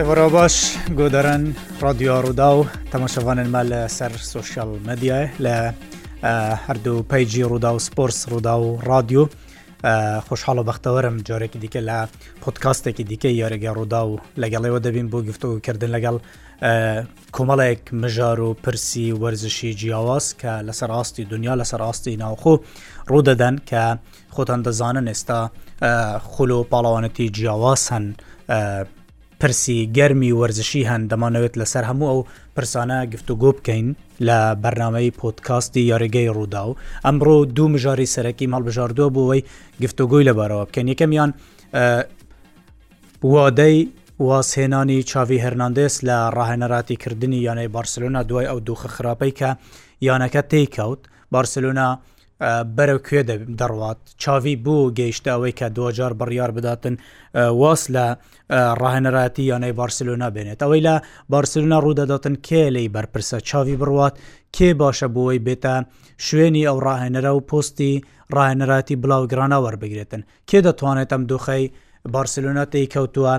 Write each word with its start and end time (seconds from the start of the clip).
ئێوەڕا 0.00 0.26
باش 0.36 0.56
گۆدەرەن 0.98 1.42
ڕادیۆڕوودا 1.82 2.48
و 2.56 2.60
تەماشەوانن 2.92 3.48
ما 3.54 3.62
لە 3.72 3.80
سەر 3.98 4.12
سوۆشال 4.32 4.70
مەدیای 4.88 5.26
لە 5.44 5.54
هەردوو 6.66 7.02
پیجی 7.10 7.44
ڕوودا 7.50 7.70
و 7.76 7.78
سپۆرس 7.86 8.18
ڕوودا 8.30 8.54
و 8.64 8.68
رادیو 8.92 9.22
خوشحاڵ 10.28 10.56
و 10.58 10.64
بەختەوەرم 10.70 11.14
جارێکی 11.28 11.58
دیکە 11.64 11.80
لە 11.88 11.96
پۆتکاستێکی 12.42 13.04
دیکە 13.10 13.30
یاریگە 13.42 13.70
ڕوودا 13.76 14.02
و 14.10 14.12
لەگەڵەوە 14.42 14.80
دەبین 14.86 15.08
بۆ 15.12 15.18
گفتوکردن 15.28 15.90
لەگەڵ 15.96 16.16
کۆمەڵێک 17.36 17.82
مژار 17.92 18.40
و 18.40 18.54
پرسی 18.64 19.12
وەرزشی 19.22 19.74
جیاواز 19.80 20.34
کە 20.40 20.52
لەسەر 20.68 20.88
ڕاستی 20.96 21.22
دنیا 21.32 21.54
لەسەر 21.62 21.80
ڕاستی 21.84 22.16
ناوخۆ 22.22 22.54
ڕوودەدەن 23.10 23.56
کە 23.70 23.82
خۆتان 24.34 24.60
دەزانن 24.66 25.06
ئێستا 25.12 25.40
خولو 26.32 26.58
پاڵاوانەتی 26.72 27.28
جیاواز 27.36 27.82
هەن 27.92 28.04
پرسی 29.42 29.76
گەرمی 29.96 30.32
وەرزشی 30.40 30.82
هەن 30.90 31.02
دەمانەوێت 31.12 31.54
لەسەر 31.60 31.84
هەموو 31.90 32.08
ئەو 32.12 32.20
پرسانە 32.56 32.98
گفتوگۆ 33.12 33.50
بکەین 33.58 33.86
لە 34.26 34.38
بەرنمەی 34.62 35.14
پۆتکاستی 35.20 35.86
یاریگەی 35.92 36.30
ڕوودا 36.36 36.62
و 36.68 36.76
ئەمڕۆ 37.06 37.34
دوو 37.56 37.72
مژاری 37.74 38.12
سەرەکی 38.14 38.50
مەڵبژاردووە 38.52 39.10
بۆەوەی 39.14 39.42
گفتوگۆی 39.82 40.26
لەبارەوە 40.28 40.64
بکەن 40.68 40.86
یەکەمیان 40.92 41.30
وادەی 43.32 43.76
واسهێنانی 44.28 44.98
چاوی 45.10 45.42
هەرناندس 45.46 45.94
لە 46.08 46.16
ڕاهێنەراتیکردنی 46.36 47.44
یانەی 47.46 47.68
بارسلونا 47.76 48.20
دوای 48.28 48.48
ئەو 48.50 48.58
دووخە 48.66 48.88
خراپەی 48.96 49.32
کە 49.40 49.50
یانەکە 50.08 50.42
تێککەوت 50.50 51.00
بارسلونا 51.34 51.88
بەرەو 52.76 52.98
کوێ 53.06 53.20
دەڕوات 53.60 54.00
چاوی 54.22 54.56
بوو 54.64 54.92
گەیشتە 54.98 55.30
ئەوەی 55.34 55.54
کە 55.58 55.66
دوجار 55.76 56.12
بڕیار 56.20 56.50
بداتن 56.58 56.94
واس 57.60 57.82
لە 57.94 58.06
ڕاهێنەراتی 58.82 59.42
یانەی 59.50 59.72
بارسلونا 59.80 60.28
بێنێت 60.34 60.60
ئەوەی 60.64 60.80
لە 60.88 60.94
بارسلونا 61.34 61.78
ڕوودەداتن 61.84 62.34
کێ 62.46 62.64
لی 62.76 62.86
بەرپرسە 62.94 63.36
چاوی 63.48 63.76
بڕوات 63.80 64.14
کێ 64.56 64.68
باشە 64.82 65.08
بۆی 65.16 65.38
بێتە 65.46 65.74
شوێنی 66.26 66.62
ئەو 66.68 66.78
ڕاهێنەرە 66.86 67.30
و 67.38 67.40
پستی 67.50 67.94
ڕاهێنەراتی 68.34 68.96
بڵاوگرانە 69.02 69.58
وەربگرێتن 69.64 70.22
کێ 70.48 70.58
دەتوانێت 70.66 71.10
ئەم 71.14 71.22
دۆخەی 71.32 71.64
بارسلونا 72.14 72.64
تی 72.72 72.84
کەوتووە 72.94 73.34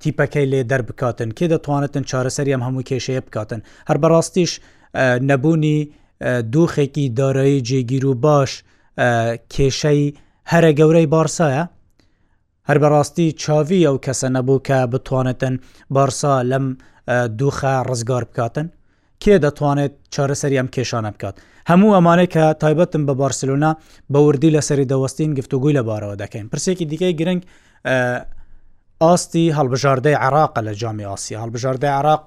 تیپەکەی 0.00 0.46
لێ 0.52 0.60
دەربکاتن 0.70 1.28
کێ 1.38 1.46
دەتوانێتن 1.54 2.02
چارەسەری 2.10 2.52
ئەم 2.54 2.62
هەموو 2.66 2.86
کێشەیە 2.88 3.22
بکاتن 3.26 3.60
هەر 3.88 3.96
بەڕاستیش 4.02 4.50
نەبوونی 5.28 5.78
دۆخێکی 6.22 7.08
دارایی 7.18 7.60
جێگیر 7.68 8.04
و 8.06 8.14
باش 8.14 8.62
کێشەی 9.52 10.14
هەرە 10.52 10.70
گەورەی 10.78 11.06
بارسایە 11.16 11.62
هەر 12.68 12.78
بەڕاستی 12.82 13.28
چاوی 13.42 13.86
ئەو 13.88 13.96
کەسە 14.04 14.28
نەبوو 14.36 14.58
کە 14.68 14.78
بتوانێتن 14.92 15.54
بارسا 15.94 16.42
لەم 16.50 16.66
دووخە 17.38 17.74
ڕزگار 17.88 18.24
بکاتن 18.28 18.66
کێ 19.22 19.34
دەتوانێت 19.44 19.92
چارەسەری 20.14 20.58
ئەم 20.60 20.68
کێشانە 20.74 21.10
بکات 21.14 21.34
هەموو 21.70 21.94
ئەمانە 21.96 22.26
کە 22.34 22.44
تایبەتم 22.62 23.02
بە 23.08 23.12
بارسلونا 23.22 23.72
بەوردی 24.12 24.50
لەسەری 24.56 24.88
دەوەستین 24.92 25.30
گفتوگوی 25.38 25.76
لەبارەوە 25.78 26.16
دەکەین 26.22 26.46
پرسێکی 26.52 26.84
دیکەی 26.90 27.14
گرنگ 27.20 27.42
ئاستی 29.02 29.54
هەڵبژاردەی 29.58 30.16
عراق 30.24 30.52
لە 30.66 30.72
جامی 30.80 31.04
ئاسی 31.10 31.34
هەڵبژاردەی 31.42 31.92
عراق 32.00 32.24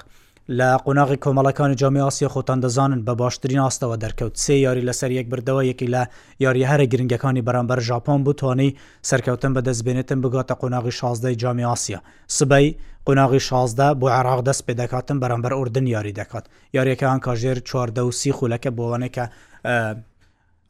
لە 0.49 0.77
قۆناغی 0.86 1.17
کۆمەڵەکانی 1.23 1.75
جامیاسی 1.75 2.27
خۆتان 2.27 2.59
دەزانن 2.63 2.99
بە 3.08 3.13
باشترین 3.16 3.59
ئاستەوە 3.63 3.95
دەرکەوت 4.03 4.36
سێ 4.44 4.52
یاری 4.55 4.83
لەسەر 4.89 5.11
یەک 5.19 5.27
بردەوە 5.31 5.61
یەکی 5.72 5.88
لە 5.94 6.03
یاری 6.39 6.66
هەرە 6.69 6.86
گرنگەکانی 6.91 7.41
بەرامبەر 7.47 7.80
ژاپۆن 7.88 8.19
بتوانانی 8.27 8.75
سەرکەوتن 9.09 9.52
بەدەستبێنێتن 9.55 10.19
بگاتە 10.23 10.53
قۆناغی 10.61 10.94
شازدەی 10.99 11.36
جامیاسیە 11.44 11.99
سبەی 12.38 12.67
قۆناغی 13.08 13.41
شازدە 13.49 13.88
بۆ 13.99 14.05
عراق 14.19 14.39
دەست 14.47 14.64
پێ 14.67 14.73
دەکاتن 14.81 15.17
بەرامبەر 15.23 15.53
ئوردن 15.58 15.87
یاری 15.87 16.14
دەکات 16.20 16.45
یاریەکەیان 16.77 17.20
کاژێر 17.26 17.58
چواردە 17.67 18.02
و 18.08 18.11
سی 18.11 18.32
خولەکە 18.37 18.70
بۆوانەکە 18.77 19.26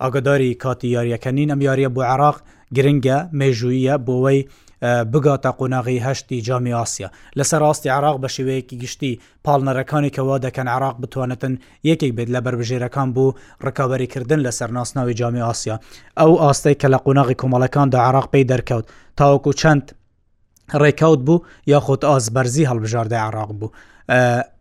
ئاگداری 0.01 0.53
کاتی 0.63 0.89
یاریەکە 0.97 1.27
نین 1.37 1.49
ئەم 1.53 1.61
یاریە 1.67 1.89
بۆ 1.95 2.01
عراق 2.13 2.37
گرنگە 2.77 3.17
مێژوییە 3.39 3.95
بۆەوەی 4.07 4.41
بگاتە 4.83 5.49
قۆناغی 5.59 5.99
هەشتی 6.05 6.41
جامی 6.47 6.73
ئاسیا 6.75 7.07
لەسەر 7.39 7.59
ڕاستی 7.65 7.87
عراق 7.89 8.17
بە 8.23 8.27
شێوەیەکی 8.35 8.75
گشتی 8.83 9.19
پاڵنەرەکانێکەوە 9.47 10.35
دەکەن 10.45 10.67
عراق 10.75 10.95
بتوانێتن 11.01 11.53
یەکێک 11.89 12.11
بێت 12.17 12.29
لە 12.35 12.39
بەربژێرەکان 12.45 13.09
بوو 13.15 13.33
ڕکاوەریکردن 13.65 14.39
لەسەر 14.45 14.69
ناسناوی 14.77 15.13
جامی 15.19 15.41
ئاسیا 15.47 15.75
ئەو 16.19 16.31
ئاستەی 16.43 16.75
کە 16.81 16.87
لە 16.93 16.99
قۆناغی 17.05 17.35
کۆمەڵەکاندا 17.41 17.99
عراق 18.07 18.27
پێی 18.33 18.45
دەرکەوت 18.51 18.85
تاوەکو 19.19 19.51
چەند 19.61 19.85
ڕێکاوت 20.81 21.21
بوو 21.27 21.43
یاخۆت 21.73 22.01
ئازبەرزی 22.09 22.67
هەڵبژاردە 22.69 23.17
عراق 23.27 23.51
بوو 23.59 23.71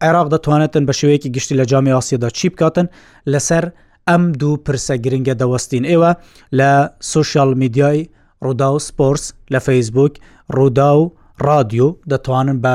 عێراق 0.05 0.29
دەتوانێتن 0.35 0.85
بە 0.89 0.93
شێوەیەکی 1.01 1.29
گشتی 1.37 1.55
لە 1.61 1.65
جامی 1.71 1.93
ئاسیدا 1.97 2.29
چی 2.39 2.49
بکاتن 2.49 2.87
لەسەر 3.33 3.65
ئەم 4.09 4.23
دوو 4.41 4.57
پرسە 4.67 4.95
گرنگە 5.05 5.35
دەوەستین 5.41 5.85
ئێوە 5.91 6.11
لە 6.59 6.71
سوسیال 7.13 7.55
میدیای 7.63 8.01
ڕوودا 8.45 8.69
و 8.75 8.79
سپۆرس 8.89 9.23
لە 9.55 9.61
فەیسبوک 9.67 10.13
ڕوودا 10.57 10.91
و 10.99 11.03
رادیۆ 11.47 11.89
دەتوانن 12.13 12.59
بە 12.67 12.75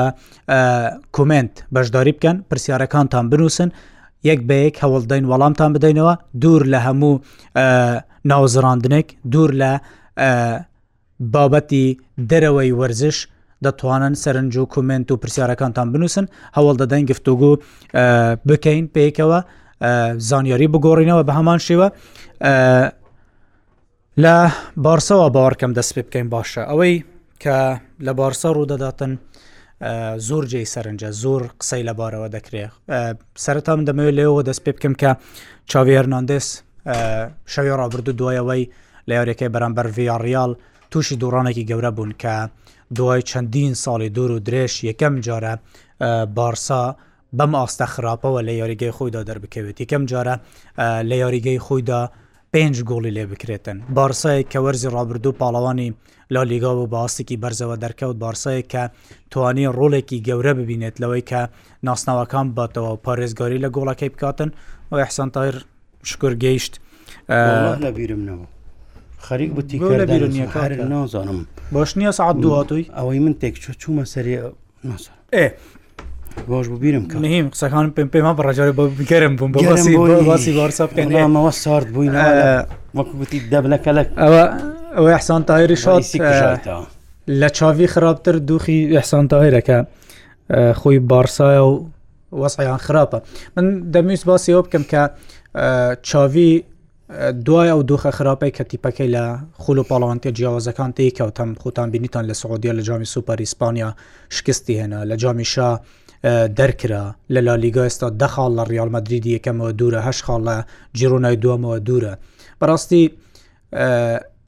کومنت 1.16 1.52
بەشداری 1.76 2.12
بکەن 2.16 2.36
پرسیارەکانتان 2.50 3.24
بنووسن 3.32 3.68
یەک 4.28 4.40
بەیەک 4.50 4.74
هەوڵدەین 4.84 5.24
وەڵامتان 5.32 5.70
بدەینەوە 5.76 6.14
دوور 6.42 6.62
لە 6.74 6.78
هەموو 6.86 7.14
ناوزراندنێک 8.30 9.08
دوور 9.32 9.50
لە 9.62 9.72
بابەتی 11.36 11.86
دەرەوەی 12.30 12.72
وەرزش 12.80 13.16
دەتوانن 13.66 14.14
سەرنج 14.24 14.52
و 14.60 14.64
کومنت 14.74 15.06
و 15.12 15.16
پرسیارەکانتان 15.22 15.86
بنووسن 15.94 16.26
هەوڵ 16.56 16.74
دەدەین 16.82 17.04
گفتوگو 17.10 17.52
بکەین 18.48 18.84
پێکەوە 18.96 19.40
زانیاری 20.30 20.68
بگۆڕینەوە 20.74 21.22
بە 21.28 21.32
هەمان 21.38 21.58
شێوە 21.66 21.86
لە 24.24 24.36
بارسەوە 24.86 25.26
باوەڕکەم 25.36 25.72
دەست 25.78 25.90
پێ 25.96 26.02
بکەین 26.06 26.26
باشە 26.34 26.62
ئەوەی 26.70 26.94
کە 27.42 27.56
لە 28.06 28.12
بارسە 28.20 28.48
ڕوودەداتن 28.56 29.12
زۆر 30.28 30.44
جێی 30.52 30.66
سەرنجە 30.74 31.10
زۆر 31.22 31.42
قسەی 31.60 31.84
لەبارەوە 31.88 32.28
دەکرێت 32.36 32.72
سەرتام 33.44 33.80
دەمەوێت 33.88 34.14
لێەوە 34.18 34.42
دەست 34.48 34.62
پێ 34.64 34.72
بکەم 34.76 34.94
کە 35.02 35.10
چاویێرناندس 35.70 36.46
شەوی 37.52 37.72
ڕابردو 37.80 38.12
دوایەوەی 38.20 38.62
لە 39.08 39.12
یاریەکەی 39.18 39.50
بەرامبەر 39.54 39.86
ڤیاڕیال 39.96 40.52
تووشی 40.90 41.14
دوڕانێکی 41.22 41.64
گەورە 41.70 41.90
بوون 41.96 42.12
کە 42.22 42.34
دوای 42.98 43.20
چەندین 43.30 43.72
ساڵی 43.84 44.08
دوور 44.16 44.30
و 44.32 44.40
درێژ 44.48 44.72
یەکەم 44.88 45.14
جارە 45.26 45.54
بارسا 46.36 46.82
بەم 47.38 47.52
ئاستە 47.58 47.86
خراپەوە 47.94 48.40
لە 48.48 48.52
یاریگەی 48.60 48.92
خۆیدا 48.96 49.20
دەربکەوێت 49.28 49.76
یەکەم 49.82 50.02
جارە 50.10 50.34
لە 51.10 51.16
یاریگەی 51.22 51.60
خۆیدا 51.66 52.02
پێنج 52.54 52.76
گۆڵی 52.90 53.10
لێ 53.16 53.24
بکرێتن 53.30 53.78
بارسای 53.98 54.42
کە 54.52 54.58
وەرزی 54.64 54.88
ڕابردوو 54.96 55.36
پاڵەوانی 55.40 55.88
لا 56.34 56.42
لیگا 56.50 56.72
و 56.76 56.86
باستێکی 56.94 57.38
بەرزەوە 57.42 57.76
دەرکەوت 57.84 58.16
بارسایە 58.24 58.62
کە 58.72 58.82
توانی 59.30 59.66
ڕۆڵێکی 59.78 60.18
گەورە 60.28 60.52
ببینێت 60.60 60.94
لەوەی 61.02 61.24
کە 61.30 61.40
ناسناوەکان 61.86 62.46
باتەوە 62.58 62.92
پارێزگاری 63.06 63.58
لە 63.64 63.68
گۆڵەکەی 63.76 64.10
بکاتن 64.14 64.50
و 64.90 64.98
یحسان 65.02 65.28
تایر 65.34 65.56
شکر 66.10 66.32
گەیشت 66.44 66.74
لەبیرمەوە 67.84 68.46
خەریک 69.26 69.50
بتیکەر 69.56 70.72
نازانم 70.94 71.40
باش 71.72 71.90
نییە 71.98 72.10
سعات 72.10 72.36
دوهاتوی 72.44 72.84
ئەوەی 72.98 73.20
من 73.24 73.34
تێک 73.42 73.54
چوومە 73.80 74.04
سەری 74.14 74.34
ناسە 74.90 75.10
ئێ 75.34 75.46
باش 76.46 76.68
ببیرم 76.68 77.04
کە 77.08 77.14
نیم 77.14 77.50
قسەخان 77.50 77.92
پێم 77.96 78.08
پێما 78.14 78.34
بەڕژاری 78.40 78.72
بە 78.72 78.82
بگەرم 79.00 79.36
بووم 79.36 79.52
بەسی 79.54 80.50
بارسەمەوە 80.60 81.50
سارد 81.50 81.92
بووین 81.92 82.12
وەکوتی 82.96 83.38
دەبلەکەلک 83.52 84.08
ئەوە 84.18 84.44
ئەوە 84.96 85.18
حسان 85.18 85.44
تاهری 85.44 85.76
شاد 85.76 86.02
لە 87.40 87.48
چاوی 87.50 87.86
خراپتر 87.86 88.32
دوخی 88.36 88.96
حسان 88.98 89.28
تاهیرەکە 89.28 89.84
خۆی 90.80 90.98
بارسایە 91.12 91.62
و 91.68 91.88
وەسەیان 92.32 92.80
خراپە 92.86 93.18
من 93.56 93.90
دەمویست 93.92 94.24
باسی 94.24 94.52
ئەو 94.52 94.62
بکەم 94.64 94.82
کە 94.92 95.02
چاوی 96.02 96.62
دوای 97.44 97.68
ئەو 97.72 97.82
دوخە 97.90 98.10
خراپەی 98.18 98.52
کە 98.56 98.64
تیپەکەی 98.70 99.10
لە 99.16 99.24
خول 99.52 99.78
و 99.78 99.82
پاڵانتی 99.90 100.26
جیاوازەکان 100.32 100.92
تێککەوتم 100.96 101.58
خوتان 101.58 101.90
بینیتان 101.90 102.30
لە 102.32 102.32
سعودیە 102.32 102.72
لە 102.72 102.80
جامی 102.82 103.04
سوپەر 103.04 103.38
ئیسپانیا 103.40 103.94
شکستی 104.30 104.74
هێنا 104.82 105.04
لە 105.04 105.16
جامیشا 105.16 105.78
دەرکرا 106.24 107.04
لە 107.34 107.38
لالیگا 107.40 107.84
ئێستا 107.88 108.10
دەخال 108.22 108.52
لە 108.58 108.64
ریالمەدرری 108.70 109.36
یەکەمەوە 109.38 109.70
دوورە 109.78 110.00
هەش 110.06 110.18
خاڵ 110.26 110.40
لە 110.48 110.56
جیرۆنای 110.98 111.36
دومەوە 111.44 111.78
دوورە 111.88 112.14
بەڕاستی 112.60 113.04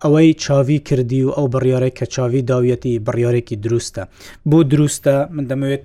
ئەوەی 0.02 0.28
چاوی 0.42 0.78
کردی 0.88 1.24
و 1.24 1.30
ئەو 1.36 1.46
بڕیارێک 1.54 1.94
کە 1.98 2.06
چاوی 2.14 2.42
داویەتی 2.50 2.98
بڕیارێکی 3.06 3.56
دروستە 3.64 4.02
بۆ 4.50 4.58
دروستە 4.72 5.16
من 5.34 5.44
دەمەوێت 5.50 5.84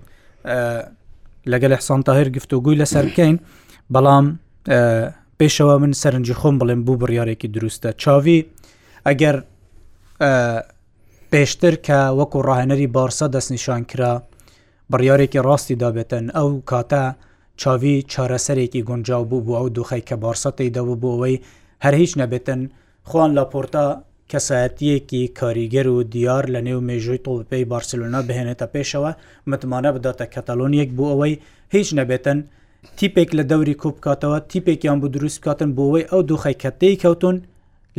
لەگەل 1.51 1.71
حسان 1.77 2.03
تاهر 2.03 2.29
گفتوگوی 2.29 2.75
لەسەر 2.83 3.05
بکەین 3.09 3.35
بەڵام 3.93 4.25
پێشەوە 5.41 5.75
من 5.83 5.91
سەرنجی 5.93 6.33
خۆم 6.39 6.55
بڵێم 6.59 6.81
بوو 6.85 6.97
بڕیارێکی 7.01 7.47
دروستە 7.55 7.89
چاوی 8.01 8.45
ئەگەر 9.07 9.35
پێشتر 11.31 11.73
کە 11.87 11.97
وەکو 12.19 12.39
ڕاهێنەری 12.47 12.87
بارسا 12.95 13.27
دەستنیشان 13.27 13.81
کرا 13.91 14.21
بڕیارێکی 14.91 15.39
ڕاستی 15.47 15.75
دابێتن 15.83 16.25
ئەو 16.37 16.49
کاتە 16.69 17.03
چاوی 17.61 17.95
چارەسەرێکی 18.11 18.85
گونجاو 18.89 19.23
بوو 19.29 19.43
بوو 19.45 19.57
ئەو 19.59 19.67
دوخی 19.77 20.01
کە 20.09 20.15
بارسەتی 20.23 20.73
دەبوو 20.75 21.01
بۆەوەی 21.03 21.41
هەر 21.83 21.93
هیچ 22.01 22.11
نەبێتن 22.21 22.61
خوان 23.09 23.31
لاپۆرتا 23.37 23.85
کەسایەتیەکی 24.31 25.23
کاریگەر 25.39 25.87
و 25.91 25.97
دیار 26.13 26.43
لە 26.53 26.59
نێو 26.67 26.79
مێژووی 26.87 27.23
تۆپی 27.25 27.63
بارسلونا 27.73 28.19
بهێنێتە 28.27 28.67
پێشەوە 28.73 29.11
متمانە 29.49 29.91
بداتە 29.95 30.25
کەتەلۆنیەک 30.33 30.89
بوو 30.97 31.11
ئەوەی 31.11 31.33
هیچ 31.75 31.87
نەبێتن 31.99 32.39
تیپێک 32.97 33.29
لە 33.37 33.43
دەوری 33.51 33.75
کوبکاتەوە 33.81 34.37
تیپێکیان 34.51 34.97
بۆ 35.01 35.07
دروستکاتن 35.15 35.69
بۆەوەی 35.77 36.07
ئەو 36.11 36.21
دوخی 36.29 36.55
کەتەی 36.63 36.99
کەوتون 37.03 37.37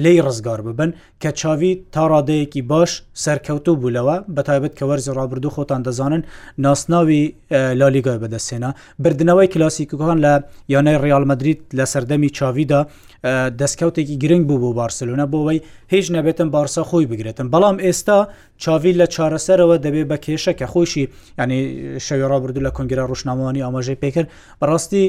لی 0.05 0.17
ڕزگار 0.25 0.61
ببن 0.61 0.91
کە 1.21 1.31
چاوی 1.33 1.75
تا 1.93 2.07
ڕادەیەکی 2.13 2.63
باش 2.63 2.97
سەرکەوتو 3.25 3.73
بوولەوە 3.83 4.17
بە 4.35 4.43
تایبەت 4.43 4.75
کە 4.79 4.83
وەرزی 4.85 5.13
ڕابردوو 5.19 5.51
خۆتان 5.57 5.83
دەزانن 5.89 6.23
ناسناوی 6.59 7.35
لالیگای 7.53 8.19
بەدەستێنا 8.23 8.71
بردنەوەی 9.03 9.47
کلاسیکگان 9.55 10.19
لە 10.25 10.35
یانەی 10.73 10.99
ریالمەدریت 11.05 11.61
لە 11.79 11.85
سەردەمی 11.93 12.31
چاویدا 12.39 12.81
دەستکەوتێکی 13.61 14.17
گرنگ 14.23 14.45
بوو 14.49 14.61
بۆ 14.73 14.75
بارسلوونە 14.77 15.27
بۆەوەی 15.33 15.61
هیچ 15.91 16.07
نەبێتن 16.15 16.49
بارسا 16.55 16.83
خۆی 16.91 17.07
بگرێتن 17.11 17.47
بەڵام 17.55 17.77
ئێستا 17.85 18.19
چاوی 18.63 18.93
لە 19.01 19.07
چارەسەرەوە 19.15 19.77
دەبێت 19.85 20.07
بە 20.11 20.17
کێشە 20.25 20.53
کە 20.59 20.67
خۆشی 20.73 21.05
ینی 21.41 21.61
شەوی 22.07 22.29
ڕابردوو 22.33 22.65
لە 22.67 22.71
کنگرا 22.77 23.05
ڕوشنامانی 23.11 23.65
ئاماژەی 23.65 23.99
پێکرد 24.03 24.29
بەڕاستی 24.61 25.05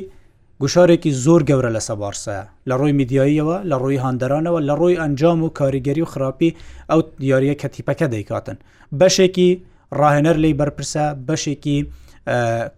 گوشارێکی 0.63 1.09
زۆر 1.25 1.42
گەورە 1.50 1.69
لە 1.77 1.81
سەبارسە 1.88 2.38
لە 2.69 2.74
ڕۆی 2.80 2.94
میدیاییەوە 3.00 3.57
لە 3.69 3.75
ڕووی 3.81 4.01
هەندەرانەوە 4.06 4.59
لە 4.68 4.74
ڕووی 4.80 5.00
ئەنجام 5.01 5.39
و 5.44 5.54
کاریگەری 5.59 6.01
و 6.06 6.09
خراپی 6.13 6.56
ئەو 6.92 7.00
دیارە 7.21 7.56
کەتیپەکە 7.62 8.07
دەیکاتن 8.13 8.57
بەشێکی 9.00 9.50
ڕاهێنەر 10.00 10.38
لی 10.44 10.54
بەرپرسە 10.59 11.04
بەشێکی 11.27 11.77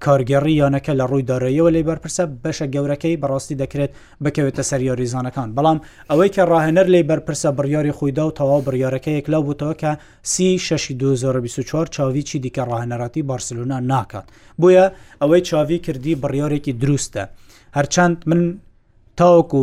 کارگەڕی 0.06 0.56
یانەکە 0.64 0.92
لە 1.00 1.06
ڕووی 1.12 1.24
داراییەوە 1.30 1.70
لی 1.76 1.84
بەرپرسە 1.90 2.24
بەشە 2.44 2.66
گەورەکەی 2.74 3.20
بەڕاستی 3.22 3.56
دەکرێت 3.62 3.92
بکەوێتە 4.24 4.64
سەر 4.70 4.82
یاریزانەکان 4.90 5.50
بەڵام 5.56 5.78
ئەوەی 6.10 6.30
کە 6.36 6.44
ڕاهێنەر 6.52 6.88
لی 6.94 7.04
بەرپرسە 7.10 7.50
بڕیاری 7.58 7.96
خۆیدا 7.98 8.24
و 8.30 8.36
تەواو 8.40 8.62
بڕیارەکە 8.68 9.12
یەکلا 9.18 9.40
بووتەوە 9.46 9.76
کە 9.82 9.92
سی 10.32 10.58
6 10.60 10.92
2024 10.92 11.86
چاویچی 11.96 12.40
دیکە 12.44 12.64
ڕاهێنەراتی 12.70 13.22
بارسلونا 13.30 13.80
ناکات 13.80 14.26
بۆیە 14.62 14.86
ئەوەی 15.22 15.42
چاوی 15.42 15.80
کردی 15.80 16.16
بڕیارێکی 16.24 16.74
دروستە. 16.82 17.24
هەرچەند 17.78 18.18
من 18.30 18.42
تاوەکو 19.20 19.62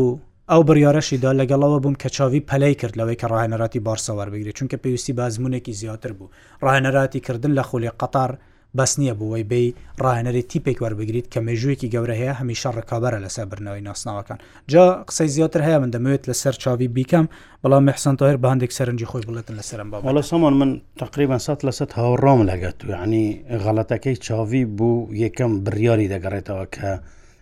ئەو 0.52 0.62
بڕیارەشیدا 0.68 1.30
لەگەڵەوە 1.40 1.78
بووم 1.82 1.96
کە 2.02 2.08
چاوی 2.16 2.44
پەلەی 2.50 2.74
کرد 2.80 2.94
لەوەی 3.00 3.18
کە 3.20 3.26
ڕاهێنەراتی 3.32 3.84
بارسەوار 3.86 4.28
بگرێت 4.32 4.56
چونکە 4.58 4.76
پێویستی 4.82 5.12
بازمونێکی 5.20 5.72
زیاتر 5.80 6.12
بوو 6.18 6.30
ڕاهێنەراتی 6.64 7.20
کردن 7.26 7.52
لە 7.58 7.62
خولی 7.68 7.90
قەتار 8.00 8.30
بەس 8.78 8.92
نییە 9.00 9.14
بووەی 9.20 9.44
بی 9.50 9.74
ڕاهێنەری 10.04 10.42
تیپێک 10.50 10.78
وەربگریت 10.84 11.26
کە 11.32 11.38
مێژوویەکی 11.46 11.92
گەورە 11.94 12.14
هەیە 12.20 12.34
هەمیشە 12.40 12.70
ڕکابەرە 12.78 13.18
لەسەر 13.24 13.46
برنەوەی 13.50 13.82
ناسناوەکان 13.88 14.38
جا 14.72 14.84
قسەی 15.08 15.28
زیاتر 15.36 15.60
هەیە 15.66 15.78
من 15.82 15.90
دەمەوێت 15.94 16.22
لەسەر 16.30 16.54
چاوی 16.62 16.88
بیکەم 16.96 17.24
بەڵام 17.62 17.82
مەحسن 17.88 18.14
تاهر 18.20 18.36
بە 18.42 18.48
هەندێک 18.52 18.72
سەرنجی 18.78 19.06
خۆی 19.10 19.24
بڵێتن 19.28 19.54
لەسەرم 19.60 19.88
باڵە 19.92 20.22
سامان 20.30 20.52
من 20.60 20.80
تقریبان 21.02 21.38
سات 21.46 21.60
لەسەر 21.66 21.88
هاوڕام 21.98 22.40
لەگەت 22.50 22.78
و 22.88 22.90
ینی 23.02 23.26
غەڵەتەکەی 23.64 24.16
چاوی 24.26 24.64
بوو 24.76 25.12
یەکەم 25.24 25.52
بریاری 25.64 26.08
دەگەڕێتەوە 26.12 26.66
کە 26.74 26.90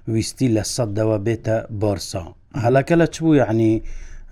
ویستی 0.09 0.49
لە 0.57 0.63
سەدەوە 0.77 1.19
بێتە 1.27 1.57
بۆرسا 1.83 2.23
هەلەکە 2.65 2.95
لە 3.01 3.07
چ 3.15 3.17
بوو 3.23 3.35
یعنی 3.43 3.71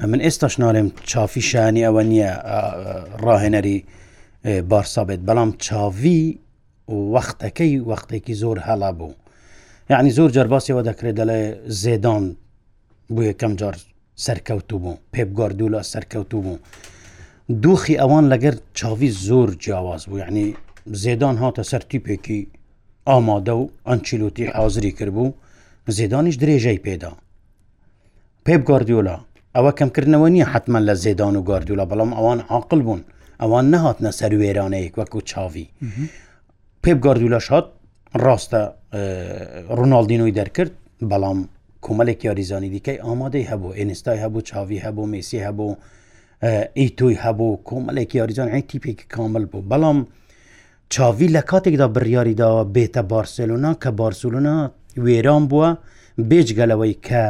من 0.00 0.20
ئێستاش 0.26 0.54
ناڵێم 0.62 0.88
چافی 1.10 1.42
شانی 1.50 1.82
ئەوە 1.88 2.02
نییە 2.10 2.30
ڕاهێنەری 3.24 3.78
بارسا 4.70 5.02
بێت 5.08 5.20
بەڵام 5.28 5.50
چاوی 5.66 6.22
وەختەکەی 7.14 7.74
وەختێکی 7.90 8.34
زۆر 8.42 8.58
هەڵا 8.68 8.90
بوو 8.98 9.14
یعنی 9.92 10.10
زۆر 10.18 10.30
جەرباسیەوە 10.36 10.82
دەکرێت 10.88 11.16
دەڵێ 11.20 11.42
زێدان 11.82 12.24
بوو 13.14 13.24
یەکەم 13.30 13.52
جار 13.60 13.76
سەرکەوتو 14.26 14.76
بوو 14.82 14.98
پێپ 15.14 15.28
گاردوو 15.38 15.68
لە 15.74 15.80
سەرکەوتو 15.92 16.38
بوو 16.46 16.58
دوخی 17.62 17.96
ئەوان 18.00 18.24
لەگەر 18.32 18.54
چاوی 18.78 19.10
زۆر 19.28 19.48
جیاواز 19.62 20.02
بوو 20.08 20.18
یعنی 20.24 20.46
زێدان 21.02 21.36
هاتە 21.42 21.62
سەر 21.70 21.82
تیپێکی 21.90 22.40
ئامادە 23.08 23.54
و 23.60 23.64
ئەنچیلوتی 23.88 24.44
حازری 24.56 24.92
کردبوو 24.98 25.30
زێدانیش 25.90 26.36
درێژەی 26.42 26.80
پێدا 26.86 27.12
پێب 28.46 28.62
گاردیۆلا 28.68 29.16
ئەوە 29.56 29.72
کەمکردنەوە 29.78 30.28
نییە 30.34 30.46
حتمما 30.54 30.80
لە 30.88 30.94
زێدان 31.04 31.34
و 31.36 31.42
گاردیۆلا 31.48 31.84
بەڵام 31.90 32.10
ئەوان 32.18 32.40
عاقل 32.50 32.80
بوون 32.86 33.02
ئەوان 33.40 33.64
نەهاتنە 33.74 34.10
سەر 34.18 34.32
وێرانەیەک 34.40 34.94
وەکو 34.98 35.20
چاوی 35.30 35.66
پێب 36.82 36.98
گاردیۆلا 37.06 37.40
شاد 37.48 37.64
ڕاستە 38.24 38.62
ڕووناالدینۆی 39.76 40.36
دەرکرد 40.38 40.72
بەڵام 41.10 41.38
کۆمەلێک 41.84 42.20
یاریزانی 42.28 42.68
دیکەی 42.74 42.98
ئامادەی 43.06 43.44
هەبوو 43.50 43.74
ئێنستای 43.78 44.18
هەبوو 44.24 44.46
چاوی 44.50 44.78
هەبوو 44.84 45.10
میسی 45.12 45.44
هەبوو 45.46 45.70
ئیتۆی 46.80 47.16
هەبوو 47.24 47.60
کۆمەلێک 47.68 48.10
یاریزان 48.20 48.48
ئەتیپێک 48.54 48.98
کامل 49.14 49.44
بوو 49.52 49.68
بەڵام 49.72 49.98
چاوی 50.94 51.28
لە 51.36 51.42
کاتێکدا 51.50 51.86
بڕیاریداوە 51.94 52.62
بێتە 52.76 53.02
بارسلونا 53.12 53.72
کە 53.82 53.88
بارسلونا 54.00 54.56
وێران 54.96 55.44
بووە 55.50 55.68
بێجگەلەوەی 56.28 56.94
کە 57.06 57.22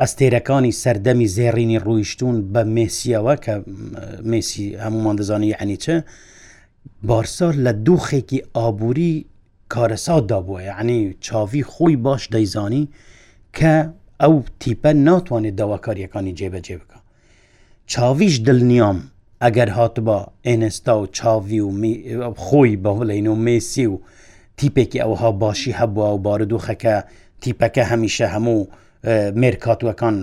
ئەستێرەکانی 0.00 0.72
سەردەمی 0.82 1.28
زێڕینی 1.36 1.78
ڕویشتون 1.86 2.36
بە 2.52 2.62
مێسیەوە 2.74 3.34
کە 3.44 3.54
مسی 4.30 4.64
هەمومان 4.84 5.16
دەزانانی 5.20 5.56
ئەنیچە 5.58 5.96
بارسۆر 7.08 7.54
لە 7.64 7.72
دووخێکی 7.86 8.40
ئابووری 8.56 9.14
کارەساددا 9.72 10.38
بووە 10.46 10.60
یعنی 10.70 10.98
چاوی 11.26 11.62
خۆی 11.72 11.96
باش 12.04 12.22
دەیزانی 12.34 12.84
کە 13.56 13.74
ئەو 14.22 14.34
تیپە 14.60 14.90
ناتوانێت 15.08 15.54
داواکاریەکانی 15.60 16.32
جێبەجێ 16.38 16.76
بکە 16.80 16.98
چاویش 17.92 18.34
دڵنیام 18.46 18.98
ئەگەر 19.44 19.68
هاتبا 19.78 20.18
ئێنستا 20.46 20.92
و 21.00 21.06
چاوی 21.16 21.60
و 21.60 21.72
خۆی 22.46 22.72
بەهڵین 22.84 23.26
و 23.32 23.36
مێسی 23.46 23.86
و 23.90 23.94
تیپێکی 24.60 24.98
ئەوها 25.04 25.30
باشی 25.42 25.72
هەبووە 25.78 26.08
و 26.16 26.18
بارد 26.26 26.52
و 26.52 26.58
خەکە 26.66 26.96
تیپەکە 27.42 27.84
هەمیشە 27.92 28.26
هەموو 28.34 28.68
مێرکاتوەکان 29.40 30.14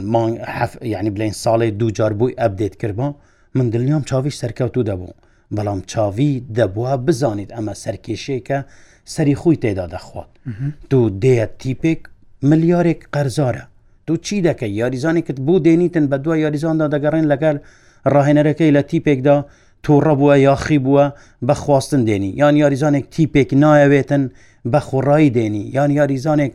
یعنی 0.93 1.09
بلین 1.15 1.33
ساڵێ 1.43 1.67
دووجار 1.79 2.13
بووی 2.19 2.35
ئەبدێت 2.41 2.75
کردبوو 2.81 3.13
من 3.55 3.65
دڵنیام 3.71 4.03
چاویش 4.09 4.35
سەرکەوتو 4.41 4.81
دەبوو 4.89 5.13
بەڵام 5.55 5.79
چاوی 5.91 6.43
دەبووە 6.57 6.91
بزانیت 7.07 7.49
ئەمە 7.55 7.73
سەرکێشەیەکە 7.83 8.59
سەری 9.13 9.35
خۆی 9.41 9.55
تێدا 9.63 9.85
دەخوات 9.95 10.29
تو 10.89 10.99
دێت 11.23 11.51
تیپێک 11.63 11.99
ملیارێک 12.49 13.01
قەرزارە 13.15 13.63
تو 14.07 14.17
چی 14.25 14.41
دەکەی 14.47 14.71
یاریزانێکت 14.81 15.37
بۆ 15.45 15.55
دێنیتن 15.65 16.05
بە 16.11 16.15
دوای 16.23 16.39
یاریزاندا 16.45 16.87
دەگەڕێن 16.95 17.25
لەگەر 17.33 17.55
ڕاهێنەرەکەی 18.13 18.71
لە 18.75 18.81
تیپێکدا 18.91 19.37
تووڕە 19.87 20.13
بووە 20.19 20.35
یاخی 20.49 20.79
بووە 20.83 21.05
بەخواستن 21.47 22.01
دێنی 22.07 22.31
یان 22.41 22.55
یاریزانێک 22.63 23.05
تیپێک 23.15 23.49
نایەوێتن 23.63 24.23
بە 24.71 24.79
خوڕایی 24.87 25.29
دێنی 25.35 25.63
یان 25.75 25.91
یاریزانێک 25.99 26.53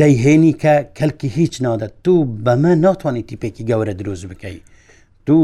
دەیهێنی 0.00 0.52
کە 0.62 0.74
کەلکی 0.98 1.28
هیچ 1.38 1.54
نادەت 1.64 1.92
تو 2.04 2.12
بەمە 2.44 2.72
ناتوانانی 2.84 3.26
تیپێکی 3.30 3.64
گەورە 3.70 3.94
دروست 4.00 4.24
بکەی 4.30 4.58
تو 5.26 5.36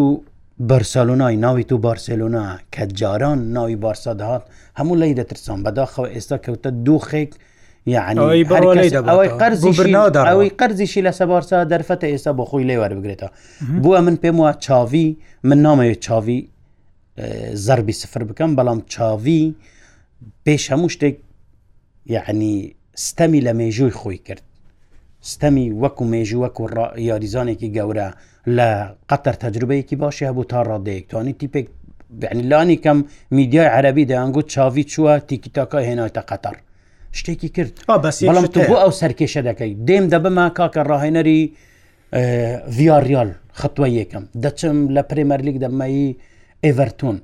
بەرسەلونای 0.70 1.36
ناوی 1.44 1.64
تو 1.64 1.78
بارسلونا 1.78 2.58
کە 2.74 2.82
جاران 3.00 3.38
ناوی 3.52 3.76
بارسا 3.76 4.14
دەهات 4.14 4.42
هەموو 4.78 4.96
لی 5.02 5.14
دەترسان 5.20 5.58
بەداخەوە 5.64 6.08
ئێستا 6.14 6.36
کەوتە 6.44 6.70
دوو 6.86 6.98
خێک 7.08 7.32
ئەوەی 7.88 8.44
قەرزیشی 10.60 11.02
لەسە 11.06 11.22
بارسا 11.32 11.58
دەرفەتە 11.72 12.06
ئێستا 12.12 12.30
بۆ 12.38 12.44
خۆی 12.50 12.66
لێوەربگرێتە 12.70 13.28
بووە 13.82 13.98
من 14.06 14.16
پێم 14.22 14.36
وە 14.44 14.50
چاوی 14.66 15.08
من 15.48 15.58
نامەوێت 15.66 16.00
چاوی 16.06 16.38
زەربی 17.66 17.92
سفر 18.02 18.24
بکەم 18.28 18.50
بەڵام 18.58 18.78
چاوی 18.92 19.42
پێش 20.46 20.64
هەموو 20.72 20.90
شتێک 20.94 21.16
یعنی 22.14 22.54
ستەمی 23.06 23.40
لە 23.46 23.52
مێژووی 23.60 23.94
خۆی 24.00 24.18
کرد 24.26 24.42
ستەمی 25.32 25.66
وەکو 25.82 26.04
مێژی 26.12 26.36
وەکو 26.44 26.62
یاریزانێکی 27.08 27.68
گەورە 27.76 28.08
لە 28.56 28.68
قەتەر 29.10 29.34
تەجربەیەکی 29.44 29.96
باشی 30.02 30.24
هەبوو 30.28 30.44
تا 30.50 30.62
ڕادەیەک 30.68 31.04
توانی 31.10 31.32
تیپێک 31.40 31.66
بعنیلانی 32.20 32.76
کەم 32.84 32.98
میدیای 33.36 33.66
عەربی 33.74 34.04
دەیانگووت 34.10 34.46
چاوی 34.54 34.84
چووە 34.92 35.12
تیکیتاکە 35.28 35.78
هێنایتە 35.88 36.22
قەتەر 36.30 36.56
شتێکی 37.18 37.48
کرد 37.56 37.72
بەڵام 38.30 38.48
تو 38.54 38.60
بۆ 38.68 38.76
ئەو 38.82 38.92
سەرکێشە 39.00 39.40
دەکەی 39.48 39.72
دێم 39.88 40.04
دەبمە 40.12 40.46
کاکە 40.58 40.82
ڕاهێنەری 40.90 41.40
ڤیاریال 42.76 43.30
خەتوە 43.60 43.86
یەکەم 43.98 44.24
دەچم 44.42 44.76
لە 44.96 45.02
پرێمەرلیک 45.10 45.56
دەمایی 45.64 46.06
ئێڤەرتون 46.64 47.16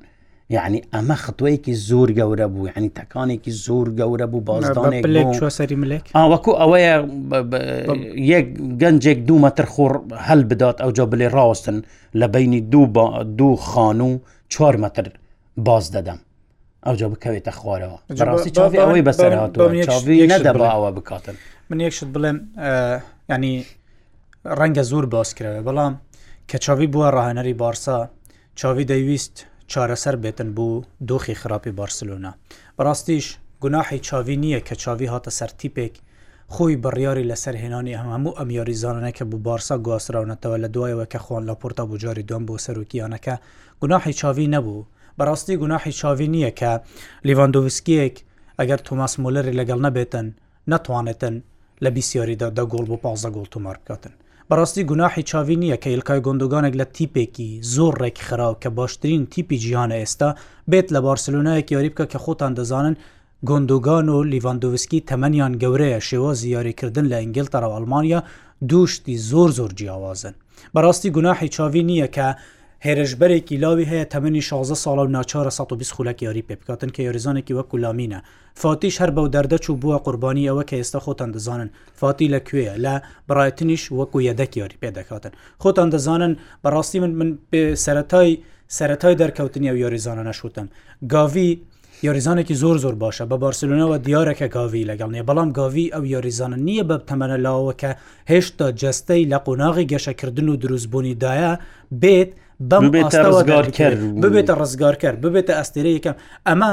یعنی 0.57 0.79
ئەمە 0.93 1.17
ختوەیەکی 1.25 1.73
زۆر 1.89 2.09
گەورە 2.19 2.47
بوو 2.55 2.67
ینی 2.77 2.91
تەکانێکی 2.99 3.53
زۆر 3.67 3.87
گەورە 3.99 4.27
بوو 4.33 4.45
بازدانێکسەری 4.49 5.77
ملێک 5.83 6.05
وەکو 6.33 6.51
ئەوەیە 6.61 6.95
یەک 8.33 8.47
گەنجێک 8.83 9.19
دوو 9.29 9.39
مەتر 9.45 9.67
خۆڕ 9.75 9.93
هەل 10.29 10.41
بدات 10.51 10.77
ئەوجا 10.83 11.05
بلێ 11.13 11.27
ڕاستن 11.37 11.79
لە 12.21 12.27
بینی 12.35 12.61
دوو 12.73 12.85
دوو 13.39 13.53
خان 13.69 14.01
و 14.01 14.11
چوار 14.53 14.77
مەتر 14.85 15.07
باز 15.67 15.85
دەدەم 15.95 16.19
ئەوجا 16.87 17.07
بکەوێتە 17.13 17.53
خوارەوە 17.59 17.99
ڕاستی 18.29 18.51
چاوی 18.57 18.79
ئەوەی 18.85 19.05
بەسەر 19.09 19.33
هاتووی 19.41 20.29
نەدەباەوە 20.33 20.91
بکاتن 20.97 21.37
من 21.71 21.79
یەکشت 21.87 22.09
بڵێم 22.15 22.39
ینی 23.33 23.55
ڕەنگە 24.59 24.83
زۆر 24.91 25.05
باسکرەوە 25.15 25.63
بەڵام 25.69 25.95
کە 26.51 26.57
چاوی 26.65 26.89
بووە 26.93 27.09
ڕاهێنەری 27.17 27.55
بارسا 27.63 27.99
چاوی 28.61 28.85
دەیویست 28.93 29.37
چارەسەر 29.73 30.17
بێتن 30.25 30.51
بوو 30.57 30.85
دۆخی 31.09 31.35
خراپی 31.41 31.73
بارسلونا 31.81 32.33
بەڕاستیش 32.79 33.27
گوناحی 33.63 33.99
چاوی 34.09 34.37
نییە 34.45 34.61
کە 34.67 34.75
چاوی 34.83 35.09
هاتە 35.13 35.31
سەر 35.39 35.51
تیپێک 35.61 35.95
خۆی 36.55 36.81
بڕیاری 36.85 37.29
لەسەر 37.31 37.55
هێنانی 37.63 37.99
هەم 38.01 38.09
هەموو 38.15 38.37
ئەم 38.39 38.49
یاریزانانەکە 38.59 39.25
بوو 39.31 39.43
بارسا 39.49 39.77
گواستراونەتەوە 39.87 40.59
لە 40.65 40.69
دوایەوە 40.75 41.07
کە 41.13 41.19
خوۆن 41.25 41.43
لە 41.49 41.55
پۆرتا 41.61 41.83
بجاری 41.91 42.23
دوم 42.29 42.43
بۆ 42.49 42.55
سەرروکییانەکە 42.67 43.35
گوناحی 43.81 44.13
چاوی 44.21 44.51
نەبوو 44.55 44.87
بەڕاستی 45.19 45.57
گوناحی 45.63 45.93
چاوی 46.01 46.29
نییە 46.35 46.53
کە 46.61 46.71
لیڤاندۆویسکیەک 47.27 48.15
ئەگەر 48.59 48.81
تۆماس 48.87 49.13
مۆلەری 49.23 49.57
لەگەڵ 49.61 49.79
نەبێتن 49.87 50.27
نەتوانێتن 50.73 51.35
لە 51.85 51.89
بیسیاریدا 51.95 52.49
دە 52.57 52.63
گۆڵ 52.73 52.85
بۆ 52.91 52.97
پازە 53.05 53.29
گۆڵ 53.35 53.47
تومار 53.55 53.77
بکاتن 53.83 54.15
بەڕاستی 54.51 54.83
گوناحی 54.89 55.23
چاوی 55.31 55.57
نییە 55.63 55.77
کە 55.83 55.87
ئیلکای 55.91 56.21
گندگانێک 56.27 56.75
لە 56.81 56.87
تیپێکی 56.97 57.51
زۆر 57.75 57.95
ڕێک 58.03 58.19
خراو 58.27 58.55
کە 58.63 58.67
باشترین 58.79 59.27
تیپی 59.33 59.59
جیهانە 59.63 59.95
ئێستا 60.01 60.31
بێت 60.71 60.89
لە 60.95 61.01
بارسلونایەکی 61.07 61.75
یاریبکە 61.77 62.05
کە 62.13 62.19
خۆتان 62.25 62.53
دەزانن 62.59 62.95
گندگان 63.51 64.07
و 64.09 64.17
لیڤاندووسکی 64.31 65.05
تەمەنیان 65.11 65.53
گەورەیە 65.63 65.99
شێوازی 66.09 66.51
یاریکردن 66.57 67.07
لە 67.13 67.17
ئینگلتەرە 67.23 67.69
ئەلمانیا 67.75 68.21
دووشتی 68.71 69.17
زۆر 69.31 69.51
زۆر 69.59 69.71
جیاوازن 69.79 70.35
بەڕاستی 70.75 71.13
گوناحی 71.17 71.49
چاوی 71.57 71.83
نییە 71.91 72.09
کە 72.17 72.29
هێرشبەرێکی 72.85 73.57
لاوی 73.65 73.87
هەیە 73.93 74.05
تەمەنی 74.13 74.43
16 74.43 74.75
ساڵ 74.85 74.99
و 74.99 75.07
ناچارە 75.17 75.51
120 75.51 75.93
خولەک 75.97 76.23
یاری 76.23 76.43
پێ 76.49 76.57
بکاتن 76.57 76.89
کە 76.95 76.99
یاریزانێکی 77.01 77.55
وەکو 77.59 77.77
لامینە 77.85 78.21
فاتیش 78.55 78.97
هەر 79.01 79.11
بەو 79.17 79.29
دەردەچوو 79.35 79.81
بووە 79.83 79.99
قوربانی 80.05 80.49
ئەوە 80.51 80.63
کە 80.71 80.75
ئێستا 80.81 81.01
خۆتان 81.05 81.31
دەزانن 81.37 81.69
فاتی 82.01 82.29
لەکوێیە 82.35 82.75
لە 82.85 82.95
بڕایەتنیش 83.29 83.83
وەکو 83.99 84.19
یەدەک 84.29 84.53
یاری 84.61 84.77
پێ 84.83 84.91
دەکاتن 84.99 85.33
خۆتان 85.63 85.89
دەزانن 85.95 86.33
بەڕاستی 86.65 86.99
من 87.03 87.11
من 87.21 87.29
سەتای 87.87 88.31
سەتای 88.79 89.15
دەرکەوتنی 89.21 89.69
ئەو 89.71 89.77
یاریزانە 89.85 90.23
نەشوتم 90.29 90.67
گاوی 91.13 91.51
یاریزانێکی 92.07 92.55
زۆر 92.63 92.77
زۆر 92.85 92.95
باشە 93.05 93.25
بە 93.31 93.37
بارسلونەوە 93.45 93.97
دیارەکە 94.07 94.47
گاوی 94.57 94.89
لەگەڵنیە 94.91 95.23
بەڵام 95.29 95.49
گاوی 95.59 95.87
ئەو 95.95 96.05
یاریزانە 96.15 96.57
نییە 96.67 96.85
بە 96.89 96.97
تەمەە 97.09 97.37
لاوەکە 97.47 97.91
هێشتا 98.31 98.67
جستەی 98.81 99.25
لە 99.33 99.39
قۆناغی 99.47 99.89
گەشەکردن 99.93 100.47
و 100.49 100.57
دروستبوونیدایە 100.63 101.53
بێت 102.03 102.31
ببێتە 102.63 103.21
ڕزگارکەر 104.61 105.15
ببێتە 105.23 105.53
ئەستێرە 105.59 105.91
یەکەم 105.99 106.17
ئەمە 106.49 106.73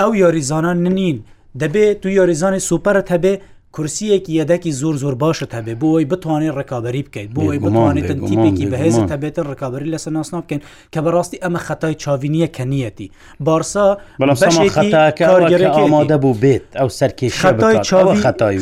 ئەو 0.00 0.10
یاریزانان 0.22 0.78
نین 0.98 1.18
دەبێت 1.62 1.96
تو 2.02 2.08
یاریزانی 2.18 2.60
سوپەرت 2.68 3.06
هەبێ 3.14 3.34
کورسیەکی 3.76 4.32
یەدەکی 4.40 4.72
زۆر 4.80 4.94
زۆر 5.02 5.14
باشت 5.22 5.50
هەبێ 5.58 5.74
بۆی 5.82 6.04
بتوانین 6.12 6.52
ڕکابی 6.60 7.02
بکەیت 7.06 7.30
بۆی 7.36 7.58
بتوانێت 7.66 8.08
تیپێکی 8.28 8.66
بەهێزت 8.72 9.08
هەبێتە 9.14 9.42
ڕکابی 9.52 9.90
لەسەر 9.92 10.12
ناسنا 10.18 10.38
بکەن 10.44 10.60
کە 10.94 11.00
بەڕاستی 11.04 11.38
ئەمە 11.44 11.60
خەتای 11.66 11.94
چاوینیە 12.02 12.48
کە 12.56 12.62
نیەتی 12.72 13.08
بارسا 13.46 13.86
ئامادە 15.76 16.16
بوو 16.22 16.34
بێت 16.42 16.64
ئەو 16.80 16.88
سەرکێش 16.98 17.34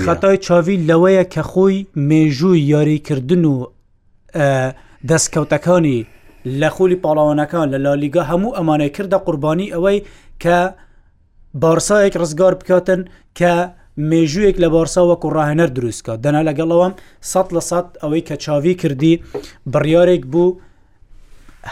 خەتای 0.08 0.37
چاوی 0.47 0.76
لەوەیە 0.88 1.25
کە 1.35 1.42
خۆی 1.50 1.76
مێژووی 2.11 2.62
یاریکردن 2.73 3.44
و 3.44 3.54
دەستکەوتەکانی 5.11 5.99
لە 6.47 6.68
خولی 6.71 6.97
پاڵاوانەکان 7.04 7.68
لە 7.75 7.78
لالیگا 7.85 8.23
هەموو 8.30 8.54
ئەمانەی 8.57 8.90
کردە 8.97 9.18
قوربانی 9.26 9.73
ئەوەی 9.75 10.02
کە 10.42 10.59
بارسایەک 11.54 12.14
ڕزگار 12.23 12.54
بکاتن 12.61 13.04
کە 13.38 13.54
مێژوویەک 14.11 14.57
لە 14.64 14.68
بارساوە 14.75 15.16
کوڕاهێنەر 15.23 15.71
دروستکە 15.76 16.14
دەنا 16.25 16.42
لەگەڵەوەم 16.49 16.92
سە 17.30 17.40
لە 17.57 17.62
سە 17.71 17.78
ئەوەی 18.02 18.23
کە 18.28 18.37
چاوی 18.45 18.75
کردی 18.80 19.14
بڕیارێک 19.73 20.23
بوو 20.33 20.57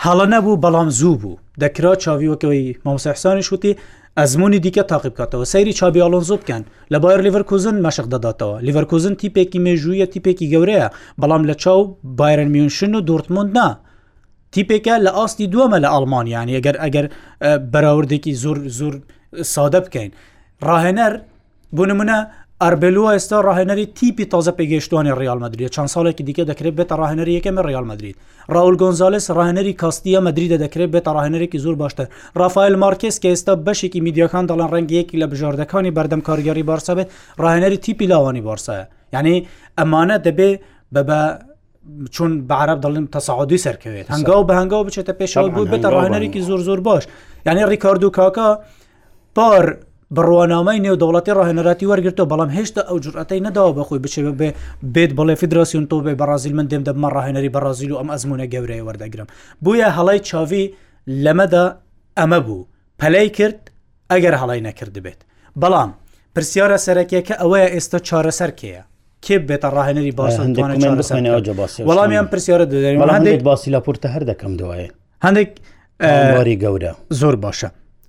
هەڵە 0.05 0.27
نەبوو 0.35 0.61
بەڵام 0.63 0.89
زوو 0.99 1.17
بوو 1.23 1.39
دەکرا 1.63 1.93
چاویوەکەوەی 2.05 2.77
مامسەحسانی 2.85 3.47
شوتی 3.49 3.77
ئەزمموی 4.19 4.61
دیکە 4.67 4.85
تاقیب 4.91 5.15
بکاتەوە 5.17 5.45
سەیری 5.53 5.73
چابی 5.79 6.03
ئالۆنزۆ 6.05 6.37
بکەن 6.43 6.63
لە 6.93 6.99
بایر 7.03 7.21
لیڤەرکوزن 7.27 7.77
مەشق 7.87 8.07
دەداتەوە 8.13 8.57
لیڤەرکوزن 8.67 9.15
تیپێکی 9.21 9.59
مێژوویە 9.67 10.07
تیپێکی 10.13 10.51
گەورەیە 10.53 10.89
بەڵام 11.21 11.43
لە 11.51 11.55
چاو 11.63 11.81
بایرن 12.19 12.49
میونشن 12.55 12.95
و 12.95 13.01
دورتمونند 13.01 13.51
نا 13.59 13.69
تیپێکە 14.57 14.95
لە 15.07 15.11
ئاستی 15.19 15.47
دووەمە 15.53 15.79
لە 15.85 15.89
ئەڵمانیان 15.95 16.49
ئەگەر 16.57 16.77
ئەگەر 16.85 17.07
بەراوردێکی 17.73 18.33
زۆر 18.43 18.59
زۆر 18.79 18.95
سادە 19.55 19.81
بکەین 19.85 20.11
ڕاهێنەر 20.69 21.13
بۆ 21.77 21.85
نمونە 21.91 22.19
ئەربلووە 22.63 23.11
ئێستا 23.15 23.39
ڕاهێنەری 23.49 23.87
تیپی 23.99 24.25
تازە 24.33 24.53
پێگەشتوانی 24.59 25.13
ریال 25.21 25.39
مدرید 25.45 25.71
چەند 25.75 25.91
ساڵێکی 25.95 26.23
دیکە 26.29 26.45
دەکرێت 26.51 26.75
بێتە 26.79 26.95
ڕاهێنەر 27.01 27.29
یەکەمە 27.37 27.63
ریال 27.69 27.87
مدرید 27.93 28.17
راول 28.55 28.75
گۆنزالس 28.83 29.27
ڕاهێنەری 29.39 29.75
کاستیە 29.81 30.21
مدریدە 30.27 30.57
دەکرێت 30.65 30.91
بێتە 30.95 31.11
ڕاهێنەرێکی 31.17 31.59
زۆر 31.65 31.77
باشتر 31.83 32.07
ڕافایل 32.41 32.75
مارکس 32.85 33.17
کە 33.23 33.29
ئێستا 33.33 33.55
بەشێکی 33.67 34.01
میدیەکان 34.07 34.45
دەڵان 34.51 34.71
ڕنگەیەکی 34.75 35.17
لە 35.23 35.27
بژاردەکانی 35.33 35.93
بەردەم 35.97 36.23
کارگەری 36.29 36.65
بارسە 36.71 36.93
بێت 36.99 37.09
ڕاهێنەری 37.43 37.79
تیپی 37.85 38.07
لاوانی 38.13 38.43
بارسایە 38.49 38.85
یعنی 39.15 39.35
ئەمانە 39.81 40.17
دەبێت 40.27 40.59
بە 41.09 41.19
چۆن 42.15 42.33
بەعرب 42.51 42.79
دەڵێن 42.85 43.07
تەساعادی 43.17 43.59
سەرکەوێت 43.65 44.07
هەنگاو 44.15 44.43
بە 44.49 44.55
هەنگاو 44.61 44.87
بچێتە 44.87 45.13
پێشەوە 45.21 45.49
بوو 45.55 45.71
بێتە 45.73 45.89
ڕاهێنەرێکی 45.95 46.41
زۆر 46.49 46.61
زۆر 46.69 46.81
باش 46.87 47.05
یعنی 47.47 47.63
ڕیکارد 47.73 48.03
و 48.05 48.11
کاکە 48.19 48.49
پار 49.37 49.65
بڕوانامای 50.17 50.81
نێودەوڵەتی 50.87 51.33
ڕاهێنەراتی 51.39 51.87
وەرگرتەوە 51.91 52.31
بەڵام 52.33 52.51
هێشتا 52.57 52.83
ئەو 52.89 52.97
جورئەتەی 53.05 53.41
نەداوە 53.47 53.73
بەخۆی 53.79 54.01
بچێ 54.05 54.21
بێ 54.39 54.51
بێت 54.95 55.13
بڵێ 55.19 55.35
فدراسیون 55.43 55.85
تۆ 55.91 55.97
بێ 56.05 56.13
بەرازیل 56.21 56.55
من 56.59 56.67
دێم 56.71 56.83
دەبمە 56.89 57.09
ڕاهێنەری 57.17 57.51
بەرازیل 57.57 57.91
و 57.93 57.97
ئەم 58.01 58.09
ئەزمونە 58.15 58.47
گەورەیە 58.53 58.85
وەردەگرم 58.87 59.29
بویە 59.65 59.89
هەڵی 59.97 60.21
چاوی 60.29 60.65
لەمەدا 61.25 61.65
ئەمە 62.19 62.41
بوو 62.47 62.67
پەلەی 63.01 63.29
کرد 63.37 63.63
ئەگەر 64.11 64.35
هەڵی 64.41 64.61
نەکرد 64.67 64.97
بێت 65.05 65.21
بەڵام 65.63 65.91
پرسیارە 66.35 66.79
سەرەکیەکە 66.87 67.35
ئەوەیە 67.43 67.69
ئێستا 67.75 67.99
چارەسەرکەیە 68.09 68.83
کێ 69.27 69.37
بێتە 69.49 69.69
ڕاهێنەری 69.77 70.13
باسان 70.19 70.49
وەڵامیان 71.89 72.27
پرسیارە 72.33 72.67
دەدەین 72.73 72.97
هەندێک 73.17 73.41
باسی 73.49 73.69
لاپورتە 73.75 74.09
هەر 74.15 74.23
دەکەم 74.31 74.53
دوایە 74.61 74.89
هەندێک 75.25 75.51
واری 76.37 76.57
گەورە 76.63 76.93
زۆر 77.21 77.37
باشە 77.45 77.69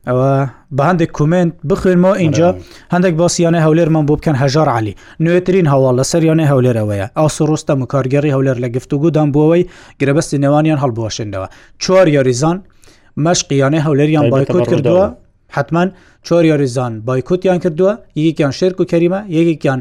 ئەوە 0.10 0.32
بە 0.78 0.84
هەندێک 0.90 1.12
کومنت 1.20 1.54
بخوێنمەوە 1.70 2.16
اینجا 2.24 2.48
هەندێک 2.94 3.14
باسییانە 3.22 3.60
هەولێرمان 3.66 4.06
بۆ 4.10 4.14
بکەن 4.20 4.36
هەژار 4.44 4.68
علی 4.78 4.94
نوێترین 5.26 5.68
هەواڵ 5.74 5.94
لە 6.00 6.06
سەریانە 6.12 6.46
هەولێرەوەیە 6.52 7.08
ئەو 7.18 7.28
سڕۆستە 7.38 7.74
مکارگەری 7.82 8.32
هەولێر 8.36 8.58
لە 8.64 8.68
گفتوگودان 8.76 9.28
بۆەوەی 9.36 9.64
گرەبەستی 10.00 10.38
نێوانیان 10.44 10.80
هەڵبواشێنەوە 10.84 11.48
چوار 11.84 12.08
یاریزان 12.16 12.58
مەشقییانە 13.26 13.80
هەولێریان 13.88 14.26
بایکوت 14.34 14.68
کردووە 14.72 15.06
حتمان 15.58 15.88
چوار 16.26 16.44
یاریزان 16.52 16.94
بایکوتیان 17.08 17.58
کردووە 17.64 17.94
یەکیان 18.28 18.54
شێرک 18.60 18.78
و 18.82 18.86
کەریمە 18.92 19.20
یەکێکیان 19.38 19.80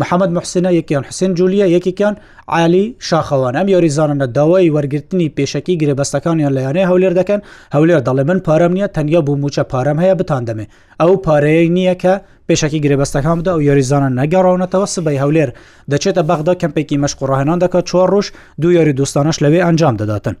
محەممەد 0.00 0.30
محسنە 0.36 0.70
یەکیان 0.80 1.04
حسین 1.08 1.32
جولیە 1.38 1.66
یەکێکیان 1.76 2.14
عالی 2.56 2.84
شاخەوان 3.08 3.54
ئەم 3.58 3.68
یاریزانە 3.74 4.26
داوای 4.36 4.70
وەرگرتنی 4.76 5.32
پێشکی 5.36 5.74
گرێبەستەکانیان 5.82 6.52
لەیانەیە 6.56 6.86
هەولێر 6.90 7.12
دەکەن 7.20 7.40
هەولێر 7.74 8.00
دەڵێ 8.06 8.22
من 8.30 8.38
پارەم 8.46 8.72
نییە 8.76 8.88
تەنیا 8.96 9.20
بوو 9.26 9.40
موچە 9.42 9.64
پارەم 9.72 9.98
هەیە 10.04 10.14
بتان 10.20 10.42
دەمێ 10.48 10.66
ئەو 11.00 11.12
پارەیە 11.26 11.66
نییە 11.76 11.94
کە 12.02 12.14
پێشکی 12.48 12.80
گرێبەستەکان 12.84 13.36
بدا 13.40 13.52
و 13.56 13.60
یاریزانە 13.68 14.10
نەگەڕاونەتەوە 14.20 14.86
سبەی 14.94 15.18
هەولێر 15.22 15.50
دەچێتە 15.90 16.22
بەغدا 16.28 16.54
کەمپێکی 16.62 17.00
مەشقڕاهێنان 17.02 17.58
دەکات 17.64 17.84
چوار 17.90 18.08
ڕۆژ 18.14 18.26
دوو 18.60 18.70
یاری 18.78 18.92
دوستانش 18.98 19.36
لەوێ 19.44 19.60
ئەنجام 19.66 19.94
دەداتن. 20.00 20.36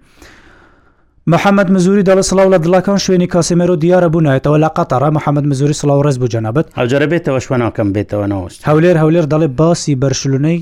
محەممەد 1.34 1.70
مزوری 1.76 2.02
دەڵە 2.08 2.20
سلااو 2.30 2.50
لە 2.54 2.58
دڵەکان 2.64 2.98
شوێنی 3.04 3.26
کاسیمەر 3.34 3.70
و 3.70 3.76
دیارە 3.82 4.08
بوونایەتەوە 4.14 4.58
لە 4.64 4.68
قەتەڕ 4.76 5.02
محەممەد 5.18 5.46
مزوری 5.50 5.72
سلااو 5.80 6.02
ڕز 6.06 6.18
بوو 6.18 6.28
جەنەبەت 6.34 6.66
هەوجرە 6.78 7.06
بێتەوە 7.12 7.40
شوەناکەم 7.46 7.88
بێتەوە 7.96 8.26
نەوەست 8.32 8.60
هەولێر 8.68 8.96
هەولێر 9.02 9.26
دەڵێ 9.32 9.48
باسی 9.60 9.94
بەرشلونەی 10.02 10.58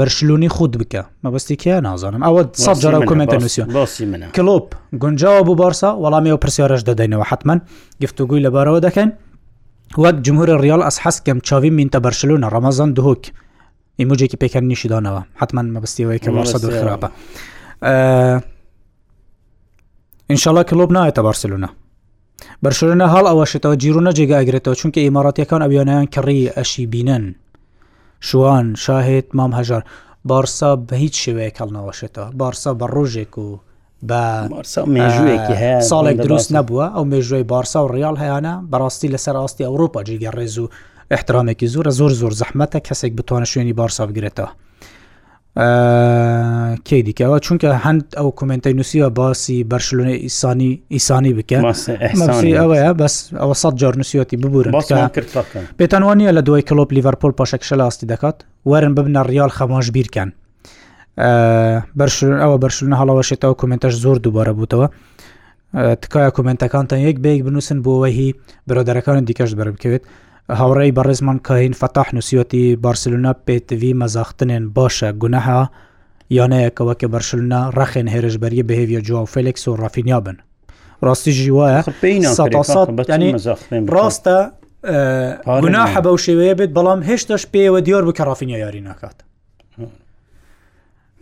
بەرشلونی 0.00 0.48
خود 0.48 0.72
بکە 0.82 1.02
مەبستی 1.26 1.56
کیا 1.62 1.80
نازانم 1.80 2.22
ئەوە 2.26 2.42
سەد 2.64 2.76
جارە 2.82 2.98
کومنتەنووسیۆن 3.10 3.68
کلۆپ 4.36 4.66
گونجاوە 5.02 5.42
بوو 5.46 5.54
بارسا 5.62 5.90
وەڵامی 6.02 6.30
و 6.34 6.36
پرسیارش 6.42 6.80
دەدەینەوە 6.88 7.24
حتمما 7.30 7.54
گفتوگوی 8.02 8.42
لەبارەوە 8.46 8.80
دەکەین 8.86 9.10
وەک 10.02 10.16
جمهور 10.26 10.48
ریال 10.64 10.82
ئەس 10.88 10.96
حەس 11.04 11.16
کەم 11.26 11.38
چاوی 11.48 11.70
مینتە 11.78 11.98
بەرشلونە 12.06 12.46
ڕەمەزان 12.54 12.90
دهۆک 12.98 13.22
ئیموجێکی 14.00 14.36
پێکەن 14.42 14.64
نیشیدانەوە 14.72 15.20
حتمما 15.40 15.62
مەبستیەوەی 15.80 16.18
کە 16.24 16.30
وەسە 16.36 16.58
دوخراپە. 16.64 17.08
انشاءله 20.30 20.62
کلوب 20.70 20.90
نایەتە 20.96 21.18
بارسلونا 21.26 21.68
بەرشورنە 22.64 23.06
هەڵ 23.14 23.24
ئەوەشێتەوە 23.30 23.76
جیرونە 23.82 24.10
جێگاگرێتەوە 24.18 24.76
چونکە 24.80 24.98
ئیماراتەکان 25.04 25.60
ئەویانیان 25.64 26.06
کڕی 26.14 26.50
ئەشی 26.56 26.84
بینن 26.92 27.24
شوان 28.28 28.66
شاهێت 28.84 29.26
مام 29.38 29.52
هەژار 29.58 29.82
بارسا 30.30 30.70
بە 30.88 30.92
هیچ 31.02 31.14
شێوەیە 31.24 31.52
کەڵنەوەشێتەوە 31.58 32.28
بارسا 32.40 32.70
بە 32.80 32.86
ڕۆژێک 32.94 33.32
و 33.38 33.48
بە 34.08 34.22
مێژوەیەکی 34.94 35.54
هەیە 35.62 35.78
ساڵێک 35.90 36.16
دروست 36.26 36.48
نەبووە 36.56 36.86
ئەو 36.94 37.04
مێژوی 37.12 37.44
بارسا 37.52 37.80
و 37.84 37.88
ڕیال 37.94 38.16
هەیەە 38.22 38.52
بەڕاستی 38.70 39.12
لەسەر 39.14 39.34
ئاستی 39.40 39.64
ئەوروپا 39.68 40.00
جێگە 40.08 40.30
ڕێز 40.36 40.54
و 40.62 40.70
احترامێکی 41.14 41.68
زۆرە 41.74 41.90
زۆر 41.98 42.12
زۆر 42.20 42.32
زەحمەتە 42.40 42.78
کەسێک 42.86 43.12
بتوانە 43.18 43.46
شوێنی 43.52 43.72
بارسا 43.80 44.04
بگرێتەوە 44.10 44.50
کەی 46.84 47.02
دیکەەوە 47.08 47.36
چونکە 47.46 47.68
هەند 47.84 48.02
ئەو 48.18 48.28
کومنتەی 48.38 48.74
نووسیوە 48.78 49.08
باسی 49.18 49.56
بەرشلونە 49.72 50.12
ئیسانی 50.24 50.70
ئیسانی 50.94 51.32
بکەن 51.38 51.62
ئەوەیە 52.58 52.92
بەس 53.00 53.14
ئەوە 53.40 53.54
سە 53.62 53.68
جار 53.80 53.94
نووسیەتی 54.00 54.36
ببوورن 54.42 54.72
پێتانوانە 55.78 56.28
لە 56.36 56.42
دوای 56.46 56.62
کللوپ 56.68 56.90
لیڤەرپۆل 56.96 57.32
پاشەکشە 57.40 57.72
لاستی 57.80 58.06
دەکات 58.12 58.36
وەرن 58.70 58.92
ببنە 58.96 59.20
ریال 59.32 59.50
خەماش 59.58 59.86
بیرکەن 59.96 60.30
ئەوە 62.42 62.56
بەرشلونە 62.62 62.96
هەڵەوەشێتەوە 63.00 63.54
کومنتەش 63.60 63.94
زۆر 64.04 64.16
دووبارە 64.24 64.52
بووتەوە 64.58 64.86
تکایە 66.02 66.30
کومنتەکانتان 66.36 67.00
یەک 67.08 67.16
بەیەک 67.24 67.40
بنووسن 67.46 67.78
بۆەوەی 67.84 68.30
برادەرەکانی 68.68 69.22
دیکەش 69.28 69.50
بەربکەوێت 69.58 70.04
هاوڕێی 70.54 70.94
بەڕێزمان 70.98 71.38
کەهین 71.48 71.74
فەتاح 71.80 72.08
نووسەتی 72.16 72.64
بارسلونا 72.82 73.32
پێتوی 73.50 73.94
مەزاختنێن 74.00 74.64
باشە 74.76 75.10
گونەها 75.22 75.62
یانەیەکەوە 76.36 76.94
کە 77.00 77.06
بەرشلنا 77.12 77.60
ڕەخێن 77.76 78.08
هێرشبەری 78.14 78.66
بەهێویە 78.68 79.00
جووا 79.08 79.24
فلکس 79.34 79.62
و 79.68 79.72
ڕافینیا 79.82 80.18
بن 80.26 80.36
ڕاستی 81.06 81.32
ژیواە 81.40 81.76
ڕاستە 83.94 84.38
گوناحە 85.64 85.98
بەو 86.06 86.16
شێوەیە 86.24 86.54
بێت 86.58 86.70
بەڵام 86.76 87.00
هێشتاش 87.08 87.42
پێوە 87.52 87.78
دیۆر 87.86 88.02
بکە 88.08 88.22
ڕافینیا 88.30 88.58
یاری 88.64 88.80
ناکات 88.88 89.16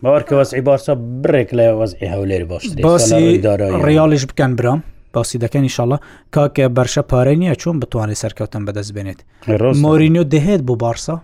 باوەکە 0.03 0.33
وەزعی 0.39 0.61
بارسە 0.67 0.93
بڕێک 1.23 1.49
لە 1.59 1.65
وەزعی 1.79 2.09
هەولێر 2.13 2.43
باش 2.49 2.63
ڕیاالش 3.85 4.23
بکەن 4.29 4.51
برام 4.57 4.79
باسی 5.15 5.37
دەکەن 5.45 5.65
شله 5.77 5.97
کاکە 6.37 6.65
بەرشە 6.77 7.03
پارەی 7.11 7.37
نییە 7.41 7.55
چۆن 7.61 7.75
بتوانێت 7.81 8.17
سەرکەوتن 8.23 8.63
بەدەست 8.67 8.91
بێنێت 8.95 9.19
مۆرینیو 9.85 10.23
دەهێت 10.33 10.61
بۆ 10.67 10.73
بارسا 10.83 11.15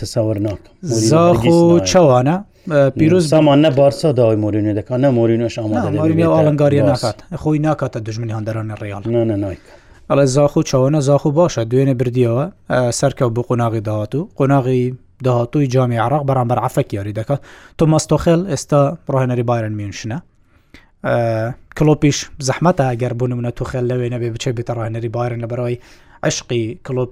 تەساور 0.00 0.38
ناک 0.46 0.60
زاخ 1.10 1.42
و 1.52 1.78
چاوانە 1.90 2.36
پیرۆز 2.98 3.24
سامان 3.34 3.58
نە 3.66 3.70
بارسا 3.80 4.08
داوای 4.18 4.36
مۆرینیو 4.44 4.74
دەکەن 4.80 4.98
نە 5.04 5.08
مۆرینۆش 5.18 5.54
ئاڵنگاریە 5.60 6.82
ناکات 6.90 7.16
خۆی 7.42 7.58
ناکاتە 7.68 7.98
دژمنی 8.06 8.32
هەندەرانە 8.38 8.74
ڕیال 8.82 9.02
نە 9.30 9.34
نایک. 9.44 9.60
ئەڵە 10.10 10.24
زاخ 10.36 10.52
و 10.56 10.62
چاوەنە 10.70 10.98
زاخ 11.08 11.22
و 11.26 11.30
باشە 11.38 11.62
دوێنێ 11.70 11.94
بردیەوە 12.00 12.44
سەرکەوت 13.00 13.32
بۆ 13.36 13.42
قۆناغی 13.48 13.80
داهات 13.88 14.12
و 14.18 14.20
قۆناغی 14.38 14.80
داهاتوی 15.26 15.66
جامی 15.74 15.96
عراق 16.06 16.22
بەرامبەر 16.28 16.58
عفەکی 16.66 16.92
یاری 16.98 17.12
دەکات 17.20 17.40
تۆ 17.78 17.84
مەستۆخێل 17.92 18.40
ئێستا 18.50 18.80
ڕاهێنەری 19.12 19.44
بارن 19.50 19.74
میونشنە 19.80 20.18
کلۆپیش 21.04 22.18
زەحمەتە 22.46 22.84
ئەگەر 22.90 23.12
بوون 23.18 23.32
منە 23.38 23.50
توخێل 23.58 23.84
لەوێ 23.90 24.08
نەبێ 24.14 24.28
بچێ 24.34 24.50
بێتە 24.58 24.72
ڕاهێنەری 24.78 25.08
بارن 25.16 25.38
لە 25.40 25.46
بەرەوەی 25.50 25.78
عشقی 26.26 26.78
کلۆپ 26.86 27.08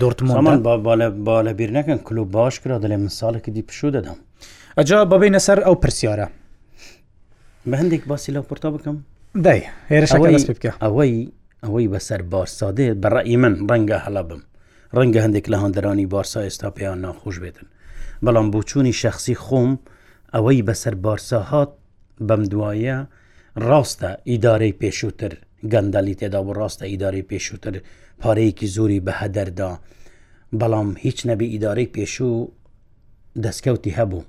دورتمان 0.00 0.60
بالە 1.26 1.52
بیر 1.58 1.70
نەکەن 1.76 1.98
کلوب 2.06 2.28
باش 2.36 2.60
کرا 2.60 2.78
دەڵێ 2.82 2.96
من 3.02 3.08
ساڵێکی 3.18 3.50
دی 3.50 3.62
پشوو 3.62 3.90
دەدەم 3.96 4.18
ئەجا 4.78 5.00
بەبینە 5.10 5.36
سەر 5.46 5.58
ئەو 5.66 5.74
پرسیارە 5.82 6.26
بە 7.70 7.74
هەندێک 7.80 8.02
باسی 8.08 8.30
لەو 8.34 8.42
پورتا 8.48 8.68
بکەم 8.74 8.96
دای 9.44 9.60
هێرش 9.90 10.12
بکە 10.50 10.72
ئەوەی 10.84 11.14
ئەوەی 11.64 11.86
بەسەر 11.92 12.22
باش 12.32 12.50
سادێت 12.60 12.96
بەڕی 13.02 13.36
من 13.42 13.54
ڕەنگە 13.70 13.98
هەڵە 14.04 14.22
بم 14.28 14.40
ڕەنگە 14.96 15.20
هەندێک 15.26 15.46
لە 15.52 15.56
هەندەرانی 15.62 16.06
بارسا 16.14 16.40
ئێستا 16.46 16.68
پێیان 16.76 16.98
ناخۆش 17.04 17.36
بێتن 17.42 17.66
بەڵام 18.24 18.46
بۆچووی 18.54 18.92
شخصی 19.02 19.34
خۆم 19.44 19.70
ئەوەی 20.34 20.64
بەسەر 20.68 20.94
بارسا 21.04 21.40
هات 21.50 21.70
بەم 22.26 22.42
دوایە 22.52 22.96
ڕاستە 23.68 24.10
ئیدارەی 24.30 24.74
پێشووتر 24.80 25.32
گەندەلی 25.72 26.14
تێدا 26.20 26.40
بۆ 26.46 26.52
ڕاستە 26.60 26.84
ئیدارەی 26.92 27.24
پێشووتر 27.30 27.74
پارەیەکی 28.22 28.66
زۆری 28.76 29.00
بە 29.06 29.12
هەدەردا 29.20 29.70
بەڵام 30.60 30.88
هیچ 31.04 31.18
نەبی 31.28 31.46
ئیدارەی 31.54 31.92
پێشوو 31.96 32.48
دەستکەوتی 33.44 33.92
هەبوو 33.98 34.22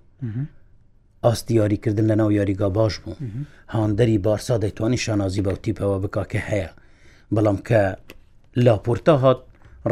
ئاستی 1.25 1.53
یاریکردن 1.59 2.05
لە 2.11 2.15
ناو 2.21 2.29
یاریگا 2.37 2.69
باش 2.77 2.93
بوو 3.03 3.15
هاندەری 3.73 4.17
بارسا 4.25 4.55
دەیتوانی 4.63 4.99
شانازی 5.05 5.45
بەوتیپەوە 5.47 5.97
بک 6.03 6.15
کە 6.31 6.39
هەیە 6.49 6.69
بەڵام 7.35 7.57
کە 7.67 7.81
لاپۆرتا 8.65 9.15
هات 9.23 9.39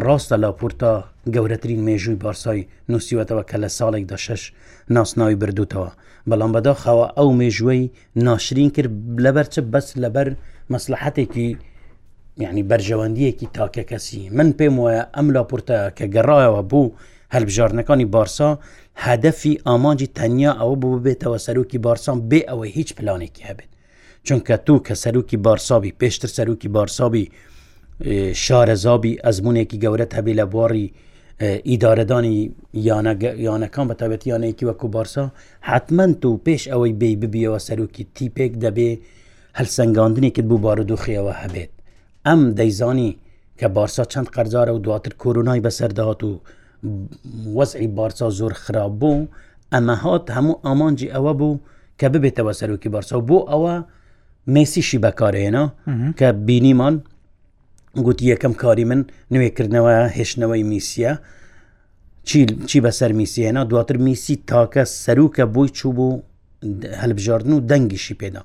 ڕاستە 0.06 0.36
لاپورتا 0.44 0.94
گەورەترین 1.34 1.82
مێژووی 1.88 2.20
بارسای 2.26 2.68
نووسیوەتەوە 2.92 3.44
کە 3.50 3.58
لە 3.64 3.70
ساڵێکدا 3.78 4.18
شش 4.26 4.42
ناسناوی 4.96 5.40
بردووتەوە 5.42 5.90
بەڵام 6.30 6.52
بەداخەوە 6.56 7.06
ئەو 7.18 7.30
مێژوەی 7.40 7.92
ناشرین 8.28 8.70
کرد 8.76 8.92
لەبەر 9.24 9.46
چ 9.54 9.56
بەس 9.74 9.88
لەبەر 10.04 10.28
مەسلحەتێکی 10.74 11.50
یعنی 12.44 12.64
بەرژەوەندیەکی 12.70 13.48
تاکە 13.56 13.84
کەسی 13.92 14.30
من 14.38 14.50
پێم 14.58 14.76
وایە 14.84 15.04
ئەم 15.16 15.28
لاپورتە 15.36 15.78
کە 15.98 16.06
گەڕایەوە 16.16 16.62
بوو 16.72 16.94
هەلبژارنەکانی 17.36 18.10
بارسا 18.16 18.50
هەدەفی 19.06 19.60
ئامانجی 19.68 20.12
تەنیا 20.18 20.52
ئەوە 20.62 20.76
بوو 20.82 21.04
بێتەوە 21.06 21.38
سەرروکی 21.46 21.78
بارسان 21.86 22.18
بێ 22.30 22.40
ئەوەی 22.50 22.76
هیچ 22.78 22.90
پلانێکی 22.98 23.46
هەبێت 23.50 23.72
چونکە 24.28 24.56
تو 24.66 24.74
کە 24.88 24.94
سەرروکی 25.04 25.38
بارسابی 25.46 25.96
پێشتر 26.00 26.30
سەرروکی 26.38 26.70
بارسابی 26.76 27.26
شارەزابی 28.46 29.16
ئەزمونێکی 29.26 29.78
گەورەت 29.84 30.12
هەبێ 30.18 30.34
لە 30.40 30.46
بۆڕی 30.54 30.88
ئیدارەدانی 31.70 32.38
یانەکان 33.48 33.86
بە 33.90 33.96
تابەت 34.00 34.22
یانەیەکی 34.32 34.66
وەکو 34.70 34.88
بارسا 34.96 35.26
حتمما 35.70 36.28
و 36.32 36.42
پێش 36.46 36.64
ئەوەی 36.72 36.94
بێ 37.00 37.10
ببیەوە 37.22 37.60
سەرۆکی 37.68 38.04
تیپێک 38.16 38.52
دەبێ 38.66 38.90
هەلسەنگاندنێکت 39.58 40.46
بوو 40.50 40.64
بارودۆخیەوە 40.66 41.34
هەبێت 41.42 41.72
ئەم 42.28 42.42
دەیزانی 42.58 43.12
کە 43.60 43.68
بارسا 43.76 44.04
چەند 44.12 44.28
قەرزارە 44.36 44.72
و 44.76 44.84
دواتر 44.86 45.14
کۆرونای 45.22 45.64
بەسەرداات 45.66 46.22
و 46.26 46.32
وەزعی 47.58 47.88
بارسا 47.98 48.28
زۆر 48.40 48.54
خراپ 48.64 48.94
بوو 49.02 49.28
ئەمە 49.74 49.96
هاات 50.04 50.26
هەموو 50.38 50.56
ئامانجی 50.66 51.10
ئەوە 51.16 51.34
بوو 51.40 51.60
کە 52.00 52.08
ببێتەوە 52.14 52.54
سەرۆکی 52.60 52.90
بارسا 52.96 53.18
بۆ 53.30 53.38
ئەوە 53.52 53.74
میسیشی 54.54 55.00
بەکارێنا 55.06 55.66
کە 56.20 56.28
بینیمان 56.48 56.96
گوتی 58.06 58.26
یەکەم 58.36 58.54
کاری 58.62 58.86
من 58.90 59.02
نوێکردنەوە 59.34 59.96
هێشتنەوەی 60.18 60.64
میسیە 60.72 61.14
چی 62.70 62.80
بەسەر 62.86 63.12
میسیێنا 63.20 63.64
دواتر 63.72 63.98
میسی 64.06 64.36
تاکە 64.52 64.84
سەرروکە 65.04 65.46
بووی 65.54 65.70
چوو 65.78 65.92
بوو 65.98 66.22
هەلبژاردن 67.02 67.52
و 67.54 67.60
دەنگیشی 67.70 68.16
پێدا 68.22 68.42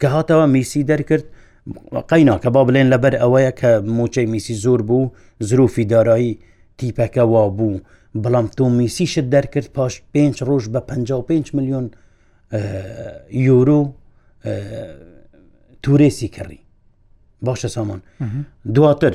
کە 0.00 0.06
هاتەوە 0.14 0.46
میسی 0.54 0.82
دەرکرد 0.90 1.24
قینا 2.10 2.36
کە 2.42 2.48
با 2.54 2.62
بڵێن 2.68 2.88
لەبەر 2.92 3.14
ئەوەیە 3.22 3.52
کە 3.60 3.70
موچەی 3.96 4.26
میسی 4.32 4.54
زۆر 4.64 4.80
بوو 4.88 5.12
زروفی 5.48 5.84
دارایی 5.84 6.38
تیپەکە 6.78 7.22
وا 7.32 7.48
بوو 7.58 7.80
بەڵام 8.22 8.46
تۆ 8.56 8.62
میسیشت 8.80 9.24
دەرکرد 9.34 9.68
پاش 9.76 9.94
پێ 10.12 10.22
ڕۆژ 10.48 10.64
بە 10.74 10.80
55 10.88 11.54
میلیۆن 11.56 11.86
یورو 13.48 13.94
تورێسی 15.82 16.28
کڕی 16.36 16.58
باشە 17.48 17.68
سامان 17.76 18.00
دواتر 18.76 19.14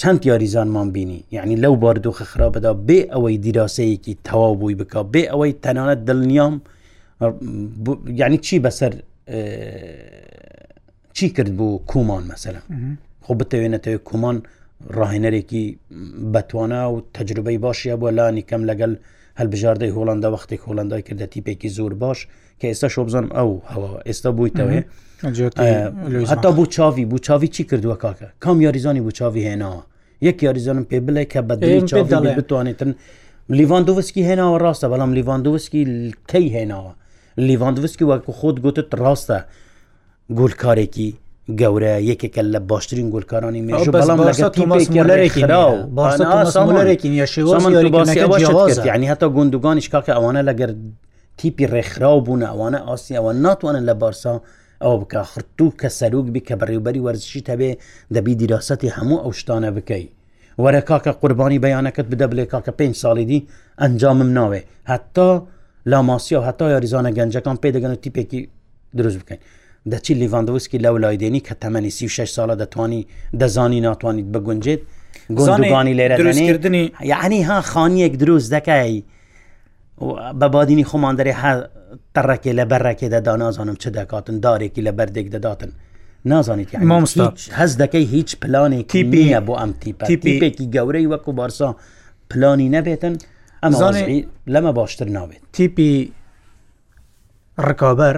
چەند 0.00 0.20
یاریزانمان 0.30 0.88
بینی 0.96 1.18
یعنی 1.36 1.54
لەو 1.64 1.74
باردۆخە 1.84 2.24
خراپەدا 2.32 2.72
بێ 2.88 2.98
ئەوەی 3.12 3.36
دیراسەیەکی 3.44 4.14
تەواو 4.28 4.52
بووی 4.60 4.74
بک 4.80 4.94
بێ 5.14 5.22
ئەوەی 5.32 5.52
تەنانەت 5.64 6.00
دڵنیام 6.08 6.54
یعنی 8.20 8.38
چی 8.46 8.56
بەسەر 8.66 8.92
چی 11.16 11.26
کرد 11.36 11.50
بوو 11.58 11.78
کومان 11.90 12.22
مەسەلا 12.32 12.60
خۆ 13.24 13.32
بتەوێنێتەوە 13.40 14.00
کومان 14.08 14.36
ڕاهێنەرێکی 14.98 15.64
بەتوانە 16.32 16.80
و 16.92 16.96
تەجربەی 17.16 17.58
باشیە 17.66 17.94
بۆ 18.00 18.08
لانی 18.18 18.42
کەم 18.50 18.62
لەگەل 18.70 18.92
هەلبژاردەی 19.40 19.92
هۆڵندا 19.96 20.28
وەختی 20.34 20.58
هۆڵندای 20.66 21.02
کردە 21.08 21.26
تیپێکی 21.32 21.68
زۆر 21.76 21.92
باش 22.02 22.18
کە 22.60 22.66
ئێستا 22.70 22.88
شۆ 22.94 23.00
بزانم 23.08 23.30
ئەو 23.36 23.50
هەوە 23.72 23.88
ئێستا 24.08 24.30
بوویتەوە 24.36 24.70
هەتا 26.32 26.50
بوو 26.56 26.66
چاوی 26.74 27.04
بوو 27.10 27.18
چاوی 27.26 27.48
چی 27.54 27.62
کردووە 27.70 27.96
کاکە 28.04 28.26
کام 28.44 28.56
یاریزانی 28.66 29.00
بوو 29.04 29.12
چاوی 29.18 29.42
هێناوە 29.48 29.82
یەک 30.28 30.36
یاریزانم 30.46 30.84
پێ 30.90 30.98
بڵێ 31.06 31.24
کە 31.32 31.40
بەدڵێ 31.48 32.32
بتوانێتن 32.38 32.90
لیڤاندووسکی 33.58 34.22
هێناوە 34.28 34.56
ڕاستە 34.64 34.86
بەڵام 34.92 35.10
لیڤاندووسکی 35.18 35.82
کەی 36.32 36.46
هێناوە 36.56 36.92
لیڤاندووسکی 37.48 38.04
وەکو 38.10 38.32
خۆت 38.40 38.56
گوتت 38.64 38.88
ڕاستە 39.02 39.38
گولکارێکی 40.38 41.10
گەورە 41.60 41.92
یەکێکە 42.10 42.42
لە 42.52 42.60
باشترین 42.70 43.08
گلکارانی 43.14 43.62
مێژ 43.66 43.84
بەڵامێکی 43.96 45.84
هەتا 49.12 49.26
گندگانیش 49.36 49.88
کاکە 49.94 50.12
ئەوانە 50.16 50.42
لەگەر 50.48 50.70
تیپی 51.40 51.64
ڕێکخراو 51.74 52.16
بوون 52.26 52.42
ئەوانە 52.50 52.78
ئاسیەوە 52.88 53.32
ناتوانن 53.44 53.84
لە 53.90 53.94
بارسا 54.02 54.34
ئەوە 54.84 54.96
بکە 55.02 55.22
خرتوو 55.32 55.70
کە 55.80 55.88
سەرروک 55.98 56.26
بی 56.34 56.42
کە 56.48 56.54
بەڕێوبەری 56.60 57.04
وەرزشی 57.06 57.42
هەبێ 57.52 57.70
دەبی 58.14 58.34
دیراسەتی 58.40 58.94
هەموو 58.96 59.22
ئەو 59.22 59.32
شتانە 59.40 59.70
بکەی 59.76 60.04
وەرە 60.62 60.80
کاکە 60.90 61.12
قوربانی 61.20 61.62
بەیانەکەت 61.64 62.06
بدە 62.12 62.26
بلێ 62.32 62.44
کاکە 62.52 62.72
پێ 62.78 62.86
ساڵیدی 63.02 63.40
ئەنجامم 63.82 64.30
ناوێ 64.38 64.60
هەتا 64.90 65.30
لاماسیۆ 65.90 66.40
هەتا 66.48 66.66
یاریزانە 66.74 67.10
گەنجەکان 67.18 67.56
پێدەگەن 67.62 67.92
و 67.94 68.02
تیپێکی 68.04 68.40
دروست 68.98 69.18
بکەین 69.20 69.40
دەچی 69.92 70.12
لیڤاندوسکی 70.20 70.78
لەو 70.84 70.94
لایدێنی 71.02 71.40
کە 71.46 71.54
تەمەنی 71.62 71.90
36 71.90 72.36
ساڵە 72.36 72.54
دەتوانی 72.62 73.02
دەزانی 73.40 73.80
ناتوانیت 73.88 74.28
بگونجێت 74.34 74.80
گۆزانانی 75.38 75.94
لێرە 75.98 76.18
دروستکردنی 76.20 76.84
یعنی 77.12 77.40
ها 77.48 77.58
خانیەک 77.72 78.12
دروست 78.22 78.48
دەکایی 78.54 79.00
بە 80.40 80.48
بادینی 80.54 80.84
خۆمان 80.90 81.14
دەێ 81.18 81.34
هە 81.42 81.52
تەڕێکی 82.16 82.52
لە 82.58 82.64
بەرڕێکێدا 82.70 83.20
دا 83.28 83.34
نازانم 83.42 83.76
چه 83.82 83.88
دەکاتن 83.96 84.36
دارێکی 84.44 84.82
لە 84.86 84.92
بەردێک 84.98 85.26
دەداتن 85.34 85.70
نازانیت 86.30 86.68
هەز 87.58 87.72
دەکەی 87.80 88.04
هیچ 88.14 88.30
پلانێکی 88.42 89.00
نییە 89.12 89.40
بۆ 89.46 89.54
ئەم 89.60 89.72
تیپێکی 90.08 90.66
گەورەی 90.74 91.06
وەکو 91.12 91.30
بارسا 91.38 91.68
پلانی 92.30 92.68
نەبێتن 92.74 93.14
ئەمزانێ 93.62 94.04
لەمە 94.54 94.72
باشتر 94.78 95.06
نابێت 95.16 95.42
تیپی 95.54 96.10
ڕکابەر 97.68 98.16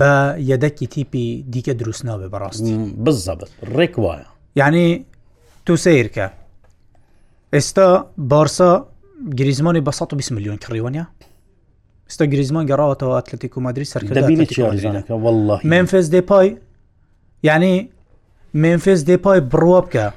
بە 0.00 0.14
یەدەکی 0.50 0.86
تیپی 0.94 1.26
دیکە 1.52 1.72
دروست 1.80 2.02
نابێ 2.08 2.28
بەڕاستی 2.34 2.72
بزەبت 3.04 3.50
ڕێک 3.76 3.94
وایە 4.04 4.26
یعنی 4.56 5.06
تو 5.66 5.74
سیرکە 5.76 6.28
ئێستا 7.54 8.06
بارسا 8.18 8.86
گریزمانی 9.38 9.80
بە 9.80 9.90
120 9.90 10.32
میلیۆن 10.32 10.58
کڕیوانە 10.66 11.02
ستا 12.08 12.24
گریزمان 12.26 12.66
گەڕاوەتەوە 12.70 13.02
ئەتلتیک 13.16 13.56
و 13.58 13.60
مادری 13.60 13.84
سەرکەبیێت 13.84 14.60
منفز 15.64 16.10
دێپای 16.16 16.54
یعنی 17.42 17.88
منفز 18.54 19.04
دێپای 19.04 19.40
بڕوە 19.50 19.80
بکە 19.86 20.12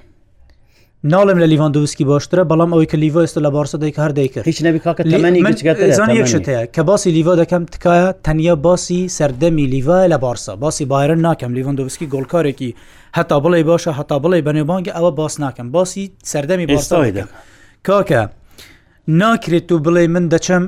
ناڵم 1.08 1.38
لە 1.44 1.50
لیڤاندوسکی 1.52 2.06
باشترە 2.12 2.44
بەڵام 2.52 2.70
ئەوەی 2.74 2.88
کە 2.92 2.96
لیڤ 3.04 3.16
ئێستا 3.26 3.40
لە 3.46 3.50
بارسە 3.56 3.78
دەیک 3.84 3.96
هەر 4.04 4.12
دەیکرد 4.18 4.46
هیچ 4.48 4.60
نبیکەکەەیە 4.66 6.70
کە 6.76 6.82
باسی 6.90 7.10
لیڤ 7.12 7.36
دەکەم 7.42 7.64
تکایە 7.74 8.08
تەنیا 8.26 8.56
باسی 8.56 9.02
سەردەمی 9.18 9.66
لیڤای 9.74 10.08
لە 10.14 10.18
بارسا 10.20 10.56
باسی 10.56 10.86
باێرن 10.90 11.20
ناکەم 11.28 11.52
لیڤندوسکی 11.58 12.06
گۆلکارێکی 12.14 12.70
هەتا 13.18 13.38
بڵێ 13.44 13.60
باشە 13.70 13.92
هەتا 14.00 14.18
بڵێ 14.24 14.40
بەنێبانگە 14.48 14.92
ئەوە 14.98 15.12
باس 15.20 15.34
ناکەم 15.40 15.68
باسی 15.72 16.06
سەردەمی 16.32 16.66
بارسای 16.70 17.12
دەکەم 17.18 17.32
کاکە 17.88 18.22
ناکرێت 19.10 19.72
و 19.72 19.80
بڵێ 19.84 20.08
من 20.10 20.30
دەچم 20.32 20.64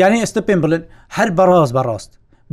یعنی 0.00 0.20
ئێستا 0.22 0.40
پێم 0.48 0.60
بڵێن 0.62 0.82
هەر 1.16 1.28
بەڕاست 1.38 1.72
بەڕاست 1.74 2.08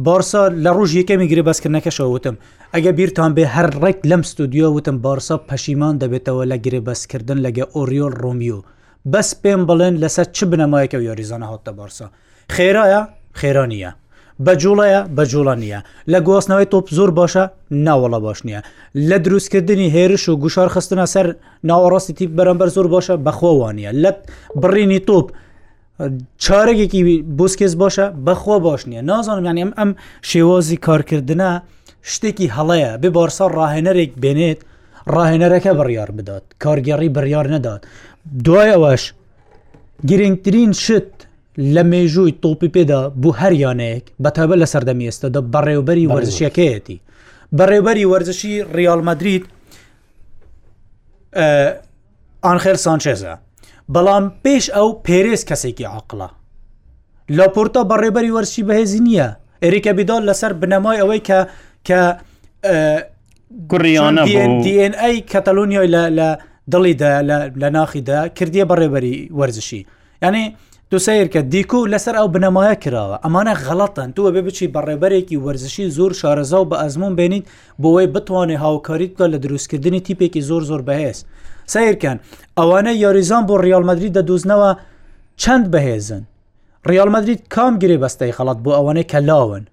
بارسا 0.06 0.43
لە 0.65 0.71
ڕۆژ 0.78 0.91
یەکەمی 1.00 1.30
گرێ 1.32 1.43
بەسکردنەکەشەوەوتم 1.47 2.36
ئەگە 2.73 2.91
بیرتان 2.97 3.32
بێ 3.38 3.45
هەر 3.56 3.67
ڕێک 3.84 3.97
لەم 4.10 4.21
ستودیۆوتم 4.32 4.97
بارسا 5.06 5.36
پەشیمان 5.50 5.95
دەبێتەوە 6.02 6.43
لە 6.52 6.58
گرێ 6.65 6.80
بەسکردن 6.88 7.39
لەگە 7.45 7.63
ئۆریۆل 7.76 8.13
ڕۆمیو 8.23 8.60
بەس 9.12 9.30
پێم 9.41 9.62
بڵێن 9.69 9.95
لەسەر 10.04 10.28
چ 10.36 10.38
بنەمایەکە 10.52 10.97
یاریزانە 11.08 11.47
هاتە 11.52 11.71
بارسا 11.80 12.08
خێرایە 12.56 13.02
خێرانە 13.39 13.91
بەجوڵەیە 14.45 15.00
بەجوڵە 15.17 15.54
نییە 15.62 15.80
لە 16.12 16.19
گواستنەوەی 16.28 16.67
تۆپ 16.73 16.88
زۆر 16.97 17.10
باشە 17.19 17.43
ناوەڵە 17.86 18.19
باش 18.26 18.39
نییە 18.47 18.62
لە 19.10 19.17
دروستکردنی 19.26 19.88
هێرش 19.95 20.30
و 20.30 20.34
گوشار 20.43 20.69
خستنە 20.73 21.06
سەر 21.13 21.28
ناوەڕاستی 21.69 22.28
بەرەمبەر 22.38 22.69
زۆر 22.76 22.88
باشە 22.93 23.15
بەخۆوانە 23.26 23.91
لە 24.04 24.12
بڕینی 24.62 25.00
تۆپ 25.10 25.28
چارەگێکی 26.43 27.02
بۆسکێز 27.39 27.73
باشە 27.82 28.06
بەخوا 28.26 28.58
باش 28.65 28.82
نییە 28.89 29.02
نازانم 29.10 29.45
یانیم 29.50 29.71
ئەم 29.78 29.89
شێوازی 30.30 30.78
کارکردە 30.88 31.52
شتێکی 32.13 32.47
هەڵەیە 32.56 32.91
بێ 33.02 33.10
بارسا 33.17 33.45
ڕاهێنەرێک 33.58 34.12
بێنێت 34.23 34.60
ڕاهێنەرەکە 35.13 35.71
بڕیار 35.80 36.10
بدات 36.17 36.43
کارگەڕی 36.63 37.10
بڕیار 37.15 37.45
نەدات 37.54 37.82
دوایەوەش 38.45 39.04
گرنگترین 40.10 40.71
شت 40.84 41.10
لە 41.58 41.84
مێژووی 41.91 42.36
تۆپی 42.43 42.70
پێدا 42.76 43.02
بوو 43.22 43.34
هەریانەیەک 43.41 44.06
بەتەبە 44.24 44.56
لە 44.62 44.65
سەردەمی 44.74 45.08
ئێستادا 45.10 45.41
بەڕێوبەری 45.54 46.10
وەرزشیەکەیەتی 46.13 46.98
بەڕێوبەری 47.58 48.08
وەرزشی 48.12 48.54
ریالمەدرید 48.78 49.43
ئانخێر 52.46 52.78
سانچێزە 52.86 53.34
بەڵام 53.93 54.26
پێش 54.43 54.65
ئەو 54.76 54.88
پێرێز 55.06 55.41
کەسێکی 55.50 55.86
عقلە 55.98 56.30
لاپۆرتا 57.38 57.82
بەڕێبەری 57.91 58.32
وەرسی 58.36 58.63
بەهێزی 58.67 59.00
نییە 59.08 59.30
ئەریکە 59.63 59.91
بیدال 59.98 60.24
لەسەر 60.30 60.52
بنەمای 60.62 60.98
ئەوەی 61.02 61.22
کە 61.28 61.39
کە 61.88 62.00
گوڕیانە 63.72 64.24
DNA 64.65 65.10
کەتەلونیای 65.32 65.88
لە 66.20 66.28
دڵیدا 66.72 67.10
لە 67.62 67.70
ناخیدا 67.78 68.20
کردیە 68.38 68.65
بەڕێبەری 68.70 69.15
وەرزشی 69.39 69.82
یعنی 70.24 70.43
تو 70.91 70.97
سیرکە 71.06 71.41
دیکۆ 71.54 71.80
لەسەر 71.93 72.15
ئەو 72.19 72.28
بنەمایە 72.36 72.76
کراوە 72.84 73.15
ئەمانە 73.23 73.54
غەڵەتەن 73.65 74.10
توە 74.15 74.30
بێ 74.36 74.41
بچی 74.47 74.71
بەڕێبەرێکی 74.76 75.41
وەرزشی 75.45 75.89
زۆر 75.97 76.12
شارەزا 76.21 76.58
و 76.62 76.69
بە 76.71 76.78
ئەزمون 76.84 77.13
بێنیت 77.19 77.45
بۆەوەی 77.82 78.12
بتوانێ 78.13 78.58
هاوکاریت 78.63 79.12
بکە 79.13 79.26
لە 79.34 79.38
دروستکردنی 79.43 80.02
تیپێکی 80.08 80.41
زۆر 80.50 80.63
زۆر 80.69 80.82
بەهێز 80.88 81.17
سیرکەن 81.73 82.17
ئەوانە 82.60 82.91
یاریزان 83.04 83.43
بۆ 83.50 83.56
ریالمەدرری 83.65 84.13
دەدوزنەوە 84.17 84.69
چەند 85.41 85.65
بەهێزن 85.73 86.23
ریالمەدرید 86.89 87.41
کام 87.56 87.73
گرێ 87.82 87.97
بەستەی 88.04 88.36
خەڵات 88.38 88.60
بۆ 88.65 88.71
ئەوانەی 88.78 89.10
کە 89.12 89.19
لاون 89.30 89.63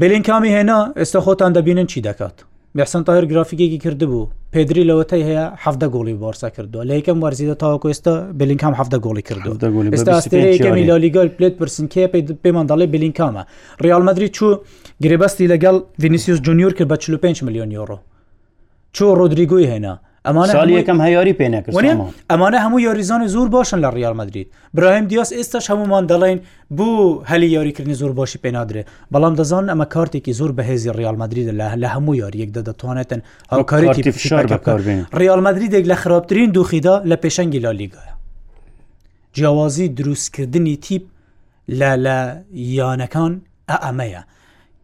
بلین 0.00 0.22
کامی 0.28 0.50
هێنا 0.56 0.80
ئێستا 0.98 1.20
خۆتان 1.26 1.52
دەبینن 1.56 1.86
چی 1.92 2.00
دەکات 2.08 2.36
میحسن 2.76 3.02
تاهر 3.08 3.24
گرافیکێکی 3.32 3.78
کردبوو 3.84 4.28
پێدری 4.54 4.84
لەوەتەی 4.90 5.24
هەیە 5.28 5.46
هەفتە 5.64 5.86
گۆڵی 5.94 6.14
بارسا 6.24 6.48
کردووە 6.54 6.84
لە 6.88 6.92
یەکەم 6.98 7.18
وەرزیدە 7.24 7.56
تاواکو 7.62 7.90
ئێستا 7.92 8.14
بلینک 8.38 8.60
هەم 8.66 8.74
هەفتە 8.80 8.96
گۆڵی 9.06 9.22
کردو 9.28 9.52
ئێستا 9.94 10.12
ئەستەیەکەمی 10.18 10.84
لالیگەل 10.90 11.28
پلێت 11.36 11.54
پرسن 11.60 11.86
کێ 11.92 12.04
پێمان 12.44 12.66
دەڵێ 12.70 12.86
بلینکامە 12.94 13.42
ریالمەدرری 13.84 14.28
چوو 14.36 14.50
گرێبەستی 15.04 15.50
لەگەڵ 15.52 15.76
ڤینیسیوس 16.02 16.38
جونیور 16.46 16.72
کرد 16.76 16.88
بە 16.92 16.96
45 16.96 17.42
میلیۆن 17.46 17.70
یۆڕۆ 17.76 17.98
چۆ 18.96 19.06
ڕۆدریگوی 19.20 19.66
هێنا 19.72 19.94
ئەمانە 20.26 20.52
سالی 20.52 20.74
یەکەم 20.82 20.98
هەیاری 21.06 21.34
پێنەکرد 21.40 21.74
ئەمانە 22.30 22.58
هەموو 22.64 22.80
یاریزانی 22.86 23.28
زۆر 23.34 23.48
باشن 23.48 23.78
لە 23.84 23.88
ڕیال 23.94 24.14
مدرید 24.20 24.46
براهیم 24.74 25.04
دیاس 25.10 25.30
ئێستاش 25.34 25.66
هەمومان 25.70 26.04
دەڵێن 26.12 26.38
بوو 26.76 27.22
هەلی 27.30 27.48
یاریکردنی 27.56 27.94
زۆر 27.94 28.12
باشی 28.18 28.38
پێنادرێ 28.44 28.82
بەڵام 29.14 29.34
دەزان 29.38 29.64
ئەمە 29.72 29.86
کارتێکی 29.94 30.32
زۆر 30.40 30.50
بەهێزی 30.58 30.90
ڕیال 30.98 31.16
مدرید 31.22 31.48
لە 31.60 31.66
لە 31.82 31.88
هەموو 31.94 32.14
یاریەکدا 32.22 32.62
دەتوانێتن 32.70 33.20
هاوکارێکی 33.52 34.02
فشار 34.12 34.46
بەکاربێن 34.46 35.06
ڕیال 35.20 35.40
مدریدێک 35.46 35.84
لە 35.92 35.96
خراپترین 36.02 36.50
دوخیدا 36.52 36.94
لە 37.10 37.16
پێشەنگی 37.22 37.60
لالیگایە 37.64 38.14
جیاوازی 39.34 39.88
دروستکردنی 39.98 40.76
تیپ 40.84 41.02
لە 41.80 41.92
لە 42.06 42.18
یانەکان 42.78 43.32
ئەمەیە 43.84 44.22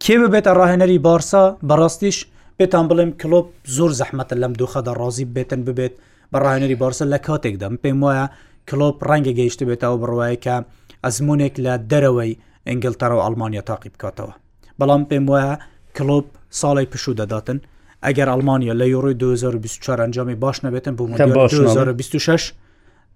کێ 0.03 0.15
ببێتە 0.21 0.51
ڕاهێنەری 0.57 0.97
بارسا 1.05 1.43
بەڕاستیش 1.69 2.17
پێتان 2.57 2.85
بڵێم 2.89 3.11
کلۆپ 3.21 3.45
زۆر 3.77 3.91
زەحمەتە 3.99 4.35
لەم 4.43 4.53
دوخەدا 4.59 4.91
ڕازی 5.01 5.25
بێتن 5.35 5.61
ببێت 5.67 5.93
بەڕاهێنەری 6.33 6.77
بارسە 6.81 7.05
لە 7.13 7.19
کاتێکدەم 7.27 7.73
پێم 7.83 7.97
وایە 8.05 8.25
کلۆپ 8.69 8.97
ڕەنگە 9.09 9.33
گەیشتە 9.39 9.63
بێتەوە 9.69 9.97
بڕواایکە 10.01 10.55
ئەزمونێک 11.05 11.55
لە 11.65 11.73
دەرەوەی 11.91 12.33
ئەنگلتەرە 12.67 13.15
و 13.17 13.23
ئەلمانیا 13.25 13.61
تاقی 13.69 13.89
بکاتەوە 13.93 14.33
بەڵام 14.79 15.03
پێم 15.09 15.25
وایە 15.31 15.53
کلۆپ 15.97 16.25
ساڵی 16.61 16.85
پشوو 16.91 17.15
دەداتن 17.21 17.57
ئەگەر 18.05 18.27
ئەلمانیا 18.33 18.73
لە 18.81 18.85
یۆڕی 18.93 19.15
2024 19.19 20.01
ئەنجامی 20.03 20.35
باش 20.43 20.57
نەبێتن 20.65 20.93
بوو 20.97 21.07
2026 21.07 22.53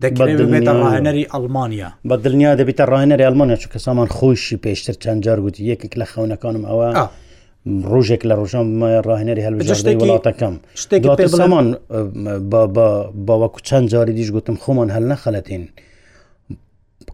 دەکرێتە 0.04 0.71
ڕاهێنەری 0.82 1.26
ئەلمانیا 1.34 1.89
بە 2.10 2.15
دڵنیا 2.26 2.52
دەبێتە 2.60 2.84
ڕاهێنەری 2.91 3.26
ئەلمانیا 3.28 3.58
چکە 3.63 3.78
سامان 3.86 4.08
خۆشی 4.15 4.58
پێشتر 4.63 4.95
چەند 5.04 5.19
جار 5.26 5.39
گوتی 5.45 5.62
یەکێک 5.71 5.93
لە 6.02 6.06
خەونەکانم 6.12 6.63
ئەوە 6.69 6.89
ڕۆژێک 7.91 8.21
لە 8.30 8.34
ڕۆژان 8.39 8.65
ڕاهێنەری 9.10 9.41
هەلبژشتی 9.47 9.95
وڵاتەکەم 10.01 10.53
شتێک 10.82 11.01
سامان 11.39 11.67
باوەکو 13.27 13.60
چەند 13.67 13.86
جاری 13.93 14.13
دیش 14.19 14.30
گوتم 14.36 14.56
خۆمان 14.63 14.89
هەل 14.95 15.06
نەخەلەتین 15.12 15.63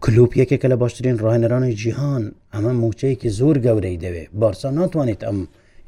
کلوپ 0.04 0.30
یەکێکە 0.42 0.66
لە 0.72 0.76
باشترین 0.82 1.16
ڕاهێنەرانی 1.24 1.72
جیهان 1.82 2.22
ئەمە 2.54 2.72
موچەیەکی 2.82 3.28
زۆر 3.38 3.56
گەورەی 3.66 3.96
دەوێ 4.04 4.24
بارسا 4.42 4.68
ناتوانێت 4.78 5.20
ئەم 5.28 5.38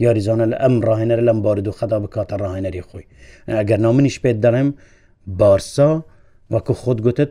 یاریزانە 0.05 0.47
لە 0.53 0.57
ئەم 0.63 0.75
ڕاهێنەر 0.89 1.21
لەم 1.29 1.39
بارد 1.47 1.67
و 1.69 1.77
خەدا 1.79 1.99
بکاتە 2.05 2.35
ڕاهێنەری 2.43 2.83
خۆی 2.89 3.05
ئەگەر 3.61 3.79
نامنیش 3.85 4.17
پێت 4.23 4.37
دەڵێم 4.45 4.69
بارسا 5.41 5.91
وەکو 6.55 6.75
خۆت 6.83 6.99
گوتت 7.07 7.31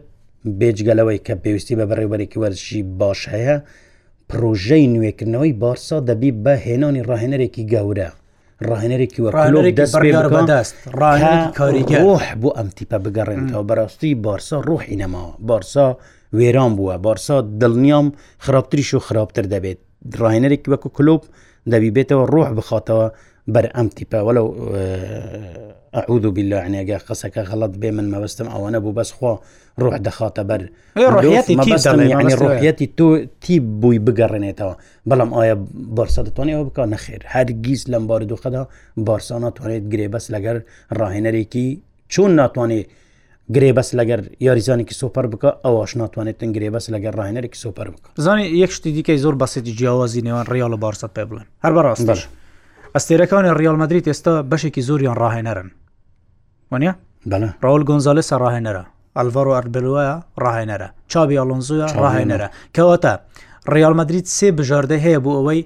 بێجگەلەوەی 0.60 1.19
کە 1.26 1.34
پێویستی 1.43 1.78
بە 1.80 1.86
بەڕێبەرێکی 1.89 2.38
وەرزشی 2.41 2.82
باش 3.00 3.19
هەیە 3.34 3.58
پرۆژەی 4.31 4.85
نوێکردنەوەی 4.95 5.53
بارسا 5.61 5.97
دەبی 6.09 6.31
بە 6.43 6.53
هێنانی 6.65 7.03
ڕاهێنەرێکی 7.09 7.63
گەورە 7.73 8.09
ڕاهێنەرێکی 8.67 9.21
وەڕدەست 9.23 10.73
ڕۆح 12.03 12.25
بۆ 12.41 12.49
ئەم 12.57 12.69
تیپە 12.77 12.97
بگەڕێنەوە 13.05 13.63
بەڕاستی 13.69 14.11
بارسا 14.25 14.57
ڕۆحی 14.69 14.95
نەماوە 15.01 15.31
بارسا 15.49 15.88
وێران 16.38 16.71
بووە 16.77 16.95
بارسا 17.05 17.38
دڵنیام 17.61 18.07
خراپتریش 18.45 18.89
و 18.93 18.99
خراپتر 19.07 19.45
دەبێت 19.53 19.79
ڕاهێنەرێکی 20.21 20.69
وەکو 20.73 20.89
کلوب 20.97 21.21
دەبی 21.71 21.89
بێتەوە 21.95 22.23
ڕۆح 22.33 22.49
بخاتەوە 22.57 23.07
بەر 23.53 23.65
ئەم 23.75 23.88
تیپە 23.97 24.19
وەلو 24.27 24.45
ئەعود 25.95 26.23
و 26.25 26.31
بیللا 26.35 26.57
عنێگە 26.65 26.97
قسەکە 27.07 27.41
غەڵت 27.49 27.73
بێ 27.81 27.89
من 27.97 28.05
مەبستم 28.13 28.47
ئەوەنە 28.53 28.79
بوو 28.83 28.95
بەسخوا 28.97 29.33
ڕۆح 29.81 29.97
دەخاتە 30.07 30.41
بەر 30.49 30.61
ڕۆحەتی 30.95 32.88
تۆ 32.97 33.07
تی 33.45 33.55
بووی 33.59 33.99
بگەڕێنێتەوە 34.05 34.75
بەڵام 35.09 35.31
ئایا 35.35 35.55
بارسە 35.97 36.19
دەتوانێتەوە 36.27 36.65
بکە 36.69 36.83
نەخێر 36.93 37.21
هەرگیز 37.33 37.81
لەم 37.91 38.03
بار 38.09 38.21
دوخەدا 38.31 38.63
بارسانە 39.07 39.49
توانێت 39.57 39.83
گرێبەس 39.91 40.25
لەگەر 40.35 40.57
ڕاهێنەرێکی 40.99 41.67
چۆن 42.13 42.31
ناتوانێت 42.39 42.88
گرێبەس 43.55 43.89
لەگەر 43.99 44.19
یاریزانێکی 44.47 44.95
سوپەر 45.01 45.25
بکە 45.33 45.51
ئەوەش 45.65 45.91
ناتوانێتن 46.01 46.49
گرێبەس 46.55 46.85
لەگەر 46.93 47.13
ڕاهێنەرێکی 47.19 47.59
سوپەر 47.65 47.88
بکە 47.93 48.07
زانانی 48.25 48.45
یەک 48.63 48.71
شتی 48.77 48.91
دیکەی 48.97 49.17
زۆر 49.23 49.35
بەسێتی 49.41 49.71
جیاوازی 49.79 50.21
نێوان 50.27 50.45
ڕیال 50.53 50.71
لە 50.75 50.79
بارسە 50.83 51.07
پێ 51.15 51.23
بڵێن 51.29 51.47
هەر 51.63 51.71
بەڕاستش 51.77 52.21
ئەستێرەکانی 52.95 53.51
ڕیالمەدریت 53.59 54.05
ئێستا 54.11 54.33
بەشێکی 54.51 54.81
زۆریان 54.88 55.15
ڕاهێنەرن 55.21 55.67
وانە؟ 56.71 56.91
ڕول 57.65 57.81
گۆنزالس 57.89 58.29
ڕاهێنەرە 58.43 58.83
ئەلڤەر 59.19 59.47
و 59.49 59.54
ئەربلوە 59.58 60.04
ڕاهێنەرە 60.43 60.89
چاوی 61.12 61.39
ئەلۆنزوە 61.41 61.88
ڕاهێنەرە 62.04 62.47
کەواتە 62.75 63.13
ڕیالمەدرید 63.73 64.25
سێ 64.38 64.47
بژاردە 64.58 64.97
هەیە 65.06 65.19
بۆ 65.25 65.32
ئەوەی 65.39 65.62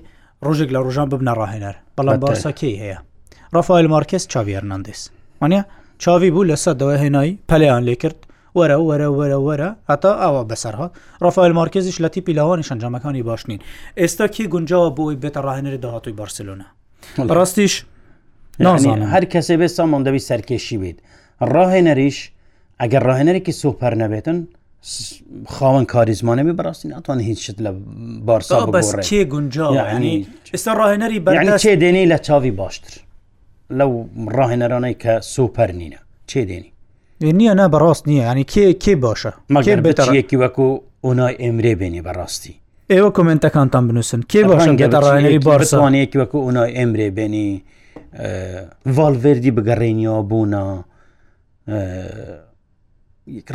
ڕۆژێک 0.45 0.69
لە 0.75 0.79
ڕۆژان 0.85 1.07
ببنە 1.12 1.33
ڕاهێنەر 1.41 1.75
بەڵام 1.95 2.17
باسەکەی 2.23 2.75
هەیە 2.83 2.97
ڕافایل 3.55 3.88
مارکس 3.93 4.23
چاوی 4.31 4.55
هەرناندس 4.57 5.01
وانە 5.41 5.62
چاوی 6.03 6.31
بوو 6.33 6.49
لەسەر 6.51 6.75
دەوە 6.81 6.95
هێنایی 7.03 7.33
پەلیان 7.49 7.81
لێ 7.88 7.95
کرد 8.01 8.19
وەرە 8.57 8.77
وەرە 8.88 9.07
وەرە 9.17 9.38
وەرە 9.47 9.69
هەتا 9.91 10.12
ئەوە 10.23 10.41
بەسەرها 10.49 10.88
ڕافایل 11.23 11.53
مارکزیش 11.59 11.97
لە 12.03 12.09
تیپی 12.13 12.33
لاوانی 12.38 12.63
شەنجامەکانی 12.69 13.23
باش 13.29 13.41
نین 13.49 13.59
ئێستا 14.01 14.25
کی 14.35 14.43
گونجاوە 14.53 14.89
بۆی 14.97 15.17
بێتە 15.23 15.39
ڕاهێنەری 15.47 15.79
داهاتوی 15.83 16.15
بارسلونا 16.21 16.65
ڕاستیش 17.39 17.73
نازانم 18.65 19.07
هەر 19.13 19.23
کەسێ 19.33 19.55
بێت 19.59 19.71
سامان 19.77 20.01
دەوی 20.07 20.23
سەرکێشی 20.29 20.77
بێت 20.81 20.97
ڕاهێنەریش 21.55 22.17
ئەگەر 22.83 23.01
ڕاهێنەرێکی 23.09 23.53
سوپەر 23.61 23.93
نەبێتن 24.01 24.37
خاوەن 25.53 25.85
کاریزمانەمی 25.93 26.53
بەڕاستی 26.57 26.85
ناتوان 26.93 27.19
هیچ 27.29 27.39
شت 27.45 27.57
لە 27.65 27.71
بارسا 28.27 28.57
کێ 29.09 29.21
گونجانی 29.33 30.15
ئێستا 30.53 30.71
ڕاهێنەری 30.79 31.19
بەرانی 31.25 31.51
چێ 31.63 31.73
دێنی 31.81 32.05
لە 32.13 32.17
چاوی 32.27 32.51
باشتر 32.61 32.93
لەو 33.79 33.91
ڕاهێنەرانەی 34.37 34.95
کە 35.03 35.13
سوپەر 35.33 35.69
نینە 35.79 35.99
چێ 36.29 36.41
دێنی 36.49 36.71
نییە 37.39 37.53
نا 37.59 37.65
بەڕاست 37.73 38.03
نییە 38.09 38.23
ینی 38.31 38.45
کێ 38.53 38.63
کێ 38.83 38.93
باشە 39.05 39.33
مەگەر 39.55 39.79
بێتەیەکی 39.85 40.37
وەکو 40.41 40.67
ئۆنای 41.05 41.33
ئێمرێ 41.43 41.73
بێنی 41.79 42.01
بەڕاستی 42.07 42.53
ئێوە 42.93 43.09
کمنتەکانتان 43.17 43.83
بنووسن 43.89 44.21
کێ 44.31 44.41
باشڕێنەری 44.49 45.39
بارسانەیەکی 45.49 46.17
وەکو 46.21 46.37
ئۆنای 46.45 46.71
ئێمرێ 46.77 47.09
بێنی 47.17 47.49
ڤالڤێردی 48.95 49.51
بگەڕێنیەوە 49.57 50.21
بوونا 50.29 50.63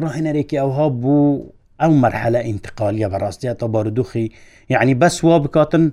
ڕاهێنەرێکی 0.03 0.57
ئەوها 0.63 0.87
بوو 1.03 1.27
ئەو 1.83 1.93
مەرحەلە 2.03 2.41
ئینتقالیە 2.49 3.09
بەڕاستیە 3.13 3.55
تا 3.61 3.67
بارودوخی 3.75 4.27
یعنی 4.75 4.95
بەس 5.01 5.17
وا 5.25 5.39
بکاتن 5.45 5.85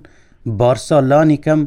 بارسا 0.59 0.99
لانی 1.09 1.39
کەم 1.45 1.59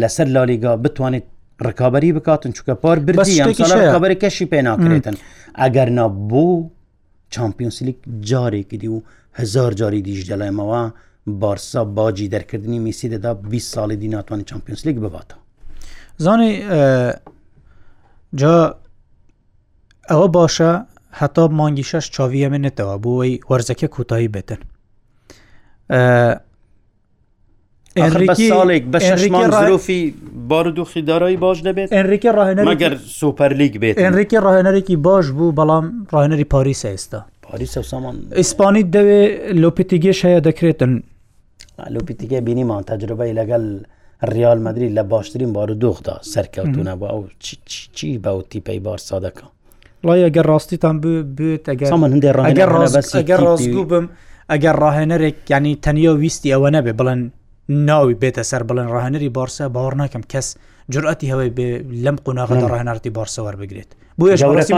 لەسەر 0.00 0.28
لالیگا 0.34 0.72
بتوانێت 0.84 1.26
ڕکابی 1.66 2.12
بکاتن 2.18 2.50
چکە 2.56 2.74
پار 2.82 2.98
بردیبری 2.98 4.14
کەشی 4.22 4.46
پێ 4.52 4.60
ناکرێتن 4.68 5.16
ئەگەر 5.60 5.88
نابوو 5.98 6.70
چمپیۆنسلیک 7.34 7.96
جارێکی 8.30 8.76
دی 8.78 8.88
و 8.88 9.02
هزار 9.34 9.72
جاری 9.74 10.02
دیش 10.02 10.20
دەلایمەوە 10.30 10.82
بارسا 11.26 11.84
باجی 11.84 12.28
دەرکردنی 12.34 12.78
میسی 12.84 13.08
دەدا 13.10 13.26
20 13.26 13.74
ساڵی 13.74 13.96
دی 14.00 14.08
ناتوانانی 14.08 14.48
چمپیۆنسلیک 14.52 14.96
بباتە 15.04 15.34
زانی 16.24 16.52
جا 18.40 18.54
ئەوە 20.10 20.28
باشە 20.36 20.72
هەتا 21.20 21.48
مانگی 21.60 21.82
شەش 21.92 22.06
چاویە 22.16 22.48
منێتەوە 22.54 22.96
بۆەوەی 23.04 23.34
وەرزەکە 23.50 23.84
کوتایی 23.94 24.28
بێتن 24.34 24.60
ساڵێک 28.52 28.84
بە 28.92 28.98
شەشمانۆفی 29.08 30.00
بارودوخی 30.48 31.02
دارایی 31.08 31.36
باش 31.44 31.58
دەبێت 31.66 31.88
ئەنریکی 31.96 32.30
ڕاهێنەرگەر 32.38 32.92
سوپەرلیک 33.18 33.74
بێت 33.82 33.96
ئەنریکی 34.04 34.38
ڕاهێنەرێکی 34.44 34.96
باش 35.06 35.26
بوو 35.36 35.52
بەڵام 35.58 35.84
ڕاهێنەری 36.12 36.46
پاریسە 36.54 36.88
ئێستا 36.94 37.20
پاریسەسامان 37.46 38.14
ئیسپانیت 38.40 38.88
دەوێ 38.96 39.22
لۆپتیگەش 39.62 40.18
هەیە 40.26 40.40
دەکرێتن 40.48 40.92
لۆپتیگە 41.94 42.38
بینیمان 42.46 42.82
تەجربەی 42.90 43.32
لەگەل 43.40 43.64
ریال 44.34 44.58
مدرری 44.66 44.88
لە 44.98 45.02
باشترین 45.12 45.50
بارودۆخدا 45.56 46.16
سەرکەوتونە 46.34 46.94
بۆ 47.00 47.06
ئەو 47.12 47.20
چی 47.96 48.20
بە 48.24 48.30
و 48.38 48.42
تیپەی 48.50 48.80
بارسا 48.86 49.18
دەکەم 49.26 49.48
ڵای 50.06 50.20
ئەگەر 50.26 50.46
ڕاستیتان 50.52 50.96
بێت 51.38 51.64
ئەگەر 51.68 53.42
ڕازگو 53.48 53.82
بم 53.90 54.06
ئەگەر 54.52 54.76
ڕاهێنەرێک 54.84 55.36
ینی 55.52 55.74
تەنیا 55.84 56.12
ویستی 56.22 56.52
ئەوە 56.54 56.68
نەبێ 56.76 56.92
بڵێن 56.98 57.20
ناوی 57.88 58.14
بێتە 58.22 58.42
سەر 58.50 58.62
بڵێن 58.68 58.88
ڕاهێنەری 58.94 59.30
بارسە 59.36 59.64
باوەڕ 59.74 59.94
ناکەم 60.02 60.22
کەس 60.32 60.46
جورئەتی 60.92 61.26
هەوەی 61.32 61.50
بێ 61.56 61.68
لەم 62.04 62.16
قۆناغدا 62.24 62.66
ڕاهێنارتی 62.72 63.10
بارسەوەەر 63.18 63.56
بگرێت 63.60 63.90
بڕات 64.20 64.68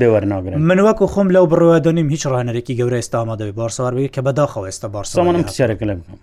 بێوە 0.00 0.18
ناگرن 0.34 0.58
من 0.70 0.78
وەکو 0.86 1.06
خۆم 1.12 1.28
لەو 1.34 1.44
بڕوادەنیم 1.52 2.08
هیچ 2.14 2.22
ڕاهێنەرێکی 2.32 2.74
گەورە 2.78 2.96
ئێستا 3.00 3.16
ئامادەوێ 3.20 3.52
بارسەوار 3.60 3.92
بگیر 3.96 4.10
کە 4.16 4.20
بەداخەوە 4.26 4.64
ئێستا 4.68 4.88
بارسەمانم 4.96 5.42
پرسیارێک 5.48 5.80
لە 5.88 5.94
بکەم 5.98 6.18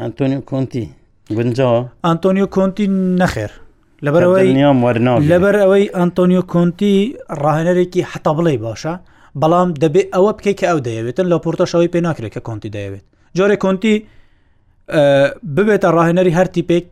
ئەتۆنی 0.00 0.38
کۆنتی 0.50 0.84
گونجەوە 1.36 1.78
ئەتۆنیو 2.08 2.46
کۆنتی 2.56 2.86
نەخێر 3.22 3.50
لەبەرەوەی 4.02 4.48
لەبەر 5.30 5.54
ئەوەی 5.62 5.84
ئەنتۆنیۆ 5.98 6.42
کۆنتی 6.52 6.94
ڕاهێنەرێکی 7.42 8.02
حتا 8.12 8.30
بڵێ 8.36 8.54
باشە 8.66 8.94
بەڵام 9.40 9.68
دەبێت 9.82 10.06
ئەوە 10.14 10.30
بکەیت 10.38 10.56
کە 10.60 10.66
ئەو 10.70 10.78
دەیەوێتن 10.86 11.26
لە 11.32 11.36
پورتەشەوەی 11.44 11.88
پێ 11.92 12.00
ناکرێت 12.08 12.32
کە 12.34 12.40
کۆنتی 12.48 12.70
دەیەوێت 12.76 13.04
جارێک 13.36 13.60
کۆنتی 13.64 13.94
ببێتە 15.56 15.88
ڕاهێنەری 15.96 16.36
هەرتیپێک 16.38 16.84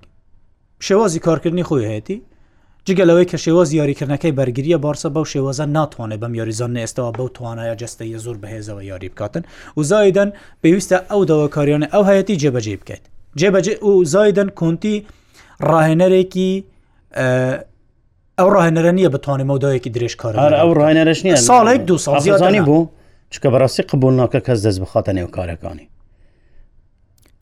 شێوازی 0.86 1.18
کارکردنی 1.26 1.64
خۆی 1.68 1.84
هەیەی 1.90 2.18
جگەلەوەی 2.86 3.26
کە 3.30 3.36
شێوازی 3.44 3.76
یاریکردنەکەی 3.80 4.32
بەرگریە 4.38 4.78
بارسە 4.84 5.08
بەو 5.14 5.24
شێوازە 5.32 5.64
ناتوانێت 5.76 6.20
بەم 6.22 6.34
یاریزان 6.40 6.70
نێستەوە 6.76 7.10
بەو 7.18 7.28
توانایە 7.36 7.74
جستەیە 7.80 8.18
زۆر 8.24 8.36
بەهێزەوە 8.42 8.82
یاری 8.90 9.08
بکاتن 9.12 9.42
و 9.78 9.82
زایدەن 9.90 10.30
پێویستە 10.62 10.98
ئەو 11.10 11.20
داواکاریانە 11.30 11.86
ئەو 11.94 12.02
هەیەی 12.08 12.38
جێبەجێ 12.42 12.74
بکەیت 12.80 13.04
جێبەجێ 13.40 13.74
و 13.88 13.92
زایدەن 14.12 14.48
کۆنتی 14.60 14.96
ڕاهێنەرێکی 15.70 16.50
ئەو 18.38 18.48
ڕاهێنەرە 18.57 18.92
نیە 18.98 19.09
بتوانێت 19.14 19.46
مەودایەکی 19.51 19.90
درێژکار 19.96 20.33
ئەو 20.62 20.70
ڕاهێنەرش 20.79 21.18
نیە 21.27 21.37
ساڵێک 21.48 21.81
دو 21.90 21.96
ساڵ 22.05 22.14
زیانی 22.27 22.61
بوو 22.68 22.88
چکە 23.33 23.48
بەڕاستی 23.53 23.83
قبول 23.90 24.14
ناکە 24.22 24.40
کەس 24.46 24.59
دەست 24.66 24.79
بخاتە 24.83 25.11
نێو 25.18 25.29
کارەکانی 25.37 25.87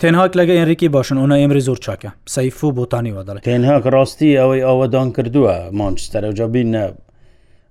تێنهاک 0.00 0.32
لەگە 0.40 0.52
ئێنریکی 0.58 0.88
باشن 0.96 1.16
ئۆنا 1.22 1.36
ئێمری 1.42 1.62
زۆر 1.68 1.78
چاکە 1.84 2.10
سەیف 2.34 2.58
و 2.64 2.72
بۆتانی 2.78 3.12
وەدەڵ 3.16 3.38
تێنهاک 3.48 3.84
ڕاستی 3.94 4.30
ئەوەی 4.40 4.62
ئەوەدان 4.68 5.08
کردووە 5.16 5.54
مانچستەرەوجا 5.78 6.46
بینە 6.54 6.84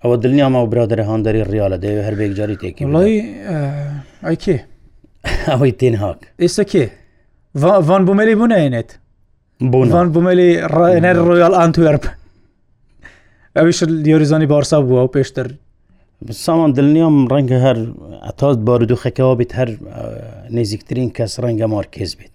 ئەوە 0.03 0.15
دڵنیامە 0.23 0.59
و 0.63 0.67
برادرە 0.71 1.03
هەندری 1.11 1.41
ریالە 1.53 1.77
دەو 1.83 1.97
هەربێک 2.07 2.31
جاری 2.39 2.55
تێکی 2.61 2.83
وڵی 2.93 3.17
ئەیکێ 4.27 4.57
ئەوەی 5.51 5.73
تێنهاک 5.79 6.19
ئێستا 6.43 6.63
کێ 6.71 6.85
ڤان 7.87 8.01
بۆمەری 8.07 8.35
بوونەێنێت 8.39 8.89
بۆوان 9.71 10.09
بمەلی 10.15 10.49
ڕێنەر 10.77 11.15
ڕۆیال 11.27 11.53
ئەتوێرب 11.61 12.03
ئەویش 13.55 13.79
دیۆریزانی 14.05 14.45
بارسا 14.51 14.77
بووە 14.81 15.01
و 15.05 15.11
پێشتر 15.15 15.47
سامان 16.45 16.71
دڵنیام 16.77 17.15
ڕەنگە 17.31 17.57
هەر 17.65 17.77
ئەتاات 18.25 18.57
بارودوخەکەەوە 18.67 19.35
بێت 19.39 19.51
هەر 19.59 19.69
نزیکترین 20.57 21.09
کەس 21.17 21.33
ڕەنگە 21.43 21.67
مارکز 21.75 22.11
بێت 22.19 22.33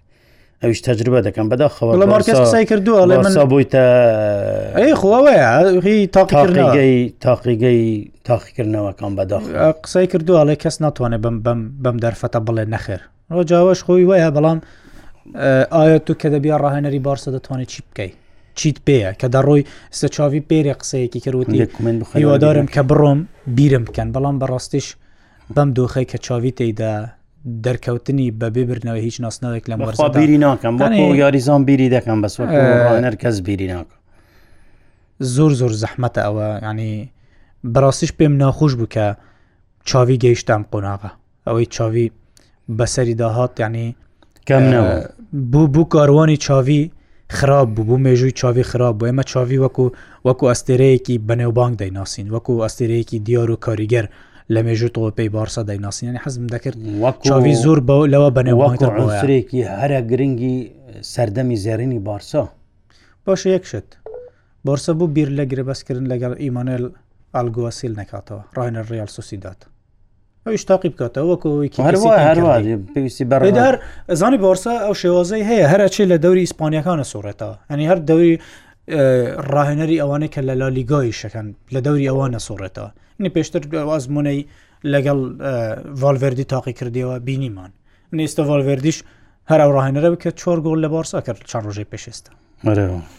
ئەوش 0.62 0.78
تەجربە 0.88 1.18
دەکەم 1.26 1.46
بەدا 1.52 1.68
خەوە 1.76 1.96
لە 2.02 2.06
مارکز 2.12 2.36
قسای 2.44 2.64
کردووە 2.70 3.00
لە 3.10 3.14
منسا 3.24 3.44
بوویتە 3.50 3.82
خۆەیەی 5.00 6.06
تاقیگەی 6.16 6.92
تاقیگەی 7.24 7.82
تاقیکردنەوەکان 8.28 9.12
بەدا 9.18 9.38
قسەی 9.84 10.06
کردووە 10.12 10.40
لە 10.48 10.54
کەس 10.62 10.76
ناتوانێت 10.84 11.20
بم 11.24 11.36
بم 11.44 11.60
بەم 11.82 11.96
دەرفەتە 12.04 12.40
بڵێ 12.46 12.64
نەخێر 12.74 13.00
ڕۆجاوەش 13.34 13.80
خۆی 13.86 14.04
وایە 14.08 14.30
بەڵام 14.36 14.58
ئایا 15.32 15.98
تو 16.04 16.14
کە 16.20 16.26
دەبیا 16.30 16.56
ڕاهێنەری 16.62 17.00
بارسە 17.04 17.30
دەتوانێت 17.38 17.66
چی 17.72 17.82
بکەیت 17.90 18.14
چیت 18.58 18.76
پێەیە 18.86 19.12
کە 19.20 19.26
دەڕۆی 19.34 19.62
سە 19.98 20.06
چاوی 20.14 20.40
پێری 20.48 20.74
قسەیەکی 20.80 21.20
کردوتی 21.24 21.58
هیوادارم 22.14 22.66
کە 22.74 22.80
بڕۆم 22.90 23.20
بیرم 23.56 23.84
بکەن 23.88 24.08
بەڵام 24.14 24.36
بەڕاستیش 24.42 24.86
بەم 25.54 25.68
دۆخی 25.76 26.04
کە 26.10 26.18
چاوی 26.26 26.50
تێدا 26.58 26.94
دەرکەوتنی 27.64 28.28
بە 28.40 28.46
ببرنەوە 28.56 29.00
هیچ 29.06 29.16
ناسنەوێک 29.24 29.64
لە 29.70 29.74
مەرسا 29.80 30.08
بیری 30.18 30.38
ناکەم 30.44 30.74
بۆ 30.80 31.06
یاریزان 31.22 31.62
بیری 31.68 31.88
دەکەم 31.96 32.18
بەس 32.24 32.34
نەر 33.04 33.14
کەس 33.22 33.36
بیری 33.46 33.66
ناکەم 33.74 33.98
زۆر 35.34 35.52
زۆر 35.60 35.72
زەحمەتە 35.82 36.20
ئەوە 36.26 36.46
ینی 36.68 36.92
بەڕاستیش 37.74 38.10
پێم 38.18 38.32
ناخۆش 38.42 38.72
بووکە 38.80 39.06
چاوی 39.88 40.20
گەیشتم 40.24 40.62
قۆناغا 40.72 41.10
ئەوەی 41.48 41.66
چاوی 41.76 42.06
بەسەری 42.78 43.14
داهات 43.20 43.54
ینی 43.64 43.88
کەم 44.46 45.02
بوو 45.52 45.66
بوو 45.66 45.84
کاروانی 45.84 46.36
چاوی 46.46 46.80
خراپ 47.30 47.68
بوو 47.68 47.84
بوو 47.84 47.98
مێژووی 48.06 48.30
چاوی 48.40 48.62
خراپ 48.62 48.98
بوو 48.98 49.08
ئێمە 49.10 49.24
چاوی 49.32 49.58
وەکو 49.64 49.86
وەکو 50.26 50.46
ئەستێرەیەکی 50.52 51.18
بەنێوبانگ 51.30 51.74
دەیناسین 51.82 52.26
وەکو 52.34 52.62
ئەستێرەیەکی 52.68 53.18
دیار 53.26 53.50
و 53.50 53.56
کاریگەر 53.64 54.06
لە 54.54 54.60
مێژوو 54.66 54.94
تۆپی 54.96 55.28
بارسا 55.36 55.62
دەیناسینی 55.68 56.18
حەزم 56.24 56.46
دەکرد 56.54 56.76
چاوی 57.28 57.54
زۆر 57.64 57.78
بە 57.88 57.96
لەوە 58.12 58.30
بەنێوانگترێکی 58.36 59.60
هەرە 59.78 60.00
گرنگی 60.12 60.56
سەردەمی 61.12 61.56
زێرینی 61.64 61.98
بارسا 62.06 62.48
باشە 63.26 63.46
یەکشت 63.56 63.86
بارسە 64.66 64.90
بوو 64.98 65.06
بیر 65.14 65.28
لە 65.38 65.44
گرە 65.50 65.62
بەسکردن 65.68 66.06
لەگەڵ 66.12 66.32
ئیمانل 66.42 66.84
ئەلگووەسیل 67.36 67.92
نکاتەوە 68.00 68.42
ڕایەن 68.56 68.76
ڕیال 68.90 69.10
سوسیدات 69.16 69.60
ئەوش 70.48 70.64
تاقی 70.70 70.88
بکاتەوە 70.94 71.26
وەکوکی 71.30 71.82
پێویستی 72.94 73.24
بەڕدار 73.32 73.74
زانی 74.20 74.38
بارسا 74.46 74.74
ئەو 74.84 74.94
شێوازەی 75.02 75.44
هەیە 75.50 75.66
هەرچێ 75.72 76.04
لە 76.12 76.16
دەوری 76.24 76.44
ئیسپانیەکانە 76.46 77.04
سوڕێتەوە 77.12 77.56
هەنی 77.70 77.86
هەر 77.90 77.98
دەوری 78.10 78.32
ڕاهێنەری 79.54 80.00
ئەوانەیە 80.02 80.30
کە 80.34 80.40
لە 80.48 80.54
لالیگای 80.60 81.12
شەکەن 81.20 81.46
لە 81.74 81.80
دەوری 81.86 82.08
ئەوانە 82.10 82.40
سوڕێتەوە 82.48 82.90
نی 83.22 83.30
پێشتر 83.36 83.62
ئازمونەی 83.90 84.40
لەگەڵ 84.92 85.18
ڤالڤردی 86.00 86.46
تاقی 86.52 86.74
کردیەوە 86.78 87.14
بینیمان 87.26 87.70
نێستە 88.18 88.42
ڤالڤردیش 88.48 88.98
هەرا 89.50 89.66
ڕاهێنەرە 89.76 90.08
بکە 90.14 90.30
چۆر 90.40 90.58
گۆل 90.66 90.78
لە 90.84 90.88
بارسا 90.94 91.18
کرد 91.26 91.40
چند 91.50 91.62
ڕۆژەی 91.68 91.86
پێشێستا 91.92 92.32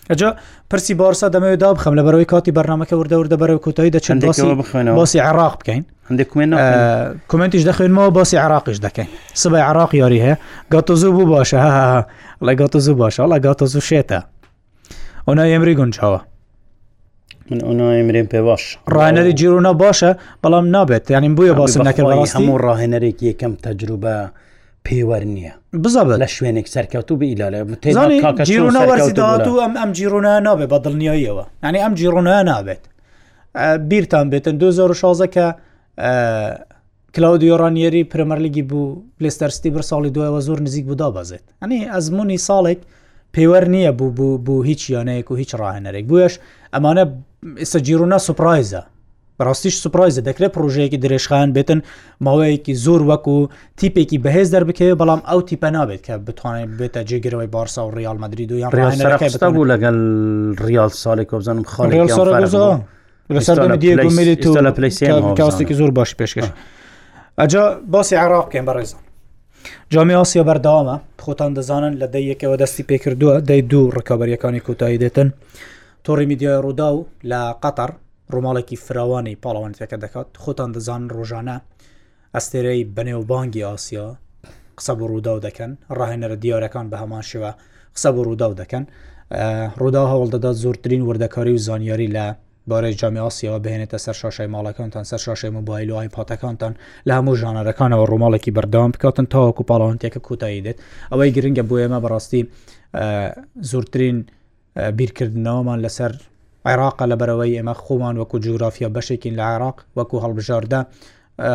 ئەجا 0.10 0.30
پرسی 0.70 0.94
بارسا 1.02 1.28
دەمەوێت 1.36 1.58
دا 1.64 1.70
بخەم 1.78 1.94
لە 2.00 2.04
بەرەوەی 2.06 2.26
کاتی 2.34 2.52
بەرنمەکە 2.58 2.94
وردەوردە 3.00 3.38
بەرەو 3.42 3.60
کوتایی 3.66 3.92
دەچند 3.96 4.22
باسی 5.00 5.20
عراق 5.30 5.54
بکەین 5.60 5.84
هەندێک 6.10 6.28
کومنتیش 7.30 7.64
دەخوێنمەوە 7.70 8.10
باسی 8.18 8.38
عراقیش 8.46 8.78
دەکەین 8.86 9.10
سبای 9.42 9.62
عراق 9.70 9.92
یاری 10.02 10.20
هەیە 10.26 10.36
گاتۆزوو 10.74 11.12
بوو 11.18 11.26
باشە 11.36 11.58
لە 12.48 12.54
گاتۆزوو 12.60 12.96
باشە 13.02 13.24
لە 13.34 13.38
گاتۆزوو 13.46 13.82
شێتە 13.90 14.20
ئۆنا 15.28 15.44
ئەمری 15.52 15.76
گونجاوە 15.80 16.20
من 17.52 17.60
ئۆناێمرێن 17.68 18.28
پێ 18.32 18.42
باش 18.48 18.64
ڕاهێنەری 18.94 19.34
جیرونە 19.40 19.72
باشە 19.84 20.12
بەڵام 20.44 20.66
نابێت 20.76 21.12
یانین 21.12 21.34
بویە 21.38 21.54
باسم 21.62 21.82
نەکرد 21.88 22.30
هەموو 22.36 22.62
ڕاهێنەرێک 22.66 23.18
یەکەم 23.30 23.54
تەجروبە 23.64 24.16
پێوە 24.90 25.18
نییە 25.34 25.54
بزە 25.84 26.02
لە 26.24 26.28
شوێنێک 26.36 26.68
سەرکەوت 26.76 27.10
و 27.12 27.16
بیلالێجیڕونەوەرسداات 27.22 29.46
و 29.48 29.50
ئەم 29.64 29.74
ئەم 29.82 29.92
جیڕونە 29.98 30.32
نابێت 30.48 30.70
بە 30.74 30.78
دڵنیاییەوە 30.86 31.46
ئەنی 31.64 31.80
ئەم 31.84 31.94
جیڕونە 32.00 32.34
نابێت 32.52 32.84
بیرتان 33.90 34.26
بێتن 34.32 34.56
2016 34.60 35.28
کە 35.36 35.46
کلاودیۆرانیێری 37.16 38.02
پرمەرلیگی 38.12 38.64
بوو 38.70 38.86
لێستەرستی 39.24 39.70
بر 39.76 39.84
ساڵی 39.90 40.10
دوایەوە 40.16 40.42
زۆر 40.48 40.60
نزیک 40.66 40.86
بوو 40.86 41.00
دابازێت 41.04 41.46
ئەنی 41.64 41.80
ئەزمموی 41.94 42.42
ساڵێک 42.48 42.80
پێوە 43.36 43.60
نییە 43.74 43.92
بوو 43.98 44.10
بوو 44.18 44.32
بوو 44.46 44.58
هیچ 44.70 44.82
یانەیەک 44.96 45.28
و 45.32 45.36
هیچ 45.42 45.52
ڕاهێنەرێک 45.62 46.06
بویش 46.10 46.34
ئەمانە 46.74 47.04
ئێستا 47.60 47.80
جیرونە 47.88 48.18
سوپرایزە 48.28 48.82
ڕاستیش 49.44 49.78
سوپایزە 49.86 50.22
دەکرێت 50.28 50.54
پرۆژەیەکی 50.56 50.98
درێژخان 51.04 51.50
بێتن 51.56 51.80
ماوەیەکی 52.26 52.74
زۆر 52.86 53.02
وەکو 53.10 53.36
تیپێکی 53.80 54.18
بەهێز 54.24 54.48
دەربکەوێ 54.56 54.94
بەڵام 55.02 55.22
ئەو 55.30 55.40
تیپە 55.50 55.70
نابێت 55.76 56.02
کە 56.08 56.14
بتوانێت 56.28 56.70
بێتە 56.80 57.02
جێگرەوەی 57.10 57.50
بارسا 57.54 57.82
و 57.88 57.90
ریال 57.98 58.18
مدرید 58.24 58.50
و 58.52 58.58
یانستا 58.64 59.50
بوو 59.56 59.70
لەگەل 59.74 59.98
ریال 60.68 60.92
ساڵێک 61.04 61.30
بزانم 61.34 61.64
خاڵێکی 61.64 62.12
زۆر 65.76 65.92
باش 65.98 66.12
پێشکەش 66.20 66.48
ئەجا 67.40 67.64
باسی 67.92 68.16
عراقکەین 68.16 68.66
بەڕێزان 68.70 68.96
جامی 69.92 70.14
ئاسیا 70.20 70.44
بەرداوامە 70.50 70.98
خۆتان 71.26 71.52
دەزانن 71.58 71.94
لە 72.02 72.08
دە 72.14 72.20
یەکەوە 72.32 72.56
دەستی 72.62 72.84
پێکردووە 72.90 73.36
دەی 73.50 73.62
دوو 73.72 73.92
ڕکابەریەکانی 73.98 74.64
کۆتایی 74.68 75.00
دێتن 75.04 75.28
تۆڕی 76.06 76.26
میدیای 76.32 76.62
ڕوودا 76.64 76.90
و 76.96 77.06
لە 77.30 77.40
قەتەر 77.64 77.92
ڕۆماڵێکی 78.34 78.78
فراوانی 78.86 79.36
پاڵەوانەتەکە 79.44 79.98
دەکات 80.04 80.28
خۆتان 80.44 80.70
دەزان 80.76 81.02
ڕۆژانە 81.18 81.58
ئەستێرەی 82.36 82.82
بەنێوبانگی 82.96 83.64
ئاسیا 83.70 84.08
قسە 84.78 84.94
بۆ 84.98 85.06
ڕووداو 85.12 85.38
دەکەن 85.48 85.72
ڕاهێنەرە 85.98 86.38
دیارەکان 86.44 86.86
بە 86.92 86.98
هەمان 87.04 87.24
شێوە 87.30 87.52
قسە 87.96 88.10
بۆ 88.16 88.22
ڕووداو 88.28 88.54
دەکەن 88.62 88.84
ڕوودا 89.82 90.04
هەوڵدەدا 90.12 90.52
زۆرترین 90.64 91.02
وردەکاری 91.10 91.54
و 91.56 91.60
زانیاری 91.68 92.10
لە 92.18 92.26
بارەی 92.70 92.94
جامیاسیەوە 93.02 93.60
بهێنێتە 93.64 93.98
سەر 94.06 94.16
شاشای 94.22 94.48
ماڵەکانتان 94.56 95.04
سەر 95.12 95.20
شاشای 95.26 95.50
موبایل 95.58 95.88
و 95.92 95.96
ئایپاتەکانتان 96.02 96.74
لە 97.08 97.12
هەموو 97.18 97.36
ژانەرەکانەوە 97.42 98.06
ڕۆماڵێکی 98.12 98.52
بەردام 98.58 98.90
بکاتن 98.94 99.26
تاواکو 99.34 99.64
پاڵاوانتێکە 99.70 100.20
کوتایی 100.28 100.62
دێت 100.66 100.78
ئەوەی 101.12 101.30
گرنگە 101.36 101.64
بۆ 101.70 101.76
ئێمە 101.82 102.00
بەڕاستی 102.04 102.42
زۆرترین 103.72 104.18
بیرکردنەوەمان 104.98 105.80
لەسەر 105.86 106.12
عێراقا 106.68 107.06
لە 107.12 107.16
بەرەوەی 107.22 107.56
ئێمە 107.58 107.76
خۆمان 107.84 108.16
وەکو 108.18 108.38
جوگرافیا 108.46 108.90
بەشێکین 108.96 109.34
لە 109.40 109.44
عێراق 109.52 109.78
وەکو 109.98 110.16
هەڵبژاردە 110.24 110.82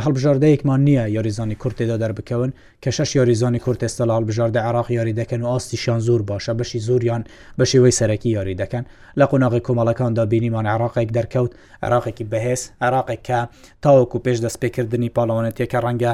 هەڵبژاردەیەکمان 0.05 0.81
نییە 0.89 1.05
یاریزانی 1.17 1.57
کورتێدا 1.63 1.97
دەربکەون 2.03 2.51
کە 2.83 2.91
شش 2.97 3.11
یاریزانی 3.19 3.59
کورت 3.65 3.81
ئێستا 3.85 4.05
لە 4.09 4.15
هەڵبژاردە 4.17 4.61
عراق 4.69 4.89
یاری 4.99 5.15
دەکەن 5.21 5.41
و 5.43 5.47
ئاستیشان 5.53 6.01
زۆر 6.09 6.21
باشە 6.31 6.53
بەشی 6.59 6.81
زۆریان 6.89 7.23
بەشی 7.59 7.79
وەی 7.83 7.95
سەرەکی 8.01 8.31
یاری 8.37 8.55
دەکەن 8.63 8.85
لە 9.21 9.25
قۆناغی 9.31 9.63
کۆمەڵەکاندا 9.67 10.25
بینیمان 10.33 10.67
عراقێک 10.75 11.09
دەرکەوت 11.17 11.53
عراقێکی 11.87 12.25
بەهێز 12.33 12.63
عراقێک 12.87 13.21
کە 13.29 13.39
تاوەکو 13.85 14.23
پێش 14.25 14.39
دەستپێکردنی 14.45 15.11
پاڵەوانەتیەکە 15.17 15.79
ڕەنگە 15.85 16.13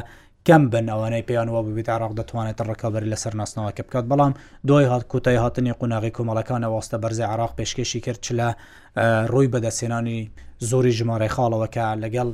کەم 0.49 0.63
بن 0.73 0.87
ئەوانەی 0.95 1.25
پێیانەوە 1.29 1.61
ببیت 1.67 1.89
عراق 1.95 2.13
دەتوانێت 2.21 2.61
ڕکەبەری 2.71 3.11
لەسەر 3.13 3.33
ناسنەوەکە 3.41 3.83
بکات 3.87 4.05
بەڵام 4.11 4.33
دۆی 4.69 4.85
هات 4.93 5.05
کوتای 5.13 5.39
هاتنی 5.45 5.73
قوناغی 5.81 6.13
کۆمەڵەکانە 6.17 6.67
واستە 6.75 6.97
بەرزی 7.03 7.27
عراق 7.33 7.53
پێشکەشی 7.59 8.01
کرد 8.07 8.21
چ 8.27 8.29
لە 8.41 8.49
ڕووی 9.33 9.49
بەدەسێنانی 9.55 10.19
زۆری 10.71 10.93
ژمارە 10.99 11.29
خاڵەوەکە 11.37 11.85
لەگەڵ 12.03 12.29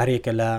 هەرێکە 0.00 0.32
لە 0.40 0.50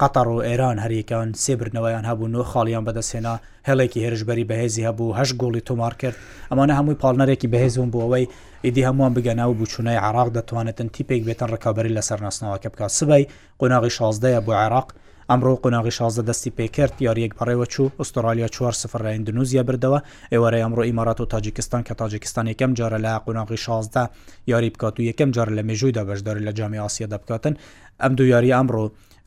قەتەر 0.00 0.26
و 0.34 0.36
ئێران 0.48 0.76
هەریەکان 0.84 1.28
سێبرنەوەیان 1.44 2.04
هەبوو 2.10 2.32
نۆ 2.34 2.40
خاڵیان 2.52 2.84
بەدەسێنا 2.88 3.34
هەڵێکی 3.68 4.00
هێرشبەری 4.04 4.44
بەهێزی 4.50 4.86
هەبوو 4.88 5.16
هەش 5.18 5.30
گۆڵی 5.42 5.62
تۆمار 5.68 5.94
کرد 6.00 6.16
ئەمانە 6.50 6.74
هەمووی 6.78 7.00
پاڵنەرێکی 7.02 7.48
بەهێزم 7.54 7.88
بووەوەی 7.94 8.26
ئیدی 8.64 8.82
هەمووان 8.88 9.12
بگەنا 9.16 9.44
و 9.50 9.54
بچوونای 9.60 9.98
عراق 10.08 10.28
دەتوانێتن 10.36 10.88
تیپێک 10.94 11.22
بێتن 11.28 11.50
ڕکابی 11.54 11.90
لەسەر 11.96 12.18
ناسنەوەکە 12.26 12.68
بکات 12.72 12.92
سبەی 13.00 13.24
قۆناغی 13.60 13.90
16 13.98 14.40
بۆ 14.46 14.52
عێراق 14.62 14.88
ئەمڕۆ 15.30 15.52
قۆناغی 15.64 15.92
شازدە 15.98 16.22
دەستی 16.30 16.50
پێکرد 16.58 16.94
یاریەک 17.06 17.32
بەڕێوە 17.38 17.66
چوو 17.74 17.90
ئوسترالیا 17.98 18.48
چوار 18.54 18.74
سفرڕای 18.82 19.16
دنوزیە 19.26 19.62
بردەوە 19.68 19.98
ئێوەرە 20.32 20.58
ئەمڕۆ 20.64 20.82
ئیمارات 20.88 21.18
و 21.20 21.26
تاجیکستان 21.32 21.82
کە 21.88 21.92
تاجیکستان 22.00 22.46
یەکەم 22.52 22.70
جارە 22.78 22.98
لە 23.06 23.12
قۆناغی 23.26 23.58
شازدا 23.64 24.04
یاری 24.52 24.70
بکات 24.74 24.94
و 25.00 25.02
یەکەم 25.10 25.30
جار 25.36 25.48
لە 25.56 25.62
مێژوویدا 25.68 26.02
بەشداری 26.08 26.42
لە 26.46 26.52
جامی 26.58 26.78
ئاسیە 26.84 27.06
دەبکاتن 27.14 27.54
ئەم 28.02 28.12
دوو 28.18 28.26
یاری 28.34 28.50
ئەمڕۆ 28.56 28.84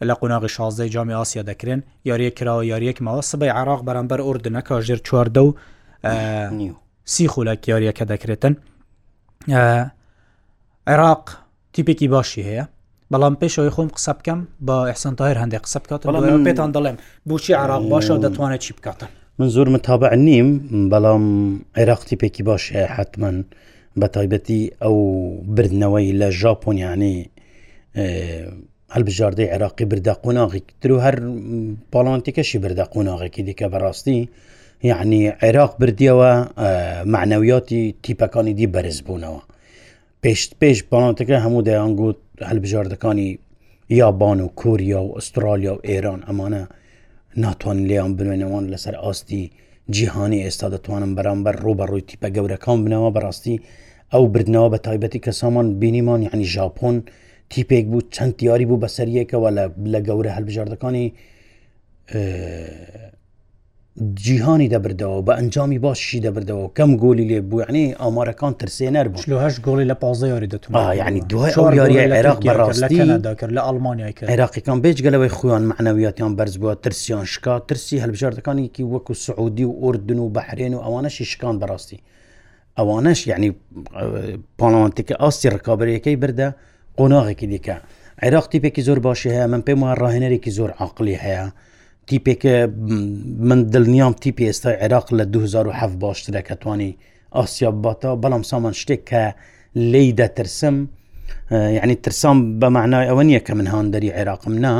لە 0.09 0.13
قۆناغی 0.21 0.49
شازدەی 0.57 0.89
جامی 0.95 1.13
ئاسیا 1.19 1.43
دەکرێن 1.49 1.81
یاریە 2.09 2.31
کراوە 2.37 2.63
یاریەکمەوە 2.73 3.21
سبەی 3.31 3.49
عراق 3.59 3.81
بەرامبەر 3.87 4.19
ئوردنەکە 4.25 4.75
ژێر 4.87 4.99
چواردە 5.07 5.41
و 5.47 5.51
سی 7.13 7.25
خولەک 7.33 7.61
یاریەکە 7.71 8.03
دەکرێتن 8.13 8.53
عێراق 10.89 11.25
تیپێکی 11.73 12.07
باشی 12.13 12.43
هەیە 12.49 12.65
بەڵام 13.13 13.33
پێشەوەی 13.41 13.71
خۆم 13.75 13.89
قسە 13.95 14.11
بکەم 14.19 14.39
بە 14.65 14.75
ئەحسنتاهر 14.89 15.37
هەندێک 15.43 15.63
قسە 15.65 15.79
بکاتم 15.83 16.07
بەڵام 16.17 16.43
پێتان 16.47 16.69
دەڵێم 16.75 16.97
بۆچی 17.29 17.53
عراق 17.63 17.83
باشە 17.91 18.11
و 18.15 18.21
دەتوانێت 18.25 18.61
چی 18.65 18.73
بکاتم 18.77 19.09
من 19.39 19.49
زۆر 19.55 19.67
متابع 19.75 20.11
نیم 20.27 20.47
بەڵام 20.91 21.25
عێراقتی 21.79 22.15
پێکی 22.21 22.43
باش 22.49 22.63
حتمما 22.95 23.31
بە 23.99 24.07
تایبەتی 24.15 24.61
ئەو 24.83 24.95
بردنەوەی 25.55 26.09
لە 26.21 26.27
ژاپۆنیانی 26.41 27.15
هەلبژاردەی 28.93 29.47
عێراقی 29.53 29.85
بردا 29.91 30.13
قۆناغیتر 30.23 30.89
و 30.91 30.97
هەر 31.05 31.15
پاڵانتیکەشی 31.93 32.57
بردا 32.63 32.85
قۆناغێکی 32.93 33.41
دیکە 33.47 33.67
بەڕاستی 33.73 34.19
یعنی 34.91 35.21
عێراق 35.43 35.71
بردیەوە 35.81 36.31
معنەویاتی 37.13 37.81
تیپەکانی 38.03 38.53
دی 38.59 38.67
بەرز 38.75 38.99
بوونەوە 39.07 39.41
پێشت 40.23 40.51
پێش 40.61 40.77
پاڵانتەکە 40.89 41.37
هەموو 41.45 41.61
دەیان 41.67 41.91
گوت 41.99 42.17
هەلبژاردەکانی 42.41 43.29
یابان 43.89 44.39
و 44.41 44.47
کوریا 44.47 45.01
و 45.03 45.13
ئوسترالیا 45.15 45.73
و 45.75 45.79
ئێران 45.87 46.21
ئەمانە 46.27 46.63
ناتوان 47.43 47.77
لێیان 47.89 48.11
بنوێنەوەن 48.17 48.65
لەسەر 48.73 48.95
ئاستی 49.03 49.51
جیهانی 49.89 50.43
ئێستا 50.45 50.67
دەتوانم 50.75 51.11
بەرامبەر 51.17 51.55
ڕوبەڕووی 51.65 52.05
تیپە 52.09 52.29
گەورەکان 52.35 52.77
بنەوە 52.85 53.09
بەڕاستی 53.15 53.55
ئەو 54.13 54.23
بردنەوە 54.33 54.69
بە 54.73 54.77
تایبەتی 54.85 55.19
کە 55.25 55.31
سامان 55.41 55.67
بینیمان 55.79 56.21
یعنی 56.27 56.45
ژاپۆن 56.55 56.95
تیپێک 57.51 57.85
بوو 57.91 58.01
چەند 58.15 58.33
دیاری 58.39 58.65
بوو 58.69 58.81
بەسەریەکەوە 58.83 59.49
لە 59.57 59.65
لە 59.93 59.99
گەورە 60.07 60.31
هەلبژاردەکانی 60.37 61.05
جیهانی 64.13 64.69
دەبردەوە 64.69 65.21
بە 65.27 65.33
ئەنجامی 65.37 65.79
باششی 65.79 66.21
دەبردەوە 66.25 66.67
کەم 66.77 66.91
گۆلی 67.03 67.25
لێ 67.29 67.39
بووعنی 67.49 67.85
ئامارەکان 68.01 68.53
ترسێنەر 68.61 69.07
بووهش 69.13 69.55
گۆڵی 69.67 69.85
لە 69.91 69.95
پازیاری 70.01 70.47
دەتون 70.53 70.73
ینی 71.07 71.21
دوای 71.31 71.75
یاری 71.79 71.97
عێراق 72.15 72.39
بەڕاستیکرد 72.47 73.25
لە 73.57 73.61
ئەلمانیای 73.67 74.13
عێراقیەکان 74.31 74.77
بێجگەلەوەی 74.83 75.31
خۆیان 75.37 75.63
معنەویاتیان 75.71 76.33
بەرز 76.39 76.55
بووە 76.61 76.75
ترسیان 76.83 77.25
شکا 77.33 77.53
ترسی 77.69 77.95
هەلبژاردەکانێکی 78.03 78.83
وەکو 78.93 79.13
سعودی 79.25 79.65
و 79.69 79.73
ئوردن 79.81 80.19
و 80.19 80.33
بەحرێن 80.35 80.73
و 80.77 80.81
ئەوانەشی 80.85 81.25
شکان 81.31 81.55
بەڕاستی 81.61 81.97
ئەوانش 82.79 83.19
یعنی 83.31 83.49
پاڵانتیکە 84.59 85.15
ئاستی 85.23 85.49
ڕکابەرەکەی 85.55 86.15
بردە 86.21 86.47
قۆناغێکی 86.97 87.47
دیکە 87.53 87.75
عێراق 88.23 88.45
تیپێکی 88.51 88.81
زۆر 88.87 88.99
باشی 89.07 89.29
هەیە 89.35 89.47
من 89.51 89.61
پێم 89.67 89.79
وە 89.85 89.93
ڕاهێنەرێکی 90.01 90.51
زۆر 90.57 90.69
عقللی 90.83 91.17
هەیە. 91.25 91.47
تیپێکە 92.09 92.55
من 93.49 93.59
دڵنیام 93.73 94.13
تیپی 94.21 94.45
ئێستا 94.47 94.69
عێراق 94.81 95.07
لە 95.17 95.23
2007 95.25 95.99
باشترە 96.03 96.41
کەتوانی 96.49 96.91
ئاسیا 97.35 97.71
باتە 97.83 98.09
بەڵام 98.23 98.41
سامان 98.51 98.73
شتێک 98.81 99.01
کە 99.09 99.23
لی 99.75 100.13
دەترسم 100.19 100.75
یعنی 101.77 101.95
ترسام 101.95 102.37
بە 102.61 102.67
معنای 102.75 103.07
ئەوە 103.09 103.23
نییە 103.29 103.41
کە 103.47 103.53
من 103.53 103.67
هاندەری 103.67 104.11
عێراقم 104.17 104.53
نا 104.65 104.75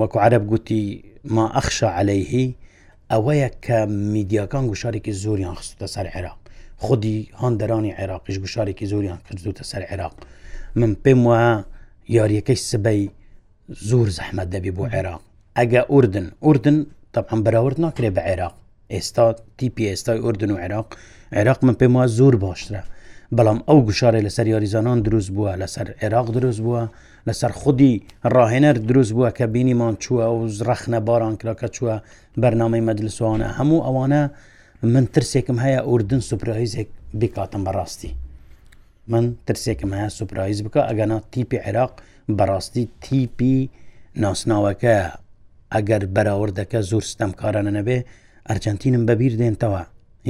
وەکو 0.00 0.16
عرب 0.24 0.44
گوتی 0.50 1.04
ما 1.24 1.46
ئەخشە 1.56 1.88
عليهەیهی 2.00 2.56
ئەوەیە 3.12 3.50
کە 3.66 3.76
میدیاکان 4.14 4.64
گوشارێکی 4.70 5.12
زۆریان 5.24 5.54
خستە 5.60 5.86
سەر 5.94 6.06
عێراق 6.14 6.38
خودی 6.84 7.16
هەندەرانی 7.42 7.92
عێراقیش 7.98 8.36
گوشارێکی 8.44 8.86
زۆریان 8.92 9.18
کردوتە 9.28 9.64
سەر 9.70 9.82
عێراق 9.90 10.14
من 10.80 10.90
پێم 11.04 11.20
وایە 11.28 11.54
یاریەکەی 12.16 12.58
سبەی 12.70 13.02
زۆر 13.78 14.08
زەحمەت 14.16 14.48
دەبی 14.54 14.70
بۆ 14.76 14.84
عێراق 14.94 15.22
ئەگە 15.58 15.82
ئوردن 15.92 16.26
ئوردن 16.44 16.76
تەپم 17.14 17.40
بەراورد 17.44 17.78
ناکرێ 17.86 18.10
بە 18.16 18.22
عێراق 18.28 18.54
ئێستا 18.92 19.24
تیپی 19.58 19.84
ئێستای 19.90 20.18
ئوردن 20.24 20.50
و 20.50 20.56
عێراق 20.62 20.86
عێراق 21.36 21.58
من 21.66 21.74
پێم 21.80 21.92
وە 22.00 22.04
زۆر 22.18 22.34
باشترە 22.44 22.82
بەڵام 23.36 23.58
ئەو 23.68 23.78
گوشارێ 23.86 24.20
لەسەر 24.26 24.46
یاریزانان 24.54 24.98
دروست 25.06 25.30
بووە 25.36 25.52
لەسەر 25.62 25.86
عێراق 26.02 26.26
دروست 26.36 26.60
بووە 26.64 26.82
لەسەر 27.28 27.50
خودی 27.60 27.92
ڕاهێنەر 28.34 28.76
دروست 28.88 29.12
بووە 29.16 29.30
کە 29.38 29.44
بینیمان 29.54 29.94
چووە 30.02 30.26
و 30.36 30.40
زرەخنە 30.58 30.98
باران 31.06 31.34
کراکە 31.40 31.68
چووە 31.76 31.96
بەرنامەی 32.42 32.86
مەدلسوانە 32.88 33.48
هەموو 33.58 33.84
ئەوانە 33.86 34.22
من 34.94 35.04
ترسێکم 35.14 35.56
هەیە 35.64 35.80
ئوردن 35.88 36.20
سوپرایزێک 36.30 36.88
بکاتم 37.20 37.62
بەڕاستی 37.66 38.10
من 39.12 39.24
ترسێکم 39.46 39.90
هەیە 39.98 40.08
سوپرایز 40.18 40.58
بکە 40.66 40.82
ئەگەنا 40.88 41.18
تیپی 41.32 41.58
عێراق 41.66 41.92
بەڕاستی 42.38 42.84
تیپی 43.04 43.56
ناسناوەکە 44.22 44.96
ئەگەر 45.74 46.02
بەراوردەکە 46.14 46.80
زۆر 46.90 47.04
ستەمکارانە 47.12 47.72
نەبێ 47.78 47.98
ئەرجنتینم 48.48 49.02
بەبییر 49.08 49.34
دێنتەوە 49.40 49.82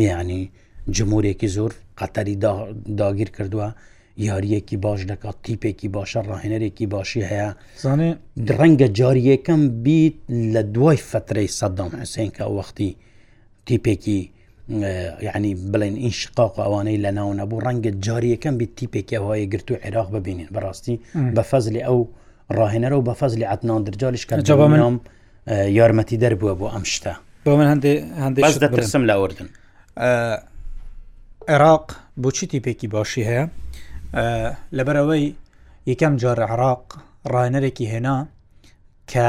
یعنی 0.08 0.42
جمهورێکی 0.96 1.48
زۆر 1.56 1.72
قەتەری 2.00 2.36
داگیر 3.00 3.30
کردووە 3.36 3.68
یاریەکی 4.28 4.76
باش 4.84 5.00
دەکات 5.12 5.36
تیپێکی 5.44 5.88
باشە 5.96 6.20
ڕاهێنەرێکی 6.28 6.86
باشی 6.94 7.22
هەیە 7.30 7.48
زانێ 7.84 8.08
ڕەنگە 8.58 8.88
جاریەکەم 8.98 9.60
بیت 9.84 10.16
لە 10.54 10.62
دوای 10.74 10.98
فترەی 11.10 11.48
سەدام 11.58 11.90
حسێنکە 12.00 12.44
وەختی 12.56 12.90
تیپێکی 13.66 14.20
یعنی 14.70 15.52
بڵێن 15.72 15.96
ئینشقاق 16.02 16.54
ئەوانەی 16.64 16.98
لە 17.04 17.10
ناو 17.18 17.30
نەبوو 17.40 17.60
ڕەنگە 17.66 17.90
جاریەکەم 18.06 18.54
بیت 18.60 18.70
تیپێکی 18.80 19.16
ئەوهەیە 19.18 19.46
گرت 19.54 19.68
و 19.70 19.74
عێراق 19.84 20.08
ببینین 20.16 20.48
بەڕاستی 20.54 20.96
بە 21.34 21.40
فەزلی 21.50 21.82
ئەو 21.86 21.98
ڕاهێنەرە 22.58 22.92
و 22.96 23.02
بە 23.08 23.12
فەزلی 23.20 23.44
عتنان 23.52 23.82
درجاالش 23.86 24.24
کە 24.28 24.32
منام 24.74 24.96
یارمەتی 25.78 26.16
دەربووە 26.22 26.54
بۆ 26.60 26.66
ئەم 26.74 26.84
شتە 26.94 27.14
بۆ 27.46 27.48
من 27.58 27.66
هەندێ 27.72 27.90
هەندێک 28.24 28.44
دەترسم 28.64 29.02
لاوردن 29.10 29.48
عێراق 31.50 31.86
بۆچی 32.22 32.46
تیپێکی 32.52 32.88
باشی 32.94 33.24
هەیە 33.30 33.42
لەبەرەوەی 34.76 35.24
یەکەم 35.90 36.12
جار 36.22 36.38
عراق 36.52 36.84
ڕایەرێکی 37.32 37.86
هێنا 37.92 38.16
کە 39.10 39.28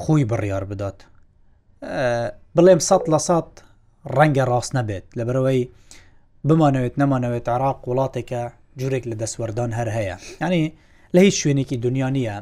خۆی 0.00 0.24
بڕیار 0.30 0.64
بدات 0.70 0.98
بڵێم 2.56 2.80
سە 2.88 2.96
لە 3.12 3.16
سات 3.18 3.50
ڕەنگە 4.18 4.44
ڕاست 4.50 4.72
نەبێت 4.78 5.04
لەبەرەوەی 5.18 5.60
بمانەوێت 6.48 6.94
نەمانەوێت 7.00 7.46
عراق 7.54 7.78
وڵاتێکە 7.88 8.42
جورێک 8.80 9.04
لە 9.10 9.16
دەسوەردان 9.22 9.70
هەر 9.78 9.88
هەیە 9.96 10.16
ینی 10.42 10.64
لە 11.14 11.20
هیچ 11.26 11.34
شوێنێکی 11.42 11.76
دنیا 11.86 12.08
نییە 12.16 12.36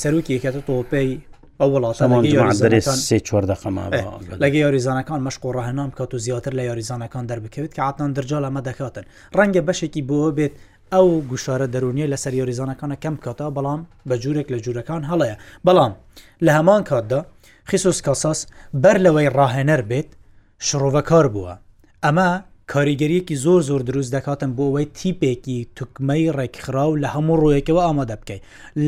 سەرروکی 0.00 0.40
کە 0.42 0.50
تۆپەی 0.68 1.10
ئەو 1.60 1.92
لەگە 4.44 4.56
یاریزانەکان 4.64 5.20
مەشق 5.26 5.42
و 5.46 5.52
ڕەهنام 5.56 5.90
کات 5.98 6.10
و 6.14 6.18
زیاتر 6.26 6.52
لە 6.58 6.62
یاریزانەکان 6.70 7.24
دەربکەوێت 7.30 7.72
کە 7.76 7.82
عاتان 7.86 8.10
دەرجا 8.16 8.38
لەمە 8.44 8.60
دەکاتن 8.68 9.04
ڕەنگە 9.38 9.62
بەشێکی 9.68 10.02
بۆ 10.08 10.18
بێت 10.36 10.52
ئەو 10.92 11.06
گوشارە 11.30 11.66
دەرونیە 11.74 12.06
لە 12.12 12.16
سەر 12.22 12.34
یاریزانەکانە 12.40 12.96
کەم 13.04 13.14
کاتا 13.24 13.46
بەڵام 13.56 13.80
بە 14.08 14.14
جوورێک 14.22 14.48
لە 14.54 14.58
جوورەکان 14.64 15.02
هەڵەیە 15.10 15.36
بەڵام 15.66 15.92
لە 16.44 16.50
هەمان 16.58 16.82
کاتدا 16.90 17.20
خیسوس 17.70 17.98
کاساس 18.06 18.38
بەر 18.82 18.96
لەوەی 19.04 19.28
ڕاهێنەر 19.36 19.82
بێت 19.90 20.10
شڕۆڤەکار 20.68 21.26
بووە 21.34 21.52
ئەمە 22.04 22.28
کاریگەریەکی 22.72 23.36
زۆر 23.44 23.60
زۆر 23.68 23.80
دروست 23.88 24.10
دەکاتن 24.16 24.50
بۆ 24.56 24.62
ئەوەی 24.68 24.86
تیپێکی 24.98 25.58
توکمەی 25.76 26.24
ڕێکخراو 26.36 26.92
لە 27.02 27.08
هەموو 27.14 27.40
ڕوویەکەوە 27.42 27.82
ئامادە 27.86 28.16
بکەیت 28.20 28.42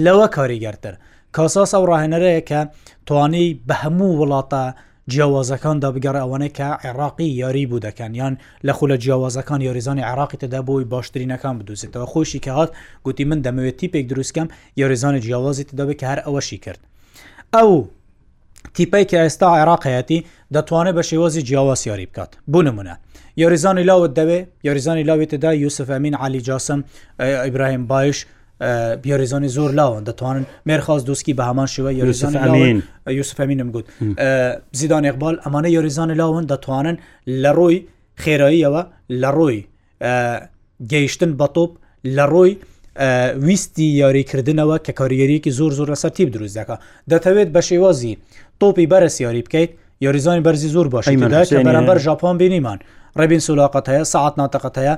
لەوە 0.04 0.26
کاریگەرتر 0.36 0.94
کاساس 1.36 1.70
ئەو 1.74 1.84
ڕاهێنەرەیە 1.90 2.42
کە 2.48 2.60
توانەی 3.06 3.48
بە 3.68 3.74
هەموو 3.82 4.12
وڵاتە 4.20 4.62
جیاوازەکاندا 5.12 5.88
بگەڕ 5.94 6.16
ئەوانەی 6.20 6.52
کە 6.58 6.68
عێراقی 6.84 7.30
یاری 7.42 7.66
بوو 7.70 7.84
دەکەن 7.86 8.12
یان 8.20 8.34
لە 8.66 8.72
خو 8.76 8.84
لە 8.92 8.96
جیاوازەکان 9.04 9.60
یاریزانی 9.68 10.06
عراقی 10.10 10.38
تدا 10.42 10.60
بۆی 10.68 10.84
باشترینەکان 10.94 11.54
بدوزێتەوە 11.58 12.06
خۆشی 12.12 12.40
کە 12.44 12.48
هات 12.56 12.70
گوتی 13.04 13.24
من 13.30 13.38
دەمەوێت 13.46 13.76
تیپێک 13.80 14.06
دروستکەم 14.10 14.48
یاریزانی 14.80 15.20
جیاوازی 15.24 15.64
تدا 15.70 15.84
بکە 15.92 16.04
هەر 16.12 16.18
ئەوەشی 16.26 16.56
کرد 16.64 16.80
ئەو 17.56 17.70
تیپەی 18.78 19.04
کە 19.10 19.14
ئێستا 19.24 19.46
عێراقەتی 19.58 20.20
دەتوانێت 20.54 20.94
بە 21.00 21.02
شێوەزی 21.10 21.42
جیاواز 21.48 21.80
یاری 21.86 22.06
بکات 22.10 22.30
بوونممونە 22.52 22.94
یاریزانی 23.42 23.82
لاوت 23.90 24.12
دەوێ 24.18 24.38
یاریزانی 24.68 25.02
لاوی 25.08 25.26
تدا 25.32 25.50
یوسف 25.64 25.88
ئەمین 25.94 26.14
علی 26.24 26.40
جاسم 26.48 26.80
ئیبراهیم 27.44 27.84
باش 27.86 28.18
بیاریزانی 29.02 29.48
زۆر 29.56 29.70
لاون 29.80 30.02
دەتوانن 30.08 30.44
مێرخاز 30.68 31.00
دوسکی 31.08 31.32
بە 31.38 31.44
هەمان 31.50 31.68
شێوە 31.74 31.90
یاریزان 32.00 32.32
یوسفەمینم 33.18 33.68
گوت 33.74 33.86
زیدان 34.78 35.04
یقبال 35.10 35.34
ئەمانە 35.44 35.68
یاریزانی 35.76 36.14
لاون 36.22 36.44
دەتوانن 36.52 36.96
لە 37.42 37.50
ڕۆی 37.58 37.78
خێراییەوە 38.22 38.82
لە 39.22 39.30
ڕۆی 39.36 39.60
گەیشتن 40.92 41.30
بە 41.40 41.46
تۆپ 41.54 41.70
لە 42.16 42.26
ڕۆی 42.32 42.52
ویستی 43.46 43.86
یاریکردنەوە 44.02 44.76
کە 44.86 44.90
کاریەرەیەکی 45.00 45.50
زۆر 45.58 45.70
زۆر 45.78 45.88
لەسەر 45.94 46.10
تیب 46.16 46.28
دروست 46.34 46.54
دەکە 46.58 46.76
دەتەوێت 47.12 47.48
بە 47.54 47.60
شێوازی 47.68 48.12
تۆپی 48.60 48.86
بەرەس 48.92 49.20
یاری 49.20 49.42
بکەیت 49.42 49.70
یاریزانی 50.00 50.42
بەرزی 50.46 50.68
زۆر 50.74 50.86
باشە 50.94 51.12
بەرەمبەر 51.66 51.98
ژاپۆن 52.06 52.34
بینیمان 52.38 52.78
ڕێبین 53.20 53.38
سولااقت 53.46 53.86
هەیە 53.92 54.02
ساعت 54.14 54.34
ناتەقەت 54.40 54.76
هەیە 54.80 54.94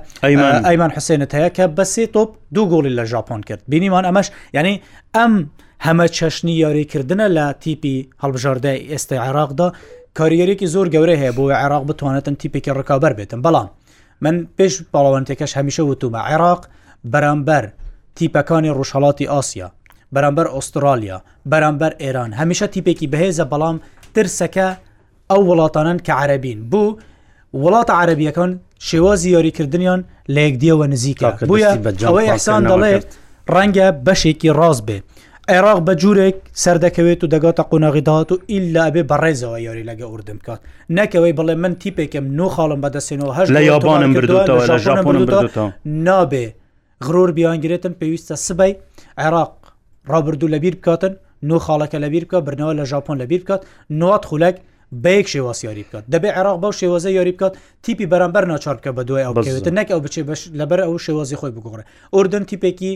ئەیمان 0.69 0.91
حسێنت 0.97 1.31
هەیە 1.37 1.51
کە 1.57 1.65
بە 1.77 1.85
سێ 1.95 2.05
تۆپ 2.15 2.31
دوو 2.55 2.65
گۆڵی 2.73 2.93
لە 2.99 3.05
ژاپۆن 3.13 3.41
کرد 3.49 3.63
بینیمان 3.71 4.05
ئەمەش 4.09 4.27
یعنی 4.57 4.75
ئەم 5.17 5.33
هەمە 5.87 6.07
چەشنی 6.17 6.55
یاریکردنە 6.65 7.27
لە 7.37 7.47
تیپی 7.63 7.97
هەڵبژاردەی 8.23 8.79
ئێستا 8.93 9.17
عێراقدا 9.25 9.69
کاریەرێکی 10.19 10.67
زۆر 10.75 10.87
گەورە 10.95 11.15
هەیە 11.23 11.33
بۆ 11.37 11.45
عێراق 11.63 11.85
بتوانێتن 11.89 12.35
تیپێکی 12.41 12.71
ڕکابەر 12.79 13.13
بێتم 13.19 13.41
بەڵام 13.47 13.69
من 14.25 14.37
پێش 14.59 14.73
باڵاوانتێکەش 14.93 15.53
هەمیشە 15.59 15.83
وتومە 15.91 16.21
عێراق 16.31 16.61
بەرامبەر 17.13 17.65
تیپەکانی 18.17 18.71
ڕۆژهڵاتی 18.79 19.31
ئاسیا 19.33 19.69
بەرامبەر 20.15 20.47
ئوسترالیا 20.57 21.19
بەرامبەر 21.53 21.93
ئێران 22.03 22.31
هەمیشە 22.41 22.67
تیپێکی 22.75 23.11
بەهێزە 23.13 23.45
بەڵام 23.53 23.77
ترسەکە 24.15 24.69
ئەو 25.31 25.41
وڵاتانن 25.51 25.99
کە 26.07 26.13
عەربین 26.21 26.59
بوو 26.71 26.97
وڵاتە 27.65 27.93
عەربیەکان 28.01 28.51
شێوازی 28.89 29.31
یاریکردنیان 29.37 30.01
لە 30.35 30.41
یەکدیەوە 30.47 30.87
نزیکە 30.95 31.29
بووە 31.49 32.23
ئەسان 32.33 32.63
دەڵێت 32.71 33.05
ڕەنگە 33.55 33.87
بەشێکی 34.07 34.51
ڕاست 34.59 34.83
بێ 34.89 34.99
عێراق 35.53 35.79
بە 35.87 35.93
جوورێک 36.03 36.37
سەردەکەوێت 36.65 37.21
و 37.25 37.31
دەگاتە 37.35 37.63
قۆناغیداات 37.71 38.29
و 38.33 38.41
ئللا 38.55 38.83
ئەبێ 38.89 39.03
بەڕێزەوە 39.11 39.59
یاری 39.67 39.85
لەگە 39.91 40.05
ئوردم 40.11 40.39
کات 40.47 40.61
نەکەوەی 40.99 41.35
بڵێ 41.39 41.55
من 41.63 41.75
تیپێکم 41.83 42.25
نو 42.39 42.47
خاڵم 42.55 42.81
بەدەستێنەوە 42.85 43.33
هەش 43.39 43.49
لە 43.55 43.61
یابانم 43.71 44.11
بردوتەوە 44.17 44.63
لە 44.71 44.77
ژاپۆنم 44.87 45.23
بردوتەوە 45.29 45.71
نابێ 46.09 46.47
غرور 47.07 47.31
بیانگرێتم 47.37 47.93
پێویستە 48.01 48.35
سبەی 48.49 48.73
عێراق 49.21 49.53
ڕابردوو 50.13 50.49
لەبییر 50.55 50.75
بکاتن 50.81 51.15
نۆ 51.51 51.57
خاڵەکە 51.67 51.99
لەبییر 52.05 52.25
بکە 52.27 52.39
برنەوە 52.47 52.75
لە 52.79 52.85
ژاپۆن 52.91 53.17
لەبییر 53.23 53.43
بکات 53.45 53.63
نات 53.91 54.25
خولک 54.25 54.57
بەیەک 55.05 55.27
شێواز 55.35 55.59
یاری 55.67 55.85
بکات 55.89 56.05
دەبێ 56.15 56.31
عراق 56.39 56.57
بەو 56.63 56.73
شێوازە 56.81 57.11
یاری 57.19 57.33
بکات 57.33 57.55
تیپی 57.83 58.07
بەرامبەر 58.13 58.45
ناچارکە 58.53 58.91
بە 58.97 59.03
دوای 59.09 59.25
ئەوێت 59.27 59.69
نەک 59.79 59.89
ئەو 59.93 60.01
بچێ 60.05 60.23
بەش 60.29 60.41
لەبەر 60.61 60.81
ئەو 60.87 60.95
شێوازی 61.07 61.37
خۆی 61.41 61.53
بگوڕێ 61.57 61.85
ئوردن 62.15 62.45
تیپێکی 62.51 62.93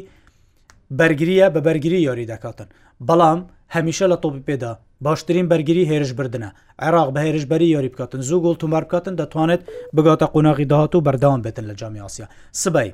بەرگریە 0.98 1.46
بە 1.54 1.60
بەرگری 1.66 2.00
یاری 2.08 2.26
دەکاتن 2.32 2.68
بەڵام 3.08 3.40
هەمیشە 3.74 4.06
لە 4.12 4.16
تۆپی 4.22 4.42
پێدا 4.48 4.70
باشترین 5.04 5.46
بەرگری 5.50 5.88
هێرش 5.90 6.12
بردنە 6.18 6.50
عێراق 6.84 7.08
بە 7.14 7.20
هێرشبەری 7.26 7.68
یاری 7.74 7.88
بکاتن 7.92 8.20
زوو 8.28 8.40
گڵ 8.44 8.52
تومار 8.60 8.84
بکاتن 8.84 9.14
دەتوانێت 9.20 9.62
بگاتە 9.96 10.26
قۆناغی 10.34 10.64
داهات 10.70 10.94
و 10.94 11.00
بەرداوام 11.06 11.40
بێتن 11.44 11.64
لە 11.70 11.74
جامیاسیا 11.80 12.26
سبەی 12.64 12.90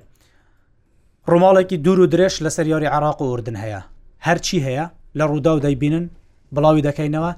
ڕۆماڵێکی 1.33 1.77
دوور 1.85 2.01
و 2.01 2.07
درێژ 2.13 2.35
لەسەر 2.45 2.67
یاری 2.73 2.87
عراق 2.87 3.21
و 3.23 3.29
ئوردن 3.31 3.57
هەیە 3.63 3.81
هەرچی 4.27 4.59
هەیە 4.67 4.87
لە 5.19 5.25
ڕوودا 5.31 5.53
و 5.57 5.61
دەیبینن 5.67 6.05
بڵاوی 6.55 6.83
دەکەینەوە 6.89 7.33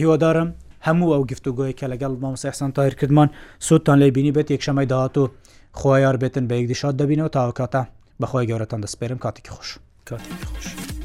هیوادارم 0.00 0.50
هەموو 0.86 1.12
ئەو 1.14 1.22
گفتوگوۆی 1.30 1.74
کە 1.78 1.84
لەگەڵ 1.92 2.12
مامسەحسان 2.24 2.70
تاهرکردمان 2.76 3.28
سوودتان 3.66 3.98
لێ 4.02 4.08
بینی 4.16 4.32
بێت 4.36 4.48
یەکشەمەی 4.54 4.86
داات 4.92 5.14
و 5.18 5.24
خۆیار 5.80 6.16
بێتن 6.22 6.44
بە 6.48 6.54
یەکدیشات 6.60 6.94
دەبینەوە 7.00 7.30
تاوکاتە 7.36 7.82
بەخۆی 8.20 8.46
گەورەتان 8.50 8.80
دەسپێرم 8.84 9.18
کاتێکی 9.24 9.50
خوش 9.54 9.70
کاتێکی 10.08 10.46
خوش. 10.54 10.97